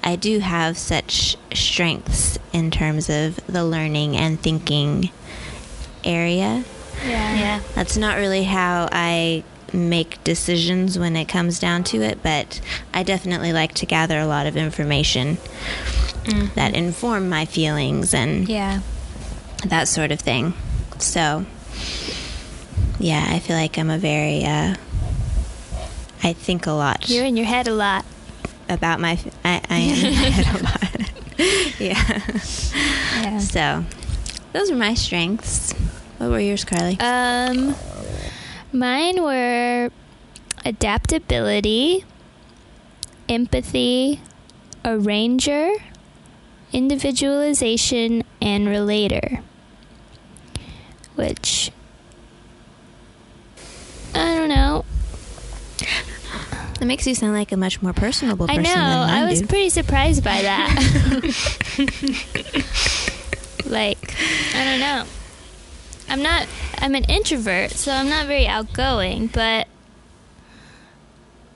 I 0.07 0.15
do 0.15 0.39
have 0.39 0.79
such 0.79 1.37
strengths 1.53 2.39
in 2.53 2.71
terms 2.71 3.11
of 3.11 3.41
the 3.49 3.65
learning 3.65 4.17
and 4.17 4.41
thinking 4.41 5.11
area. 6.05 6.65
Yeah. 7.05 7.35
yeah. 7.35 7.61
That's 7.75 7.97
not 7.97 8.17
really 8.17 8.45
how 8.45 8.89
I 8.93 9.43
make 9.73 10.23
decisions 10.23 10.97
when 10.97 11.17
it 11.17 11.25
comes 11.27 11.59
down 11.59 11.83
to 11.83 12.03
it, 12.03 12.23
but 12.23 12.61
I 12.95 13.03
definitely 13.03 13.53
like 13.53 13.75
to 13.75 13.87
gather 13.87 14.21
a 14.21 14.27
lot 14.27 14.47
of 14.47 14.57
information 14.57 15.39
that 16.55 16.75
inform 16.75 17.29
my 17.29 17.45
feelings 17.45 18.15
and 18.15 18.49
Yeah. 18.49 18.83
that 19.65 19.89
sort 19.89 20.13
of 20.13 20.21
thing. 20.21 20.55
So, 20.99 21.45
yeah, 23.01 23.27
I 23.29 23.41
feel 23.41 23.57
like 23.57 23.77
I'm 23.77 23.91
a 23.91 23.99
very, 23.99 24.45
uh, 24.45 24.77
I 26.23 26.33
think 26.33 26.67
a 26.67 26.73
lot 26.73 27.11
You're 27.11 27.25
in 27.25 27.37
your 27.37 27.47
head 27.47 27.67
a 27.67 27.75
lot. 27.75 28.05
About 28.69 29.01
my, 29.01 29.19
I 29.45 29.61
am 29.71 30.05
in 30.05 30.45
a 30.49 30.63
lot. 30.63 31.11
yeah. 31.79 32.31
Yeah. 33.17 33.39
So, 33.39 33.85
those 34.53 34.71
are 34.71 34.77
my 34.77 34.95
strengths. 34.95 35.73
What 36.19 36.31
were 36.31 36.41
yours, 36.41 36.65
Carly? 36.65 36.97
Um, 37.01 37.75
mine 38.73 39.23
were 39.23 39.91
adaptability, 40.65 42.05
empathy, 43.29 44.21
arranger, 44.85 45.73
individualization, 46.73 48.23
and 48.41 48.69
relator. 48.69 49.41
Which 51.17 51.71
I 54.15 54.35
don't 54.35 54.49
know. 54.49 54.85
That 56.79 56.87
makes 56.87 57.07
you 57.07 57.15
sound 57.15 57.33
like 57.33 57.53
a 57.53 57.57
much 57.57 57.81
more 57.81 57.93
personable 57.93 58.51
I 58.51 58.57
person 58.57 58.65
know. 58.65 59.07
than 59.07 59.11
I 59.11 59.29
was 59.29 59.43
pretty 59.43 59.71
surprised 59.71 60.23
by 60.23 60.43
that. 60.43 60.69
like, 63.67 64.15
I 64.55 64.65
don't 64.65 64.81
know. 64.81 65.05
I'm 66.09 66.23
not. 66.23 66.47
I'm 66.79 66.95
an 66.95 67.05
introvert, 67.05 67.71
so 67.73 67.93
I'm 67.93 68.09
not 68.09 68.27
very 68.27 68.47
outgoing. 68.47 69.29
But 69.29 69.69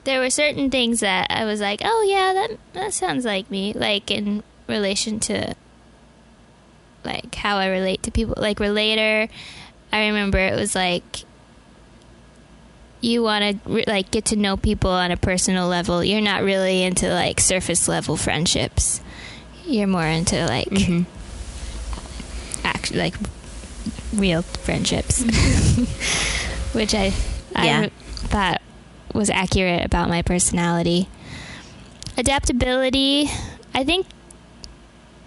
there 0.03 0.19
were 0.19 0.29
certain 0.29 0.69
things 0.71 1.01
that 1.01 1.27
I 1.29 1.45
was 1.45 1.61
like, 1.61 1.81
"Oh 1.83 2.05
yeah, 2.07 2.33
that 2.33 2.57
that 2.73 2.93
sounds 2.93 3.23
like 3.23 3.49
me." 3.51 3.73
Like 3.73 4.11
in 4.11 4.43
relation 4.67 5.19
to 5.21 5.55
like 7.03 7.33
how 7.35 7.57
I 7.57 7.67
relate 7.67 8.03
to 8.03 8.11
people. 8.11 8.35
Like 8.37 8.59
relator, 8.59 9.29
I 9.91 10.07
remember 10.07 10.37
it 10.37 10.55
was 10.55 10.75
like 10.75 11.23
you 13.01 13.23
want 13.23 13.63
to 13.65 13.83
like 13.87 14.11
get 14.11 14.25
to 14.25 14.35
know 14.35 14.55
people 14.57 14.91
on 14.91 15.11
a 15.11 15.17
personal 15.17 15.67
level. 15.67 16.03
You're 16.03 16.21
not 16.21 16.43
really 16.43 16.83
into 16.83 17.09
like 17.09 17.39
surface 17.39 17.87
level 17.87 18.15
friendships. 18.15 19.01
You're 19.65 19.87
more 19.87 20.05
into 20.05 20.45
like 20.45 20.69
Mhm. 20.69 21.05
act 22.63 22.93
like 22.93 23.15
real 24.13 24.41
friendships, 24.43 25.23
which 26.73 26.93
I 26.93 27.13
I 27.55 27.65
Yeah. 27.65 27.89
thought 28.29 28.61
was 29.13 29.29
accurate 29.29 29.83
about 29.85 30.07
my 30.09 30.21
personality. 30.21 31.09
Adaptability, 32.17 33.29
I 33.73 33.83
think 33.83 34.05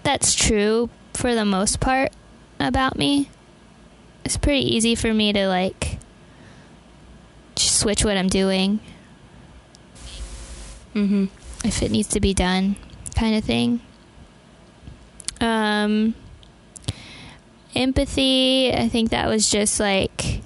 that's 0.03 0.33
true 0.33 0.89
for 1.13 1.33
the 1.35 1.45
most 1.45 1.79
part 1.79 2.11
about 2.59 2.97
me. 2.97 3.29
It's 4.23 4.37
pretty 4.37 4.75
easy 4.75 4.95
for 4.95 5.13
me 5.13 5.33
to 5.33 5.47
like 5.47 5.94
just 7.55 7.79
switch 7.79 8.03
what 8.03 8.17
I'm 8.17 8.27
doing 8.27 8.79
Mhm. 10.93 11.29
if 11.63 11.81
it 11.83 11.91
needs 11.91 12.07
to 12.09 12.19
be 12.19 12.33
done, 12.33 12.75
kind 13.15 13.35
of 13.35 13.43
thing. 13.43 13.81
Um, 15.41 16.15
empathy, 17.75 18.73
I 18.73 18.87
think 18.87 19.09
that 19.11 19.27
was 19.27 19.49
just 19.49 19.79
like 19.79 20.41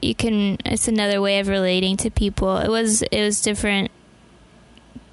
you 0.00 0.14
can. 0.14 0.58
It's 0.64 0.86
another 0.88 1.20
way 1.20 1.40
of 1.40 1.48
relating 1.48 1.96
to 1.98 2.10
people. 2.10 2.58
It 2.58 2.68
was 2.68 3.02
it 3.02 3.20
was 3.22 3.40
different. 3.40 3.90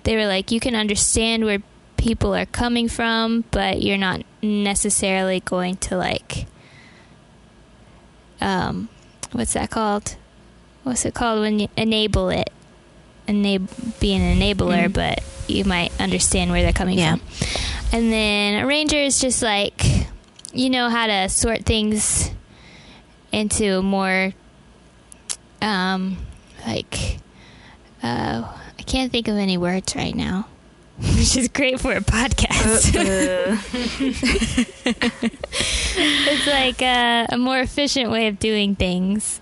They 0.03 0.15
were 0.15 0.27
like 0.27 0.51
you 0.51 0.59
can 0.59 0.75
understand 0.75 1.43
where 1.45 1.61
people 1.97 2.35
are 2.35 2.45
coming 2.45 2.87
from, 2.87 3.45
but 3.51 3.81
you're 3.81 3.97
not 3.97 4.21
necessarily 4.43 5.39
going 5.39 5.77
to 5.77 5.97
like. 5.97 6.45
Um, 8.41 8.89
what's 9.31 9.53
that 9.53 9.69
called? 9.71 10.15
What's 10.85 11.03
it 11.03 11.13
called 11.15 11.41
when 11.41 11.57
you 11.59 11.67
enable 11.75 12.29
it? 12.29 12.49
Enab- 13.27 13.99
be 13.99 14.13
an 14.13 14.21
enabler, 14.39 14.85
Mm. 14.85 14.93
but 14.93 15.19
you 15.47 15.65
might 15.65 15.91
understand 15.99 16.51
where 16.51 16.61
they're 16.61 16.71
coming 16.73 16.99
Yeah. 16.99 17.15
from. 17.15 17.21
And 17.91 18.11
then 18.13 18.63
arranger 18.63 18.97
is 18.97 19.19
just 19.19 19.41
like 19.41 19.83
you 20.53 20.69
know 20.69 20.89
how 20.89 21.07
to 21.07 21.27
sort 21.27 21.65
things 21.65 22.29
into 23.31 23.81
more 23.81 24.33
um 25.61 26.17
like 26.67 27.17
uh 28.03 28.43
I 28.77 28.81
can't 28.83 29.11
think 29.11 29.27
of 29.27 29.35
any 29.37 29.57
words 29.57 29.95
right 29.95 30.13
now. 30.15 30.47
Which 30.99 31.35
is 31.35 31.47
great 31.49 31.79
for 31.81 31.93
a 31.93 31.99
podcast. 32.01 32.93
it's 35.97 36.47
like 36.47 36.81
a, 36.81 37.25
a 37.29 37.37
more 37.37 37.59
efficient 37.59 38.11
way 38.11 38.27
of 38.27 38.39
doing 38.39 38.75
things. 38.75 39.41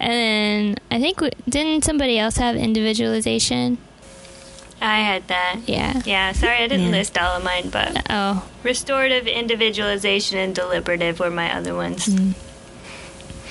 And 0.00 0.12
then 0.12 0.76
I 0.90 0.98
think 0.98 1.18
w- 1.18 1.32
didn't 1.48 1.84
somebody 1.84 2.18
else 2.18 2.36
have 2.38 2.56
individualization? 2.56 3.76
I 4.80 5.00
had 5.00 5.28
that. 5.28 5.56
Yeah. 5.66 6.00
Yeah, 6.06 6.32
sorry 6.32 6.56
I 6.64 6.68
didn't 6.68 6.86
Yeah. 6.86 6.92
list 6.98 7.18
all 7.18 7.36
of 7.36 7.44
mine, 7.44 7.68
but 7.68 8.06
Oh. 8.08 8.42
restorative, 8.62 9.26
individualization, 9.26 10.38
and 10.38 10.54
deliberative 10.54 11.20
were 11.20 11.30
my 11.30 11.54
other 11.54 11.74
ones. 11.74 12.06
Mm. 12.06 12.32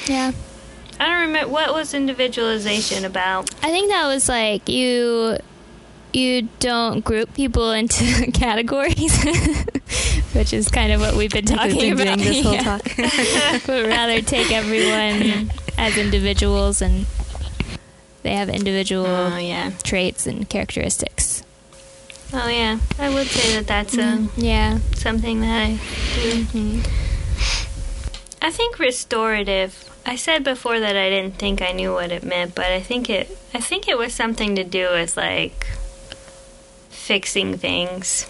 Yeah. 0.08 0.32
I 1.00 1.06
don't 1.06 1.22
remember 1.22 1.50
what 1.50 1.72
was 1.74 1.94
individualization 1.94 3.06
about. 3.06 3.52
I 3.62 3.70
think 3.70 3.92
that 3.92 4.08
was 4.08 4.28
like 4.28 4.68
you 4.68 5.38
you 6.12 6.50
don't 6.60 7.06
group 7.06 7.32
people 7.36 7.70
into 7.70 8.32
categories, 8.34 9.14
which 10.34 10.52
is 10.54 10.68
kind 10.70 10.92
of 10.92 11.00
what 11.00 11.14
we've 11.16 11.32
been 11.32 11.46
Like 11.46 11.74
we've 11.74 11.96
talking 11.96 11.96
been 11.96 12.08
about. 12.08 12.18
doing 12.18 12.34
this 12.34 12.44
whole 12.44 12.54
Yeah. 12.56 12.64
talk. 12.64 13.62
but 13.68 13.86
rather 13.86 14.20
take 14.24 14.52
everyone 14.52 15.52
as 15.80 15.98
individuals 15.98 16.82
and 16.82 17.06
they 18.24 18.36
have 18.36 18.50
individual 18.50 19.06
Oh 19.08 19.38
yeah. 19.38 19.72
traits 19.84 20.28
and 20.28 20.48
characteristics. 20.50 21.42
Oh 22.34 22.48
yeah. 22.48 22.80
I 23.00 23.10
would 23.10 23.28
say 23.28 23.56
that 23.56 23.66
that's 23.68 23.96
Mm, 23.96 24.28
uh, 24.28 24.32
yeah. 24.36 24.80
something 24.94 25.40
that 25.42 25.62
I 25.64 25.80
do. 26.16 26.44
Mhm. 26.46 26.88
I 28.42 28.52
think 28.52 28.78
restorative. 28.78 29.86
I 30.06 30.16
said 30.16 30.44
before 30.44 30.80
that 30.80 30.96
I 30.96 31.10
didn't 31.10 31.36
think 31.38 31.62
I 31.62 31.72
knew 31.72 31.94
what 31.94 32.12
it 32.12 32.24
meant, 32.24 32.56
but 32.56 32.68
I 32.68 32.82
think 32.82 33.10
it. 33.10 33.36
I 33.54 33.60
think 33.60 33.88
it 33.88 33.98
was 33.98 34.14
something 34.14 34.56
to 34.56 34.64
do 34.64 34.90
with 34.92 35.16
like 35.18 35.68
fixing 36.90 37.58
things, 37.58 38.28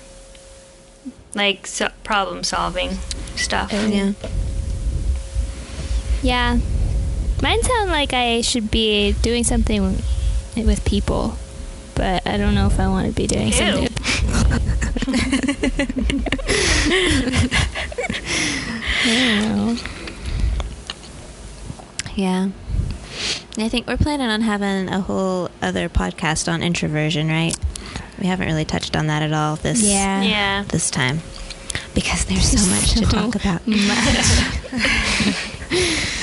like 1.36 1.68
so- 1.68 1.92
problem 2.04 2.44
solving 2.44 2.98
stuff. 3.36 3.72
Oh. 3.74 3.88
yeah. 3.88 4.14
Yeah. 6.22 6.60
Mine 7.42 7.62
sound 7.64 7.90
like 7.90 8.14
I 8.14 8.42
should 8.42 8.70
be 8.70 9.14
doing 9.22 9.44
something 9.44 9.98
with 10.56 10.84
people, 10.86 11.38
but 11.96 12.26
I 12.28 12.38
don't 12.38 12.54
know 12.56 12.68
if 12.68 12.80
I 12.80 12.88
want 12.88 13.08
to 13.08 13.14
be 13.14 13.28
doing 13.28 13.48
Ew. 13.48 13.54
something. 13.54 13.90
I. 19.06 19.78
Yeah. 22.16 22.50
I 23.58 23.70
think 23.70 23.88
we're 23.88 23.98
planning 23.98 24.28
on 24.28 24.42
having 24.42 24.90
a 24.90 25.02
whole 25.02 25.50
other 25.62 25.90
podcast 25.90 26.52
on 26.52 26.62
introversion, 26.62 27.28
right? 27.28 27.58
We 28.20 28.28
haven't 28.28 28.48
really 28.48 28.66
touched 28.66 28.96
on 28.96 29.08
that 29.08 29.22
at 29.22 29.34
all 29.34 29.56
this 29.56 29.82
Yeah. 29.82 30.22
Yeah. 30.22 30.64
this 30.68 30.90
time 30.92 31.22
because 31.94 32.26
there's 32.26 32.50
so 32.50 32.70
much 32.70 32.94
to 32.96 33.06
talk 33.06 33.36
about. 33.36 33.62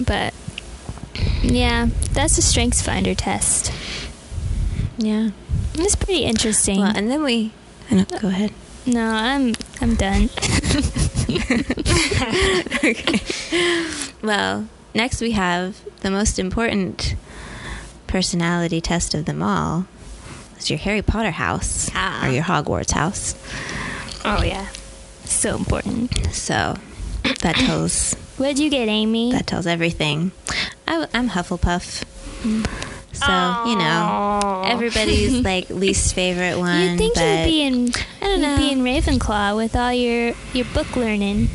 But 0.00 0.32
yeah, 1.42 1.88
that's 2.12 2.38
a 2.38 2.42
strengths 2.42 2.82
finder 2.82 3.14
test. 3.14 3.72
Yeah. 4.98 5.30
It's 5.74 5.94
pretty 5.96 6.24
interesting. 6.24 6.80
Well, 6.80 6.92
and 6.96 7.10
then 7.10 7.22
we 7.22 7.52
I 7.90 7.94
know, 7.96 8.04
go 8.20 8.28
ahead. 8.28 8.52
no, 8.86 9.06
I'm 9.12 9.54
I'm 9.80 9.94
done. 9.94 10.28
okay. 12.84 13.20
Well, 14.22 14.68
next 14.94 15.20
we 15.22 15.30
have 15.32 15.80
the 16.00 16.10
most 16.10 16.38
important 16.38 17.14
personality 18.06 18.80
test 18.82 19.14
of 19.14 19.24
them 19.24 19.42
all. 19.42 19.86
It's 20.56 20.68
your 20.68 20.78
Harry 20.78 21.00
Potter 21.00 21.30
house 21.30 21.88
Ah. 21.94 22.26
or 22.26 22.30
your 22.30 22.44
Hogwarts 22.44 22.90
house. 22.92 23.34
Oh 24.26 24.42
yeah. 24.42 24.66
so 25.24 25.56
important. 25.56 26.12
So 26.34 26.76
that 27.40 27.56
tells 27.56 28.14
What'd 28.40 28.58
you 28.58 28.70
get, 28.70 28.88
Amy? 28.88 29.32
that 29.32 29.46
tells 29.46 29.66
everything. 29.66 30.32
I, 30.88 31.06
am 31.12 31.28
Hufflepuff, 31.28 32.04
so 33.12 33.68
you 33.68 33.76
know 33.76 34.62
everybody's 34.64 35.40
like 35.44 35.68
least 35.68 36.14
favorite 36.14 36.58
one. 36.58 36.80
You'd 36.80 36.98
think 36.98 37.16
you'd 37.16 37.44
be 37.44 37.60
in 37.60 37.92
I 38.22 38.24
don't 38.24 38.40
you'd 38.40 38.56
be 38.56 38.74
know. 38.74 38.88
in 38.88 39.02
Ravenclaw 39.02 39.56
with 39.56 39.76
all 39.76 39.92
your 39.92 40.32
your 40.54 40.64
book 40.72 40.96
learning. 40.96 41.50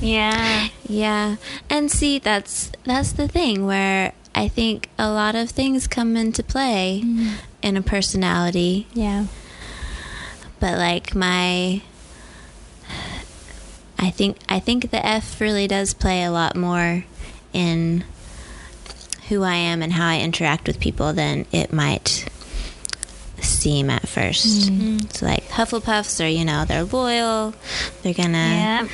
Yeah. 0.00 0.68
Yeah, 0.86 1.36
and 1.68 1.90
see 1.90 2.20
that's 2.20 2.70
that's 2.84 3.10
the 3.10 3.26
thing 3.26 3.66
where 3.66 4.12
I 4.32 4.46
think 4.46 4.90
a 5.00 5.10
lot 5.10 5.34
of 5.34 5.50
things 5.50 5.88
come 5.88 6.16
into 6.16 6.44
play 6.44 7.02
mm. 7.04 7.34
in 7.62 7.76
a 7.76 7.82
personality 7.82 8.86
Yeah. 8.94 9.26
but 10.60 10.78
like 10.78 11.16
my 11.16 11.82
I 14.02 14.10
think 14.10 14.36
I 14.48 14.58
think 14.58 14.90
the 14.90 15.04
F 15.06 15.40
really 15.40 15.66
does 15.68 15.94
play 15.94 16.24
a 16.24 16.30
lot 16.30 16.56
more 16.56 17.04
in 17.52 18.04
who 19.28 19.42
I 19.44 19.54
am 19.54 19.80
and 19.82 19.92
how 19.92 20.08
I 20.08 20.18
interact 20.20 20.66
with 20.66 20.80
people 20.80 21.12
than 21.12 21.46
it 21.52 21.72
might 21.72 22.28
seem 23.38 23.90
at 23.90 24.08
first. 24.08 24.70
Mm. 24.70 24.78
Mm. 24.98 25.16
So 25.16 25.26
like 25.26 25.44
Hufflepuffs 25.48 26.22
are, 26.24 26.28
you 26.28 26.44
know, 26.44 26.64
they're 26.64 26.84
loyal. 26.84 27.54
They're 28.02 28.12
gonna 28.14 28.38
Yeah. 28.38 28.88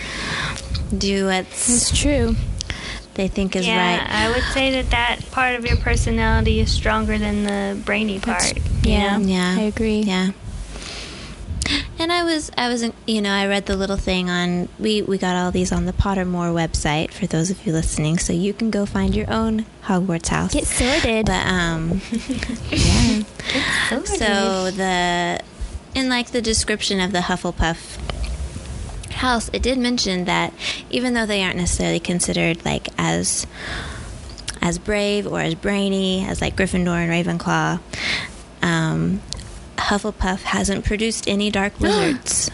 do 0.96 1.26
what's 1.26 1.68
It's 1.90 1.98
true. 1.98 2.36
they 3.14 3.28
think 3.28 3.56
is 3.56 3.66
yeah. 3.66 3.98
right. 3.98 4.10
I 4.10 4.28
would 4.30 4.44
say 4.54 4.70
that 4.72 4.90
that 4.90 5.30
part 5.32 5.56
of 5.56 5.66
your 5.66 5.76
personality 5.78 6.60
is 6.60 6.70
stronger 6.70 7.18
than 7.18 7.44
the 7.44 7.76
brainy 7.84 8.18
That's- 8.18 8.52
part. 8.52 8.62
Yeah. 8.84 9.18
Yeah. 9.18 9.56
I 9.58 9.62
agree. 9.62 10.00
Yeah. 10.02 10.30
And 11.98 12.12
I 12.12 12.24
was, 12.24 12.50
I 12.56 12.68
was, 12.68 12.88
you 13.06 13.20
know, 13.20 13.32
I 13.32 13.46
read 13.46 13.66
the 13.66 13.76
little 13.76 13.96
thing 13.96 14.30
on. 14.30 14.68
We 14.78 15.02
we 15.02 15.18
got 15.18 15.36
all 15.36 15.50
these 15.50 15.72
on 15.72 15.84
the 15.84 15.92
Pottermore 15.92 16.52
website 16.54 17.10
for 17.10 17.26
those 17.26 17.50
of 17.50 17.66
you 17.66 17.72
listening, 17.72 18.18
so 18.18 18.32
you 18.32 18.54
can 18.54 18.70
go 18.70 18.86
find 18.86 19.14
your 19.14 19.30
own 19.30 19.66
Hogwarts 19.84 20.28
house. 20.28 20.52
Get 20.54 20.66
sorted. 20.66 21.26
But 21.26 21.46
um, 21.46 22.00
yeah. 22.70 23.22
So 23.88 24.04
So 24.04 24.70
the 24.70 25.40
in 25.94 26.08
like 26.08 26.30
the 26.30 26.40
description 26.40 27.00
of 27.00 27.12
the 27.12 27.20
Hufflepuff 27.20 27.98
house, 29.12 29.50
it 29.52 29.62
did 29.62 29.78
mention 29.78 30.24
that 30.26 30.54
even 30.90 31.14
though 31.14 31.26
they 31.26 31.42
aren't 31.42 31.56
necessarily 31.56 32.00
considered 32.00 32.64
like 32.64 32.88
as 32.96 33.46
as 34.62 34.78
brave 34.78 35.26
or 35.26 35.40
as 35.40 35.54
brainy 35.54 36.24
as 36.26 36.40
like 36.40 36.56
Gryffindor 36.56 36.96
and 36.96 37.40
Ravenclaw, 37.40 37.80
um, 38.62 39.20
Hufflepuff 39.88 40.42
hasn't 40.42 40.84
produced 40.84 41.28
any 41.28 41.50
dark 41.50 41.78
wizards. 41.80 42.50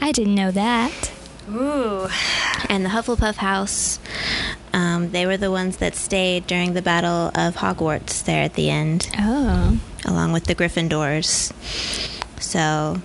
I 0.00 0.12
didn't 0.12 0.34
know 0.34 0.50
that. 0.50 1.12
Ooh. 1.50 2.08
and 2.68 2.84
the 2.84 2.88
Hufflepuff 2.90 3.36
house, 3.36 3.98
um, 4.72 5.10
they 5.10 5.26
were 5.26 5.36
the 5.36 5.50
ones 5.50 5.76
that 5.76 5.94
stayed 5.94 6.46
during 6.46 6.72
the 6.72 6.82
Battle 6.82 7.30
of 7.34 7.56
Hogwarts 7.56 8.24
there 8.24 8.42
at 8.42 8.54
the 8.54 8.70
end. 8.70 9.08
Oh. 9.18 9.78
along 10.06 10.32
with 10.32 10.44
the 10.44 10.54
Gryffindors. 10.54 11.52
So 12.40 13.00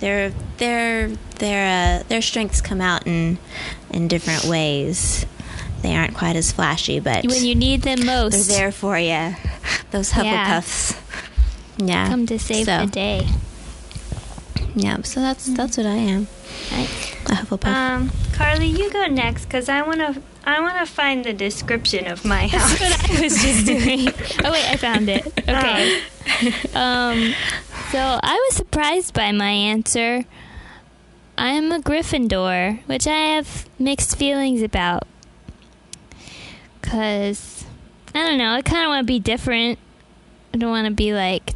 their 0.00 0.30
their 0.58 1.08
their 1.38 2.00
uh, 2.00 2.02
their 2.08 2.20
strengths 2.22 2.60
come 2.60 2.80
out 2.80 3.06
in 3.06 3.38
in 3.90 4.08
different 4.08 4.44
ways. 4.44 5.24
They 5.82 5.94
aren't 5.94 6.14
quite 6.14 6.36
as 6.36 6.50
flashy, 6.52 6.98
but 7.00 7.24
When 7.26 7.44
you 7.44 7.54
need 7.54 7.82
them 7.82 8.04
most, 8.06 8.48
they're 8.48 8.58
there 8.58 8.72
for 8.72 8.98
you. 8.98 9.34
Those 9.90 10.12
Hufflepuffs. 10.12 10.92
Yeah. 10.92 11.00
Come 11.78 12.26
to 12.26 12.38
save 12.38 12.66
so, 12.66 12.84
the 12.84 12.86
day. 12.86 13.28
Yeah. 14.74 15.02
So 15.02 15.20
that's 15.20 15.46
that's 15.54 15.76
what 15.76 15.86
I 15.86 15.96
am. 15.96 16.26
Nice. 16.70 17.12
A 17.26 17.34
Hufflepuff. 17.34 17.66
Um, 17.66 18.10
Carly, 18.32 18.66
you 18.66 18.90
go 18.90 19.06
next 19.06 19.46
because 19.46 19.68
I 19.68 19.82
wanna 19.82 20.20
I 20.44 20.60
wanna 20.60 20.86
find 20.86 21.24
the 21.24 21.32
description 21.32 22.06
of 22.06 22.24
my 22.24 22.46
house. 22.48 22.78
That's 22.78 23.08
what 23.08 23.18
I 23.18 23.22
was 23.22 23.42
just 23.42 23.66
doing. 23.66 24.08
Oh 24.44 24.52
wait, 24.52 24.68
I 24.68 24.76
found 24.76 25.08
it. 25.08 25.26
Okay. 25.48 26.00
Um, 26.74 27.34
so 27.92 27.98
I 28.00 28.46
was 28.48 28.56
surprised 28.56 29.12
by 29.12 29.30
my 29.30 29.50
answer. 29.50 30.24
I'm 31.36 31.70
a 31.70 31.80
Gryffindor, 31.80 32.80
which 32.86 33.06
I 33.06 33.34
have 33.36 33.68
mixed 33.78 34.16
feelings 34.16 34.62
about. 34.62 35.06
Cause 36.80 37.66
I 38.14 38.22
don't 38.22 38.38
know, 38.38 38.52
I 38.52 38.62
kind 38.62 38.84
of 38.84 38.88
want 38.88 39.06
to 39.06 39.06
be 39.06 39.20
different. 39.20 39.78
I 40.54 40.56
don't 40.56 40.70
want 40.70 40.86
to 40.86 40.94
be 40.94 41.12
like 41.12 41.54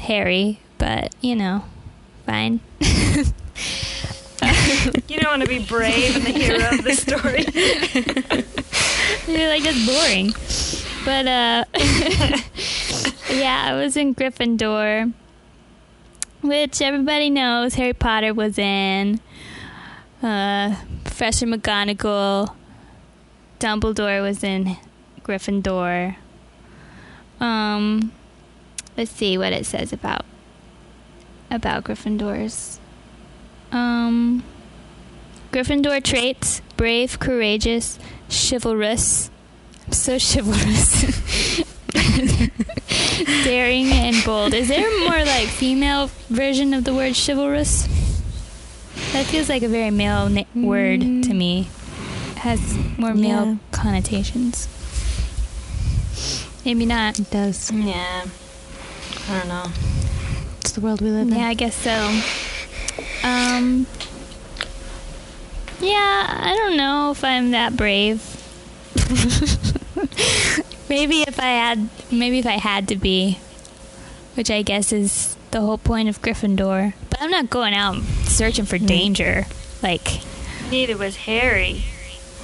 Harry, 0.00 0.60
but 0.78 1.14
you 1.20 1.36
know, 1.36 1.64
fine. 2.26 2.60
You 5.08 5.18
don't 5.18 5.30
want 5.30 5.42
to 5.42 5.48
be 5.48 5.58
brave 5.58 6.16
and 6.16 6.24
the 6.24 6.30
hero 6.30 6.68
of 6.70 6.84
the 6.84 6.94
story. 6.94 7.44
You're 9.26 9.48
like 9.48 9.62
that's 9.62 9.86
boring. 9.86 10.32
But 11.04 11.26
uh 11.26 11.64
yeah, 13.36 13.66
I 13.66 13.74
was 13.74 13.96
in 13.96 14.14
Gryffindor, 14.14 15.12
which 16.42 16.80
everybody 16.80 17.28
knows 17.28 17.74
Harry 17.74 17.92
Potter 17.92 18.32
was 18.32 18.58
in. 18.58 19.20
Uh 20.22 20.76
Professor 21.04 21.46
McGonagall, 21.46 22.54
Dumbledore 23.58 24.22
was 24.22 24.42
in 24.42 24.76
Gryffindor. 25.22 26.16
Um 27.40 28.12
let's 29.00 29.10
see 29.12 29.38
what 29.38 29.50
it 29.54 29.64
says 29.64 29.94
about 29.94 30.26
about 31.50 31.84
Gryffindors. 31.84 32.78
Um 33.72 34.42
Gryffindor 35.52 36.02
traits 36.04 36.60
brave, 36.76 37.18
courageous, 37.18 37.98
chivalrous. 38.28 39.30
I'm 39.86 39.92
so 39.94 40.18
chivalrous. 40.18 40.90
Daring 43.44 43.86
and 43.90 44.16
bold. 44.24 44.52
Is 44.54 44.68
there 44.68 44.86
a 44.86 45.00
more 45.08 45.24
like 45.24 45.48
female 45.48 46.10
version 46.28 46.74
of 46.74 46.84
the 46.84 46.92
word 46.94 47.14
chivalrous? 47.16 47.84
That 49.12 49.24
feels 49.26 49.48
like 49.48 49.62
a 49.62 49.68
very 49.68 49.90
male 49.90 50.28
na- 50.28 50.44
word 50.54 51.00
to 51.00 51.32
me. 51.34 51.68
It 52.32 52.38
has 52.38 52.60
more 52.98 53.14
male 53.14 53.46
Yeah. 53.46 53.56
connotations. 53.72 54.68
Maybe 56.66 56.84
not. 56.86 57.18
it 57.18 57.30
does. 57.30 57.70
yeah. 57.72 58.26
I 59.30 59.38
don't 59.38 59.48
know. 59.48 59.66
It's 60.58 60.72
the 60.72 60.80
world 60.80 61.00
we 61.00 61.10
live 61.10 61.28
in. 61.28 61.34
Yeah, 61.34 61.46
I 61.46 61.54
guess 61.54 61.76
so. 61.76 62.20
Um. 63.22 63.86
Yeah, 65.80 66.26
I 66.40 66.54
don't 66.56 66.76
know 66.76 67.12
if 67.12 67.22
I'm 67.22 67.52
that 67.52 67.76
brave. 67.76 68.22
maybe 70.88 71.22
if 71.22 71.38
I 71.38 71.46
had, 71.46 71.88
maybe 72.10 72.40
if 72.40 72.46
I 72.46 72.58
had 72.58 72.88
to 72.88 72.96
be, 72.96 73.38
which 74.34 74.50
I 74.50 74.62
guess 74.62 74.92
is 74.92 75.36
the 75.52 75.60
whole 75.60 75.78
point 75.78 76.08
of 76.08 76.20
Gryffindor. 76.20 76.94
But 77.08 77.22
I'm 77.22 77.30
not 77.30 77.50
going 77.50 77.72
out 77.72 78.02
searching 78.24 78.64
for 78.64 78.78
danger. 78.78 79.46
Like 79.80 80.22
Neither 80.70 80.96
was 80.96 81.16
Harry. 81.16 81.84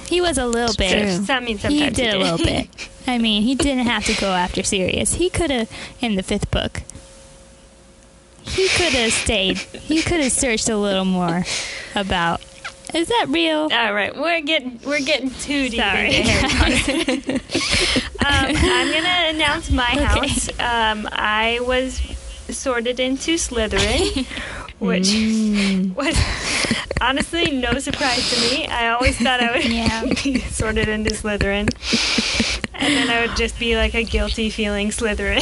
He 0.07 0.21
was 0.21 0.37
a 0.37 0.45
little 0.45 0.75
bit. 0.75 0.91
true. 1.25 1.35
I 1.35 1.39
mean, 1.39 1.57
He 1.57 1.61
sometimes 1.61 1.95
did 1.95 2.13
a 2.13 2.17
little 2.17 2.37
bit. 2.37 2.69
I 3.07 3.17
mean, 3.17 3.43
he 3.43 3.55
didn't 3.55 3.85
have 3.87 4.05
to 4.05 4.13
go 4.19 4.31
after 4.33 4.63
Sirius. 4.63 5.15
He 5.15 5.29
could 5.29 5.49
have 5.51 5.69
in 6.01 6.15
the 6.15 6.23
fifth 6.23 6.49
book. 6.51 6.81
He 8.43 8.67
could 8.69 8.93
have 8.93 9.11
stayed. 9.11 9.57
He 9.57 10.01
could 10.01 10.21
have 10.21 10.31
searched 10.31 10.69
a 10.69 10.77
little 10.77 11.03
more 11.05 11.43
about 11.95 12.41
Is 12.93 13.09
that 13.09 13.25
real? 13.29 13.67
All 13.71 13.93
right, 13.93 14.15
we're 14.15 14.39
getting 14.41 14.79
we're 14.85 15.01
getting 15.01 15.29
too 15.29 15.67
deep 15.69 15.79
Sorry. 15.81 16.15
into 16.15 16.31
Harry 16.31 17.19
Potter. 17.19 17.33
um, 18.25 18.55
I'm 18.55 18.91
gonna 18.93 19.29
announce 19.35 19.69
my 19.69 19.83
house. 19.83 20.47
Um, 20.59 21.07
I 21.11 21.59
was 21.61 21.99
sorted 22.49 23.01
into 23.01 23.33
Slytherin, 23.35 24.25
which 24.79 25.07
was 25.95 26.17
honestly 27.01 27.51
no 27.51 27.77
surprise 27.79 28.29
to 28.29 28.39
me. 28.57 28.67
I 28.67 28.89
always 28.89 29.17
thought 29.17 29.39
I 29.41 29.51
would 29.55 29.65
Yeah. 29.71 30.03
be 30.23 30.39
sorted 30.39 30.87
into 30.89 31.11
Slytherin, 31.11 31.69
and 32.73 32.93
then 32.93 33.09
I 33.09 33.25
would 33.25 33.35
just 33.37 33.57
be 33.59 33.75
like 33.75 33.93
a 33.95 34.03
guilty 34.03 34.49
feeling 34.49 34.89
Slytherin. 34.89 35.41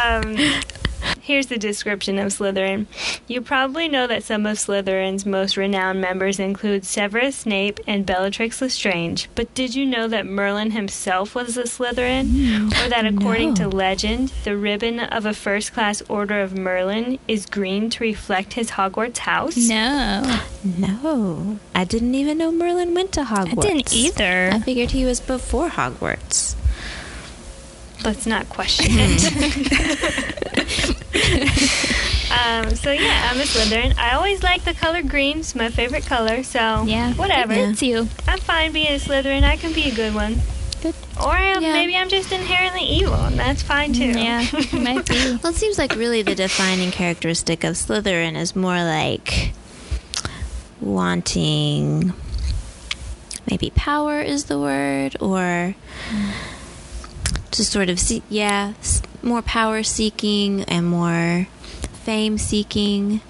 um, 0.00 0.36
Here's 1.20 1.46
the 1.46 1.58
description 1.58 2.18
of 2.18 2.32
Slytherin. 2.32 2.86
You 3.28 3.40
probably 3.40 3.88
know 3.88 4.06
that 4.06 4.24
some 4.24 4.46
of 4.46 4.56
Slytherin's 4.58 5.24
most 5.24 5.56
renowned 5.56 6.00
members 6.00 6.38
include 6.40 6.84
Severus 6.84 7.36
Snape 7.36 7.78
and 7.86 8.04
Bellatrix 8.04 8.60
Lestrange. 8.60 9.28
But 9.34 9.52
did 9.54 9.74
you 9.74 9.86
know 9.86 10.08
that 10.08 10.26
Merlin 10.26 10.72
himself 10.72 11.34
was 11.34 11.56
a 11.56 11.64
Slytherin? 11.64 12.28
Hmm. 12.30 12.68
or 12.84 12.88
that 12.88 13.06
according 13.06 13.54
to 13.54 13.68
legend, 13.68 14.32
the 14.44 14.56
ribbon 14.56 15.00
of 15.00 15.24
a 15.26 15.34
first 15.34 15.72
class 15.72 16.02
order 16.08 16.40
of 16.40 16.56
Merlin 16.58 17.18
is 17.28 17.46
green 17.46 17.90
to 17.90 18.02
reflect 18.04 18.54
his 18.54 18.72
Hogwarts 18.72 19.18
house? 19.18 19.56
No, 19.56 20.40
No, 20.64 21.58
I 21.74 21.84
didn't 21.84 22.14
even 22.14 22.38
know 22.38 22.50
Merlin 22.52 22.94
went 22.94 23.12
to 23.12 23.22
Hogwarts. 23.24 23.58
I 23.58 23.68
didn't 23.68 23.92
either. 23.94 24.50
I 24.52 24.58
figured 24.60 24.90
he 24.90 25.04
was 25.04 25.20
before 25.20 25.68
Hogwarts. 25.70 26.56
Let's 28.04 28.26
not 28.26 28.48
question 28.48 28.86
it. 28.90 29.24
um, 32.32 32.74
so 32.74 32.90
yeah, 32.92 33.28
I'm 33.30 33.38
a 33.38 33.42
Slytherin. 33.44 33.96
I 33.98 34.12
always 34.14 34.42
like 34.42 34.64
the 34.64 34.74
color 34.74 35.02
green. 35.02 35.40
It's 35.40 35.54
my 35.54 35.68
favorite 35.70 36.06
color. 36.06 36.42
So 36.42 36.84
Yeah, 36.86 37.12
whatever. 37.14 37.52
It's 37.52 37.82
you. 37.82 38.08
I'm 38.26 38.38
fine 38.40 38.72
being 38.72 38.88
a 38.88 38.98
Slytherin. 38.98 39.44
I 39.44 39.56
can 39.56 39.72
be 39.72 39.88
a 39.90 39.94
good 39.94 40.14
one. 40.14 40.40
Good. 40.82 40.94
Or 41.18 41.32
I 41.32 41.58
Yeah. 41.58 41.72
maybe 41.74 41.94
I'm 41.96 42.08
just 42.08 42.32
inherently 42.32 42.82
evil, 42.84 43.14
and 43.14 43.38
that's 43.38 43.62
fine 43.62 43.92
too. 43.92 44.18
Yeah, 44.18 44.44
it 44.50 44.72
might 44.72 45.06
be. 45.06 45.38
Well, 45.42 45.52
it 45.52 45.56
seems 45.56 45.76
like 45.78 45.94
really 45.94 46.22
the 46.22 46.34
defining 46.34 46.90
characteristic 46.90 47.62
of 47.64 47.74
Slytherin 47.74 48.34
is 48.36 48.56
more 48.56 48.82
like 48.82 49.52
wanting 50.80 52.14
maybe 53.50 53.70
power 53.74 54.20
is 54.22 54.44
the 54.44 54.58
word, 54.58 55.16
or 55.20 55.74
just 57.50 57.72
sort 57.72 57.88
of 57.88 57.98
see, 57.98 58.22
yeah, 58.28 58.74
more 59.22 59.42
power 59.42 59.82
seeking 59.82 60.62
and 60.64 60.86
more 60.86 61.46
fame 62.04 62.38
seeking 62.38 63.20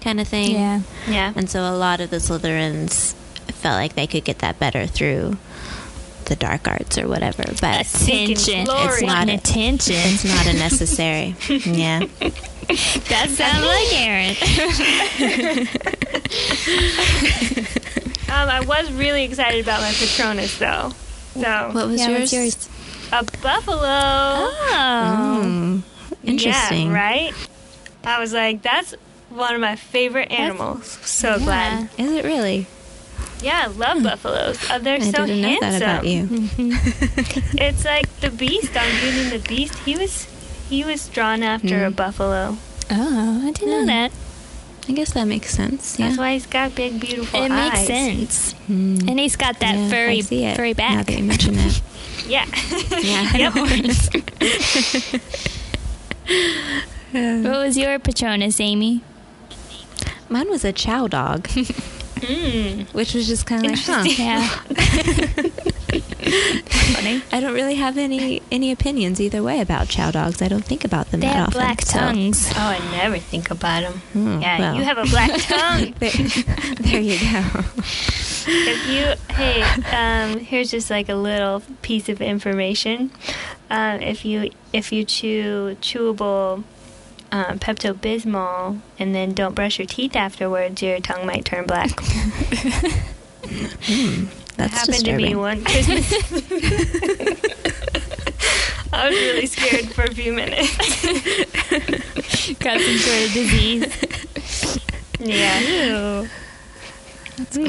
kind 0.00 0.20
of 0.20 0.28
thing. 0.28 0.52
Yeah. 0.52 0.80
yeah. 1.08 1.32
And 1.36 1.48
so 1.50 1.60
a 1.62 1.76
lot 1.76 2.00
of 2.00 2.10
the 2.10 2.16
Slytherins 2.16 3.12
felt 3.52 3.76
like 3.76 3.94
they 3.94 4.06
could 4.06 4.24
get 4.24 4.38
that 4.40 4.58
better 4.58 4.86
through 4.86 5.36
the 6.26 6.36
dark 6.36 6.68
arts 6.68 6.98
or 6.98 7.08
whatever, 7.08 7.42
but 7.60 7.86
Attention. 7.86 8.66
It's 8.66 8.66
not 8.66 9.02
Not 9.02 9.28
a- 9.30 9.34
attention. 9.34 9.94
it's 9.96 10.24
not 10.24 10.46
a 10.46 10.52
necessary. 10.52 11.34
yeah. 11.64 12.00
That 13.08 13.30
sounds 13.30 13.64
like 13.64 13.94
Erin. 13.94 14.36
Um, 18.30 18.46
I 18.50 18.60
was 18.60 18.92
really 18.92 19.24
excited 19.24 19.62
about 19.62 19.80
my 19.80 19.90
Patronus 19.90 20.58
though. 20.58 20.90
So 21.32 21.70
What 21.72 21.88
was 21.88 21.98
Yeah, 21.98 22.08
yours? 22.10 22.20
what's 22.20 22.32
yours? 22.34 22.68
A 23.12 23.24
buffalo. 23.42 23.78
Oh. 24.70 25.40
Mm, 25.44 25.82
interesting. 26.24 26.88
Yeah, 26.90 26.94
right? 26.94 27.34
I 28.04 28.20
was 28.20 28.32
like, 28.32 28.62
that's 28.62 28.94
one 29.30 29.54
of 29.54 29.60
my 29.60 29.76
favorite 29.76 30.30
animals. 30.30 30.98
So 31.02 31.36
Yeah. 31.36 31.44
glad. 31.44 31.88
Is 31.98 32.12
it 32.12 32.24
really? 32.24 32.66
Yeah, 33.42 33.64
I 33.64 33.66
love 33.68 34.02
buffaloes. 34.02 34.58
Uh, 34.68 34.78
they're 34.78 34.96
I 34.96 35.10
so 35.10 35.26
didn't 35.26 35.42
know 35.42 35.56
that 35.60 35.80
about 35.82 36.04
you. 36.06 36.28
It's 37.60 37.84
like 37.84 38.08
the 38.20 38.30
beast 38.30 38.76
on 38.76 38.88
Beauty 39.00 39.20
and 39.22 39.32
the 39.32 39.48
Beast. 39.48 39.74
He 39.84 39.96
was 39.96 40.26
he 40.68 40.84
was 40.84 41.08
drawn 41.08 41.42
after 41.42 41.84
a 41.84 41.90
Mm. 41.90 41.96
buffalo. 41.96 42.56
Oh, 42.90 43.42
I 43.46 43.50
didn't 43.52 43.70
know 43.70 43.86
that. 43.86 44.12
I 44.88 44.92
guess 44.92 45.12
that 45.12 45.24
makes 45.26 45.50
sense. 45.50 45.98
Yeah. 45.98 46.06
That's 46.08 46.18
why 46.18 46.32
he's 46.32 46.46
got 46.46 46.74
big, 46.74 46.98
beautiful 46.98 47.42
It 47.42 47.50
eyes. 47.52 47.88
It 47.88 47.92
makes 48.16 48.34
sense. 48.34 48.54
Mm. 48.70 49.08
And 49.10 49.20
he's 49.20 49.36
got 49.36 49.60
that 49.60 49.76
Yeah, 49.76 49.86
I 49.86 49.90
furry, 49.90 50.22
see 50.22 50.44
it 50.44 50.56
furry 50.56 50.74
Now 50.78 51.02
that 51.02 51.16
you 51.18 51.24
mention 51.24 51.54
that. 51.56 51.80
Yeah. 52.28 52.46
Yeah. 53.00 53.52
Yep. 53.52 53.54
What 57.10 57.64
was 57.64 57.78
your 57.78 57.98
Patronus, 57.98 58.60
Amy? 58.60 59.02
Mine 60.28 60.50
was 60.50 60.62
a 60.62 60.72
chow 60.74 61.06
dog, 61.06 61.48
Mm. 62.20 62.92
which 62.94 63.14
was 63.14 63.26
just 63.26 63.46
kind 63.46 63.64
of 63.66 63.70
like, 63.72 63.80
huh. 63.80 64.04
Yeah. 64.06 64.46
Funny. 65.88 67.22
I 67.32 67.40
don't 67.40 67.54
really 67.54 67.76
have 67.76 67.96
any 67.96 68.42
any 68.50 68.70
opinions 68.72 69.20
either 69.20 69.42
way 69.42 69.60
about 69.60 69.88
chow 69.88 70.10
dogs. 70.10 70.42
I 70.42 70.48
don't 70.48 70.64
think 70.64 70.84
about 70.84 71.10
them 71.10 71.20
They 71.20 71.26
that 71.28 71.36
have 71.36 71.48
often. 71.48 71.60
black 71.60 71.82
so- 71.82 71.98
tongues. 71.98 72.50
Oh, 72.54 72.60
I 72.60 72.78
never 72.96 73.18
think 73.18 73.50
about 73.50 73.82
them. 73.82 73.92
Hmm, 74.12 74.40
yeah, 74.42 74.58
well. 74.58 74.74
you 74.76 74.82
have 74.84 74.98
a 74.98 75.04
black 75.04 75.30
tongue. 75.42 75.94
there, 75.98 76.10
there 76.80 77.00
you 77.00 77.18
go. 77.18 77.44
if 78.50 78.88
you 78.88 79.34
hey 79.34 79.62
um, 79.94 80.38
here's 80.40 80.70
just 80.70 80.90
like 80.90 81.08
a 81.08 81.14
little 81.14 81.62
piece 81.82 82.08
of 82.08 82.20
information 82.22 83.10
um, 83.70 84.00
if 84.00 84.24
you 84.24 84.50
if 84.72 84.90
you 84.92 85.04
chew 85.04 85.76
chewable 85.82 86.64
um, 87.32 87.58
Pepto 87.58 87.92
Bismol 87.94 88.80
and 88.98 89.14
then 89.14 89.32
don't 89.34 89.54
brush 89.54 89.78
your 89.78 89.86
teeth 89.86 90.16
afterwards, 90.16 90.80
your 90.82 90.98
tongue 91.00 91.26
might 91.26 91.44
turn 91.44 91.66
black. 91.66 91.90
That's 94.56 94.74
happened 94.74 95.04
disturbing. 95.04 95.04
to 95.04 95.16
me 95.30 95.34
one 95.36 95.62
Christmas. 95.64 96.12
I 98.92 99.08
was 99.08 99.16
really 99.18 99.46
scared 99.46 99.86
for 99.92 100.02
a 100.04 100.14
few 100.14 100.32
minutes. 100.32 100.76
Got 102.58 102.80
some 102.80 102.98
sort 102.98 103.26
of 103.26 103.32
disease. 103.32 103.86
yeah. 105.20 106.26
That's 107.36 107.56
cool. 107.56 107.66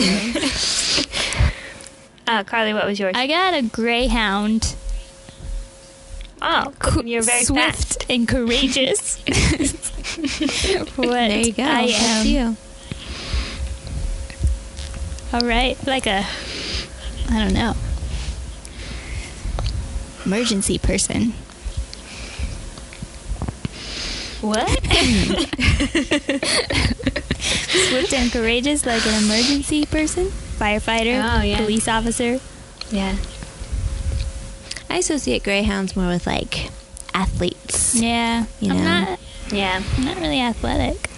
Uh, 2.27 2.43
Carly, 2.43 2.73
what 2.73 2.85
was 2.85 2.99
yours? 2.99 3.13
I 3.15 3.27
got 3.27 3.53
a 3.53 3.61
greyhound. 3.63 4.75
Oh, 6.41 6.73
you're 7.03 7.21
very 7.23 7.43
Swift 7.43 7.75
fast. 7.99 8.05
and 8.09 8.27
courageous. 8.27 9.17
what 10.95 11.09
There 11.09 11.37
you 11.37 11.51
go. 11.53 11.63
I 11.63 11.81
am. 11.93 12.25
you. 12.25 12.57
All 15.31 15.41
right, 15.47 15.77
like 15.85 16.07
a, 16.07 16.25
I 17.29 17.37
don't 17.39 17.53
know, 17.53 17.75
emergency 20.25 20.79
person. 20.79 21.33
What? 24.41 24.67
Swift 27.39 28.13
and 28.13 28.31
courageous, 28.31 28.85
like 28.85 29.05
an 29.05 29.23
emergency 29.23 29.85
person, 29.85 30.27
firefighter, 30.57 31.21
Oh, 31.23 31.41
yeah. 31.43 31.57
police 31.57 31.87
officer. 31.87 32.39
yeah. 32.91 33.15
I 34.89 34.97
associate 34.97 35.43
greyhounds 35.43 35.95
more 35.95 36.07
with 36.07 36.25
like 36.27 36.69
athletes, 37.13 37.95
Yeah, 37.95 38.45
You 38.59 38.71
I'm 38.73 38.83
not. 38.83 39.19
Yeah. 39.51 39.81
I'm 39.97 40.05
not 40.05 40.17
really 40.17 40.39
athletic. 40.39 41.09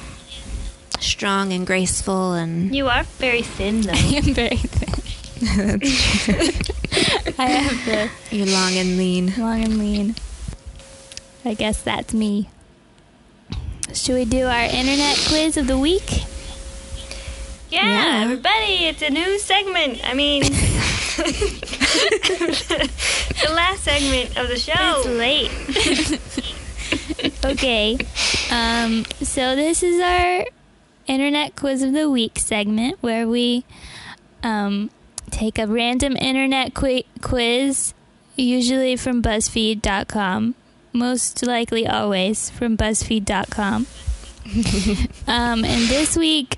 strong 1.00 1.52
and 1.54 1.66
graceful, 1.66 2.34
and 2.34 2.74
You 2.76 2.88
are 2.88 3.04
very 3.04 3.42
thin, 3.42 3.82
though. 3.82 3.92
I 3.96 3.98
am 3.98 4.34
very 4.34 4.58
thin. 4.58 5.80
That's 5.80 6.26
true. 6.26 7.34
I 7.40 7.46
have 7.50 7.86
the 7.86 8.10
you're 8.36 8.46
long 8.48 8.76
and 8.78 8.98
lean. 8.98 9.34
long 9.38 9.64
and 9.64 9.78
lean. 9.80 10.16
I 11.44 11.54
guess 11.56 11.82
that's 11.82 12.14
me. 12.14 12.50
Should 13.94 14.16
we 14.16 14.26
do 14.26 14.46
our 14.46 14.64
internet 14.66 15.18
quiz 15.28 15.58
of 15.58 15.68
the 15.68 15.78
week? 15.78 16.24
Yeah, 17.70 17.86
Yeah. 17.88 18.22
everybody, 18.24 18.86
it's 18.86 19.02
a 19.02 19.10
new 19.10 19.40
segment. 19.40 20.02
I 20.08 20.14
mean, 20.14 20.44
the 23.38 23.52
last 23.54 23.84
segment 23.84 24.38
of 24.38 24.48
the 24.48 24.58
show. 24.58 24.74
It's 24.78 25.08
late. 25.08 25.52
okay. 27.46 27.98
Um, 28.52 29.06
so 29.22 29.56
this 29.56 29.84
is 29.84 30.02
our 30.02 30.46
internet 31.08 31.56
quiz 31.56 31.84
of 31.84 31.94
the 31.94 32.10
week 32.10 32.40
segment 32.40 32.98
where 33.02 33.28
we 33.28 33.66
um, 34.44 34.90
take 35.30 35.58
a 35.58 35.68
random 35.68 36.16
internet 36.18 36.74
qui- 36.74 37.06
quiz, 37.22 37.94
usually 38.36 38.96
from 38.96 39.22
BuzzFeed.com. 39.22 40.56
Most 40.94 41.46
likely, 41.46 41.88
always 41.88 42.50
from 42.50 42.76
BuzzFeed.com. 42.78 43.88
um, 45.28 45.64
and 45.64 45.90
this 45.90 46.18
week, 46.18 46.58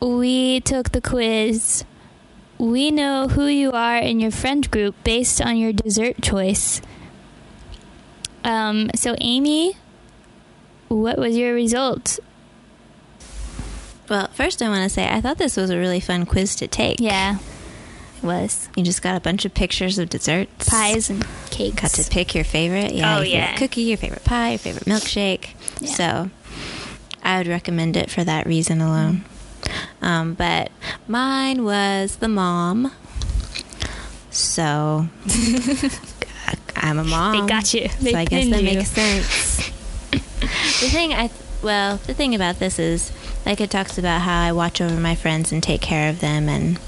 we 0.00 0.60
took 0.60 0.92
the 0.92 1.00
quiz. 1.00 1.84
We 2.60 2.90
know 2.90 3.26
who 3.28 3.46
you 3.46 3.72
are 3.72 3.96
in 3.96 4.20
your 4.20 4.30
friend 4.30 4.70
group 4.70 4.94
based 5.02 5.40
on 5.40 5.56
your 5.56 5.72
dessert 5.72 6.20
choice. 6.20 6.82
Um, 8.44 8.90
so, 8.94 9.16
Amy, 9.18 9.76
what 10.88 11.16
was 11.16 11.36
your 11.38 11.54
result? 11.54 12.18
Well, 14.10 14.28
first 14.34 14.60
I 14.60 14.68
want 14.68 14.82
to 14.82 14.90
say 14.90 15.08
I 15.08 15.20
thought 15.22 15.38
this 15.38 15.56
was 15.56 15.70
a 15.70 15.78
really 15.78 16.00
fun 16.00 16.26
quiz 16.26 16.54
to 16.56 16.66
take. 16.68 17.00
Yeah, 17.00 17.38
it 18.18 18.22
was 18.24 18.68
You 18.76 18.82
just 18.82 19.00
got 19.02 19.16
a 19.16 19.20
bunch 19.20 19.44
of 19.44 19.54
pictures 19.54 19.98
of 19.98 20.10
desserts. 20.10 20.68
pies 20.68 21.08
and 21.08 21.24
cakes. 21.50 21.80
Got 21.80 21.90
to 21.92 22.10
pick 22.10 22.34
your 22.34 22.44
favorite. 22.44 22.92
Yeah. 22.92 23.16
Oh, 23.16 23.20
your 23.20 23.24
favorite 23.24 23.30
yeah. 23.30 23.56
Cookie, 23.56 23.82
your 23.82 23.96
favorite 23.96 24.24
pie, 24.24 24.50
your 24.50 24.58
favorite 24.58 24.84
milkshake. 24.84 25.50
Yeah. 25.80 25.88
So 25.94 26.30
I 27.22 27.38
would 27.38 27.46
recommend 27.46 27.96
it 27.96 28.10
for 28.10 28.24
that 28.24 28.46
reason 28.46 28.80
alone. 28.80 29.24
Um, 30.02 30.34
but 30.34 30.70
mine 31.06 31.64
was 31.64 32.16
the 32.16 32.28
mom. 32.28 32.92
So 34.30 35.08
I'm 36.76 36.98
a 36.98 37.04
mom. 37.04 37.40
They 37.40 37.46
got 37.46 37.74
you. 37.74 37.88
They 38.00 38.12
so 38.12 38.18
I 38.18 38.24
guess 38.24 38.48
that 38.48 38.62
you. 38.62 38.74
makes 38.76 38.90
sense. 38.90 39.56
the 40.10 40.88
thing 40.88 41.12
I, 41.12 41.30
well, 41.62 41.96
the 41.96 42.14
thing 42.14 42.34
about 42.34 42.58
this 42.58 42.78
is, 42.78 43.12
like, 43.44 43.60
it 43.60 43.70
talks 43.70 43.98
about 43.98 44.22
how 44.22 44.40
I 44.40 44.52
watch 44.52 44.80
over 44.80 44.98
my 44.98 45.14
friends 45.14 45.52
and 45.52 45.62
take 45.62 45.80
care 45.80 46.08
of 46.08 46.20
them 46.20 46.48
and 46.48 46.78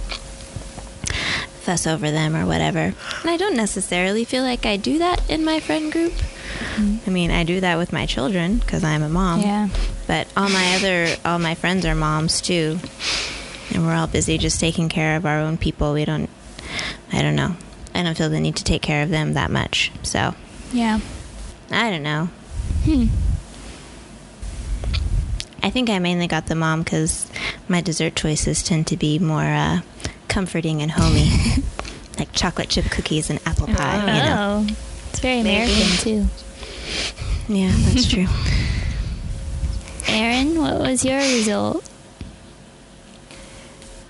fuss 1.63 1.87
over 1.87 2.11
them 2.11 2.35
or 2.35 2.47
whatever. 2.47 2.81
And 3.21 3.31
I 3.31 3.37
don't 3.37 3.57
necessarily 3.57 4.25
feel 4.25 4.43
like 4.43 4.67
I 4.67 4.77
do 4.77 4.99
that 4.99 5.29
in 5.31 5.45
my 5.45 5.61
friend 5.61 5.93
group. 5.93 6.13
I 7.07 7.11
mean, 7.11 7.31
I 7.31 7.45
do 7.45 7.61
that 7.61 7.79
with 7.79 7.93
my 7.93 8.07
children 8.07 8.59
because 8.59 8.85
I'm 8.85 9.03
a 9.03 9.09
mom. 9.09 9.41
Yeah. 9.41 9.69
But 10.07 10.27
all 10.37 10.49
my 10.49 10.75
other, 10.77 11.15
all 11.25 11.39
my 11.39 11.55
friends 11.55 11.85
are 11.87 11.95
moms 11.95 12.41
too. 12.41 12.79
And 13.75 13.87
we're 13.87 13.95
all 13.95 14.07
busy 14.07 14.39
just 14.39 14.61
taking 14.61 14.89
care 14.89 15.17
of 15.17 15.25
our 15.27 15.39
own 15.39 15.57
people. 15.57 15.93
We 15.95 16.05
don't, 16.05 16.29
I 17.13 17.23
don't 17.23 17.37
know. 17.37 17.57
I 17.95 18.03
don't 18.03 18.17
feel 18.17 18.31
the 18.31 18.41
need 18.41 18.57
to 18.57 18.65
take 18.65 18.83
care 18.83 19.03
of 19.03 19.11
them 19.11 19.35
that 19.35 19.51
much. 19.51 19.91
So, 20.03 20.35
Yeah. 20.73 21.01
I 21.71 21.91
don't 21.91 22.03
know. 22.03 22.29
Hmm. 22.85 23.07
I 25.63 25.71
think 25.71 25.89
I 25.91 25.99
mainly 26.01 26.27
got 26.27 26.47
the 26.47 26.55
mom 26.57 26.83
because 26.83 27.27
my 27.69 27.81
dessert 27.81 28.17
choices 28.17 28.63
tend 28.63 28.89
to 28.89 28.97
be 28.97 29.19
more 29.19 29.43
uh, 29.45 29.81
comforting 30.29 30.83
and 30.83 30.91
homey, 30.91 31.31
like 32.19 32.33
chocolate 32.33 32.69
chip 32.69 32.87
cookies 32.87 33.31
and 33.31 33.39
apple 33.47 33.69
pie. 33.69 34.01
You 34.01 34.23
know, 34.25 34.67
Oh, 34.69 34.75
it's 35.11 35.21
very 35.21 35.41
American 35.41 35.87
too. 35.99 36.27
Yeah, 37.49 37.73
that's 37.75 38.09
true. 38.09 38.27
Erin, 40.09 40.61
what 40.61 40.79
was 40.81 41.05
your 41.05 41.19
result? 41.19 41.89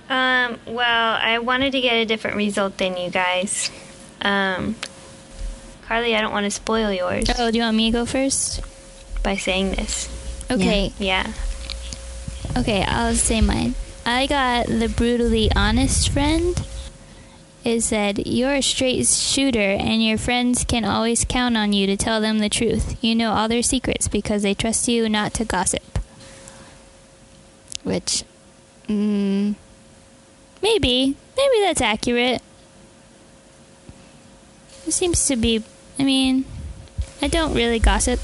Um, 0.09 0.59
well, 0.67 1.17
I 1.21 1.39
wanted 1.39 1.71
to 1.71 1.81
get 1.81 1.93
a 1.93 2.05
different 2.05 2.37
result 2.37 2.77
than 2.77 2.97
you 2.97 3.09
guys. 3.09 3.71
Um, 4.21 4.75
Carly, 5.87 6.15
I 6.15 6.21
don't 6.21 6.31
want 6.31 6.45
to 6.45 6.51
spoil 6.51 6.91
yours 6.91 7.25
Oh, 7.37 7.51
do 7.51 7.57
you 7.57 7.63
want 7.63 7.75
me 7.77 7.91
to 7.91 7.97
go 7.99 8.05
first? 8.05 8.61
by 9.23 9.37
saying 9.37 9.71
this. 9.71 10.09
Okay. 10.51 10.91
Yeah. 10.99 11.31
Okay, 12.57 12.83
I'll 12.83 13.15
say 13.15 13.39
mine. 13.41 13.73
I 14.05 14.27
got 14.27 14.67
the 14.67 14.89
brutally 14.89 15.49
honest 15.55 16.09
friend. 16.09 16.61
It 17.63 17.81
said, 17.81 18.27
You're 18.27 18.55
a 18.55 18.61
straight 18.61 19.07
shooter, 19.07 19.59
and 19.59 20.03
your 20.03 20.17
friends 20.17 20.65
can 20.65 20.83
always 20.83 21.23
count 21.23 21.55
on 21.55 21.71
you 21.71 21.87
to 21.87 21.95
tell 21.95 22.19
them 22.19 22.39
the 22.39 22.49
truth. 22.49 23.01
You 23.01 23.15
know 23.15 23.31
all 23.31 23.47
their 23.47 23.63
secrets 23.63 24.09
because 24.09 24.43
they 24.43 24.53
trust 24.53 24.87
you 24.89 25.07
not 25.07 25.33
to 25.35 25.45
gossip. 25.45 25.99
Which, 27.83 28.23
mm, 28.87 29.55
maybe. 30.61 31.15
Maybe 31.37 31.61
that's 31.61 31.81
accurate. 31.81 32.41
It 34.85 34.91
seems 34.91 35.25
to 35.27 35.37
be. 35.37 35.63
I 35.97 36.03
mean, 36.03 36.43
I 37.21 37.27
don't 37.27 37.53
really 37.53 37.79
gossip. 37.79 38.19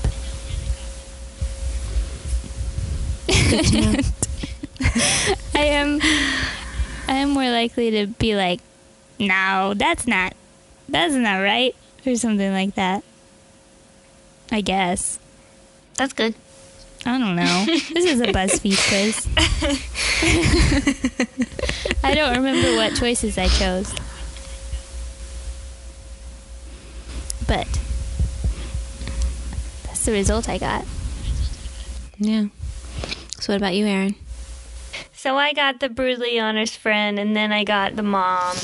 I 3.29 4.03
am 5.55 6.01
I 7.07 7.13
am 7.13 7.29
more 7.31 7.49
likely 7.49 7.91
to 7.91 8.07
be 8.07 8.35
like, 8.35 8.59
no, 9.19 9.73
that's 9.75 10.07
not 10.07 10.33
that's 10.87 11.13
not 11.13 11.37
right 11.37 11.75
or 12.05 12.15
something 12.15 12.51
like 12.51 12.75
that. 12.75 13.03
I 14.51 14.61
guess. 14.61 15.19
That's 15.95 16.13
good. 16.13 16.33
I 17.05 17.17
don't 17.17 17.35
know. 17.35 17.65
this 17.65 18.05
is 18.05 18.19
a 18.21 18.27
BuzzFeed 18.33 18.77
quiz. 18.87 19.27
I 22.03 22.15
don't 22.15 22.35
remember 22.35 22.75
what 22.75 22.95
choices 22.95 23.37
I 23.37 23.47
chose. 23.47 23.93
But 27.47 27.67
that's 29.85 30.05
the 30.05 30.11
result 30.11 30.49
I 30.49 30.57
got. 30.57 30.85
Yeah. 32.17 32.47
So, 33.39 33.53
what 33.53 33.57
about 33.57 33.75
you, 33.75 33.85
Erin? 33.85 34.15
So 35.13 35.37
I 35.37 35.53
got 35.53 35.79
the 35.79 35.89
brutally 35.89 36.39
honest 36.39 36.77
friend, 36.77 37.17
and 37.19 37.35
then 37.35 37.51
I 37.51 37.63
got 37.63 37.95
the 37.95 38.03
mom. 38.03 38.55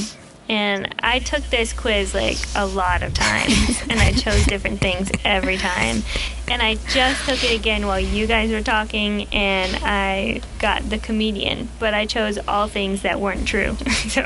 And 0.48 0.94
I 1.02 1.20
took 1.20 1.44
this 1.46 1.74
quiz 1.74 2.14
like 2.14 2.38
a 2.56 2.66
lot 2.68 3.02
of 3.02 3.14
times, 3.14 3.82
and 3.90 4.00
I 4.00 4.12
chose 4.12 4.46
different 4.46 4.80
things 4.80 5.10
every 5.24 5.58
time. 5.58 6.04
And 6.48 6.62
I 6.62 6.76
just 6.90 7.26
took 7.28 7.44
it 7.44 7.60
again 7.60 7.88
while 7.88 8.00
you 8.00 8.28
guys 8.28 8.52
were 8.52 8.62
talking, 8.62 9.24
and 9.34 9.76
I 9.84 10.42
got 10.60 10.88
the 10.90 11.00
comedian, 11.00 11.70
but 11.80 11.94
I 11.96 12.06
chose 12.06 12.38
all 12.48 12.68
things 12.68 13.02
that 13.02 13.20
weren't 13.20 13.48
true. 13.48 13.76
so 14.08 14.22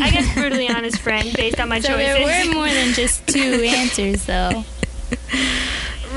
I 0.00 0.10
guess 0.12 0.34
brutally 0.38 0.68
honest 0.68 0.98
friend 1.00 1.32
based 1.34 1.58
on 1.58 1.70
my 1.70 1.80
So 1.80 1.88
choices. 1.88 2.06
there 2.06 2.46
were 2.46 2.52
more 2.52 2.68
than 2.68 2.92
just 2.92 3.26
two 3.26 3.62
answers, 3.64 4.26
though. 4.26 4.64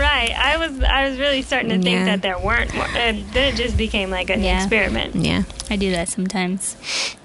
Right. 0.02 0.32
I 0.38 0.58
was 0.58 0.82
I 0.84 1.08
was 1.10 1.18
really 1.20 1.42
starting 1.44 1.70
to 1.70 1.76
think 1.80 2.00
Yeah. 2.00 2.06
that 2.06 2.22
there 2.22 2.38
weren't 2.40 2.74
more. 2.74 2.88
And 2.96 3.24
then 3.34 3.54
it 3.54 3.58
just 3.58 3.78
became 3.78 4.10
like 4.10 4.30
an 4.30 4.44
Yeah. 4.44 4.58
experiment. 4.64 5.16
Yeah. 5.16 5.44
I 5.70 5.76
do 5.78 5.92
that 5.92 6.10
sometimes. 6.10 6.76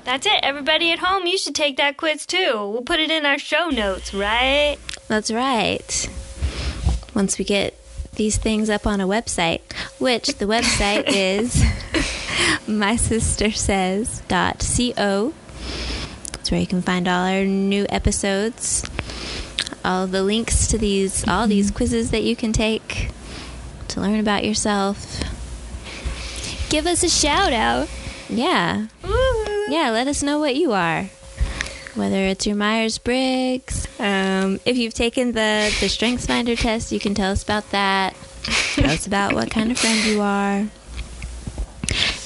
That's 0.05 0.27
it. 0.27 0.39
Everybody 0.43 0.93
at 0.93 0.99
home, 1.01 1.27
you 1.27 1.37
should 1.39 1.55
take 1.57 1.77
that 1.79 1.97
quiz 1.97 2.27
too. 2.27 2.53
We'll 2.73 2.83
put 2.83 3.01
it 3.01 3.11
in 3.11 3.25
our 3.27 3.39
show 3.39 3.69
notes, 3.71 4.13
right? 4.15 4.77
That's 5.09 5.31
right. 5.33 6.09
Once 7.15 7.39
we 7.39 7.45
get 7.45 7.75
these 8.15 8.37
things 8.37 8.71
up 8.71 8.87
on 8.87 9.01
a 9.01 9.07
website, 9.09 9.63
which 9.99 10.39
the 10.39 10.45
website 10.47 11.05
is 11.09 11.61
mysistersays.co. 12.69 15.33
That's 16.33 16.51
where 16.51 16.61
you 16.61 16.67
can 16.67 16.83
find 16.83 17.09
all 17.09 17.27
our 17.27 17.45
new 17.45 17.87
episodes, 17.89 18.85
all 19.87 20.07
the 20.07 20.23
links 20.23 20.67
to 20.69 20.79
these, 20.79 21.27
all 21.29 21.47
these 21.47 21.71
quizzes 21.71 22.11
that 22.11 22.23
you 22.23 22.35
can 22.35 22.53
take 22.53 23.11
to 23.89 24.01
learn 24.01 24.19
about 24.19 24.45
yourself. 24.45 25.23
Give 26.69 26.87
us 26.87 27.03
a 27.03 27.09
shout 27.09 27.53
out. 27.53 27.89
Yeah. 28.29 28.89
Yeah, 29.69 29.91
let 29.91 30.09
us 30.09 30.23
know 30.23 30.39
what 30.39 30.57
you 30.57 30.73
are. 30.73 31.05
Whether 31.95 32.27
it's 32.27 32.47
your 32.47 32.57
Myers 32.57 32.99
Briggs, 32.99 33.87
um, 33.99 34.61
if 34.65 34.77
you've 34.77 34.93
taken 34.93 35.33
the 35.33 35.75
the 35.81 35.89
Strengths 35.89 36.27
Finder 36.27 36.55
test, 36.55 36.93
you 36.93 37.01
can 37.01 37.15
tell 37.15 37.33
us 37.33 37.43
about 37.43 37.71
that. 37.71 38.15
tell 38.75 38.91
us 38.91 39.07
about 39.07 39.33
what 39.33 39.51
kind 39.51 39.71
of 39.71 39.79
friend 39.79 40.05
you 40.05 40.21
are. 40.21 40.67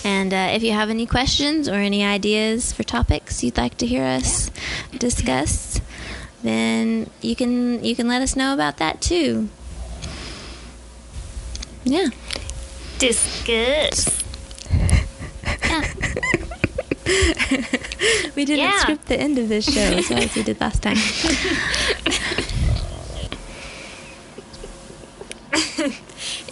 And 0.04 0.32
uh, 0.32 0.50
if 0.52 0.62
you 0.62 0.72
have 0.72 0.90
any 0.90 1.06
questions 1.06 1.68
or 1.68 1.74
any 1.74 2.04
ideas 2.04 2.72
for 2.72 2.82
topics 2.82 3.44
you'd 3.44 3.56
like 3.56 3.76
to 3.78 3.86
hear 3.86 4.04
us 4.04 4.50
discuss, 4.98 5.79
then 6.42 7.10
you 7.20 7.36
can 7.36 7.82
you 7.84 7.94
can 7.96 8.08
let 8.08 8.22
us 8.22 8.34
know 8.36 8.52
about 8.54 8.76
that 8.78 9.00
too. 9.00 9.48
Yeah. 11.84 12.08
Discuss. 12.98 14.22
Yeah. 14.70 15.84
We 18.36 18.44
didn't 18.44 18.60
Yeah. 18.64 18.78
script 18.80 19.06
the 19.06 19.18
end 19.18 19.36
of 19.38 19.48
this 19.48 19.64
show 19.64 19.80
as 19.80 20.08
well 20.08 20.22
as 20.22 20.34
we 20.36 20.42
did 20.44 20.60
last 20.60 20.80
time. 20.82 20.96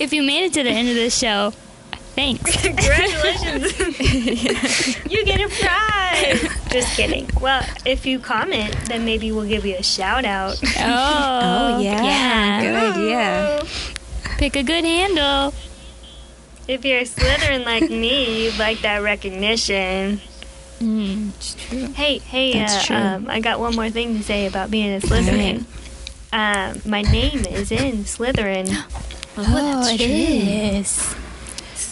If 0.01 0.13
you 0.13 0.23
made 0.23 0.45
it 0.45 0.53
to 0.55 0.63
the 0.63 0.71
end 0.71 0.89
of 0.89 0.95
this 0.95 1.17
show, 1.19 1.53
thanks. 2.19 2.63
Congratulations. 2.63 3.79
you 5.11 5.25
get 5.25 5.41
a 5.41 5.49
prize. 5.49 6.41
Just 6.73 6.97
kidding. 6.97 7.31
Well, 7.41 7.65
if 7.87 8.05
you 8.07 8.19
comment, 8.19 8.75
then 8.87 9.05
maybe 9.05 9.31
we'll 9.31 9.47
give 9.49 9.65
you 9.65 9.77
a 9.77 9.83
shout 9.85 10.25
out. 10.25 10.61
Oh, 10.79 11.77
Oh, 11.77 11.81
yeah. 11.81 12.61
Good 12.63 12.75
idea. 12.97 13.63
Pick 14.39 14.57
a 14.57 14.63
good 14.65 14.85
handle. 14.85 15.55
If 16.67 16.85
you're 16.85 16.99
a 16.99 17.05
Slytherin 17.05 17.65
like 17.65 17.89
me, 17.89 18.45
you'd 18.45 18.59
like 18.59 18.81
that 18.81 18.99
recognition. 19.03 20.21
Mm, 20.81 21.29
it's 21.37 21.55
true. 21.55 21.87
Hey, 21.93 22.19
hey, 22.19 22.53
That's 22.53 22.77
uh, 22.77 22.87
true. 22.87 22.97
Um, 22.97 23.31
I 23.31 23.41
got 23.41 23.59
one 23.61 23.75
more 23.77 23.91
thing 23.91 24.17
to 24.17 24.23
say 24.23 24.47
about 24.47 24.71
being 24.71 24.93
a 24.95 25.01
Slytherin. 25.01 25.65
Um, 26.33 26.83
my 26.85 27.03
name 27.03 27.41
is 27.47 27.71
in 27.71 28.05
Slytherin. 28.05 28.69
Oh, 29.41 29.45
that's 29.45 29.91
it 29.93 29.99
true. 29.99 30.79
is. 30.81 31.15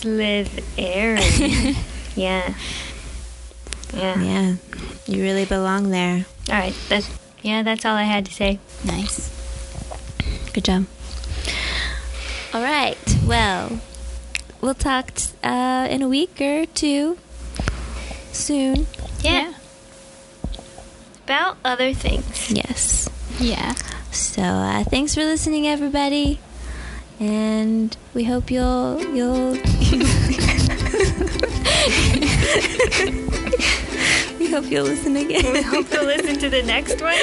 Slytherin. 0.07 1.77
yeah. 2.17 2.55
Yeah. 3.93 4.23
Yeah, 4.23 4.55
you 5.07 5.23
really 5.23 5.45
belong 5.45 5.91
there. 5.91 6.27
All 6.49 6.55
right. 6.55 6.75
That's 6.89 7.11
yeah. 7.43 7.63
That's 7.65 7.85
all 7.85 7.97
I 7.97 8.05
had 8.05 8.27
to 8.27 8.33
say. 8.33 8.61
Nice. 8.85 9.31
Good 10.53 10.65
job. 10.65 10.87
All 12.55 12.63
right. 12.63 12.97
Well, 13.27 13.81
we'll 14.61 14.75
talk 14.75 15.13
t- 15.15 15.35
uh, 15.43 15.89
in 15.91 16.03
a 16.03 16.09
week 16.09 16.41
or 16.41 16.67
two 16.67 17.19
soon. 18.33 18.87
Yeah. 19.23 19.55
About 21.25 21.57
other 21.65 21.93
things. 21.93 22.53
Yes. 22.53 23.09
Yeah. 23.41 23.75
So 24.13 24.43
uh, 24.43 24.85
thanks 24.85 25.15
for 25.17 25.23
listening, 25.25 25.67
everybody, 25.67 26.39
and 27.21 27.97
we 28.15 28.25
hope 28.25 28.51
you'll 28.51 29.01
you'll. 29.15 29.53
we 34.39 34.51
hope 34.51 34.71
you'll 34.71 34.85
listen 34.85 35.17
again. 35.17 35.53
We 35.53 35.63
hope 35.63 35.89
to 35.91 36.03
listen 36.03 36.39
to 36.39 36.49
the 36.49 36.63
next 36.63 37.01
one. 37.01 37.15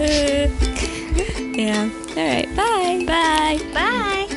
yeah. 1.54 1.90
All 2.16 2.26
right. 2.26 2.56
Bye. 2.56 3.04
Bye. 3.06 3.58
Bye. 3.74 4.36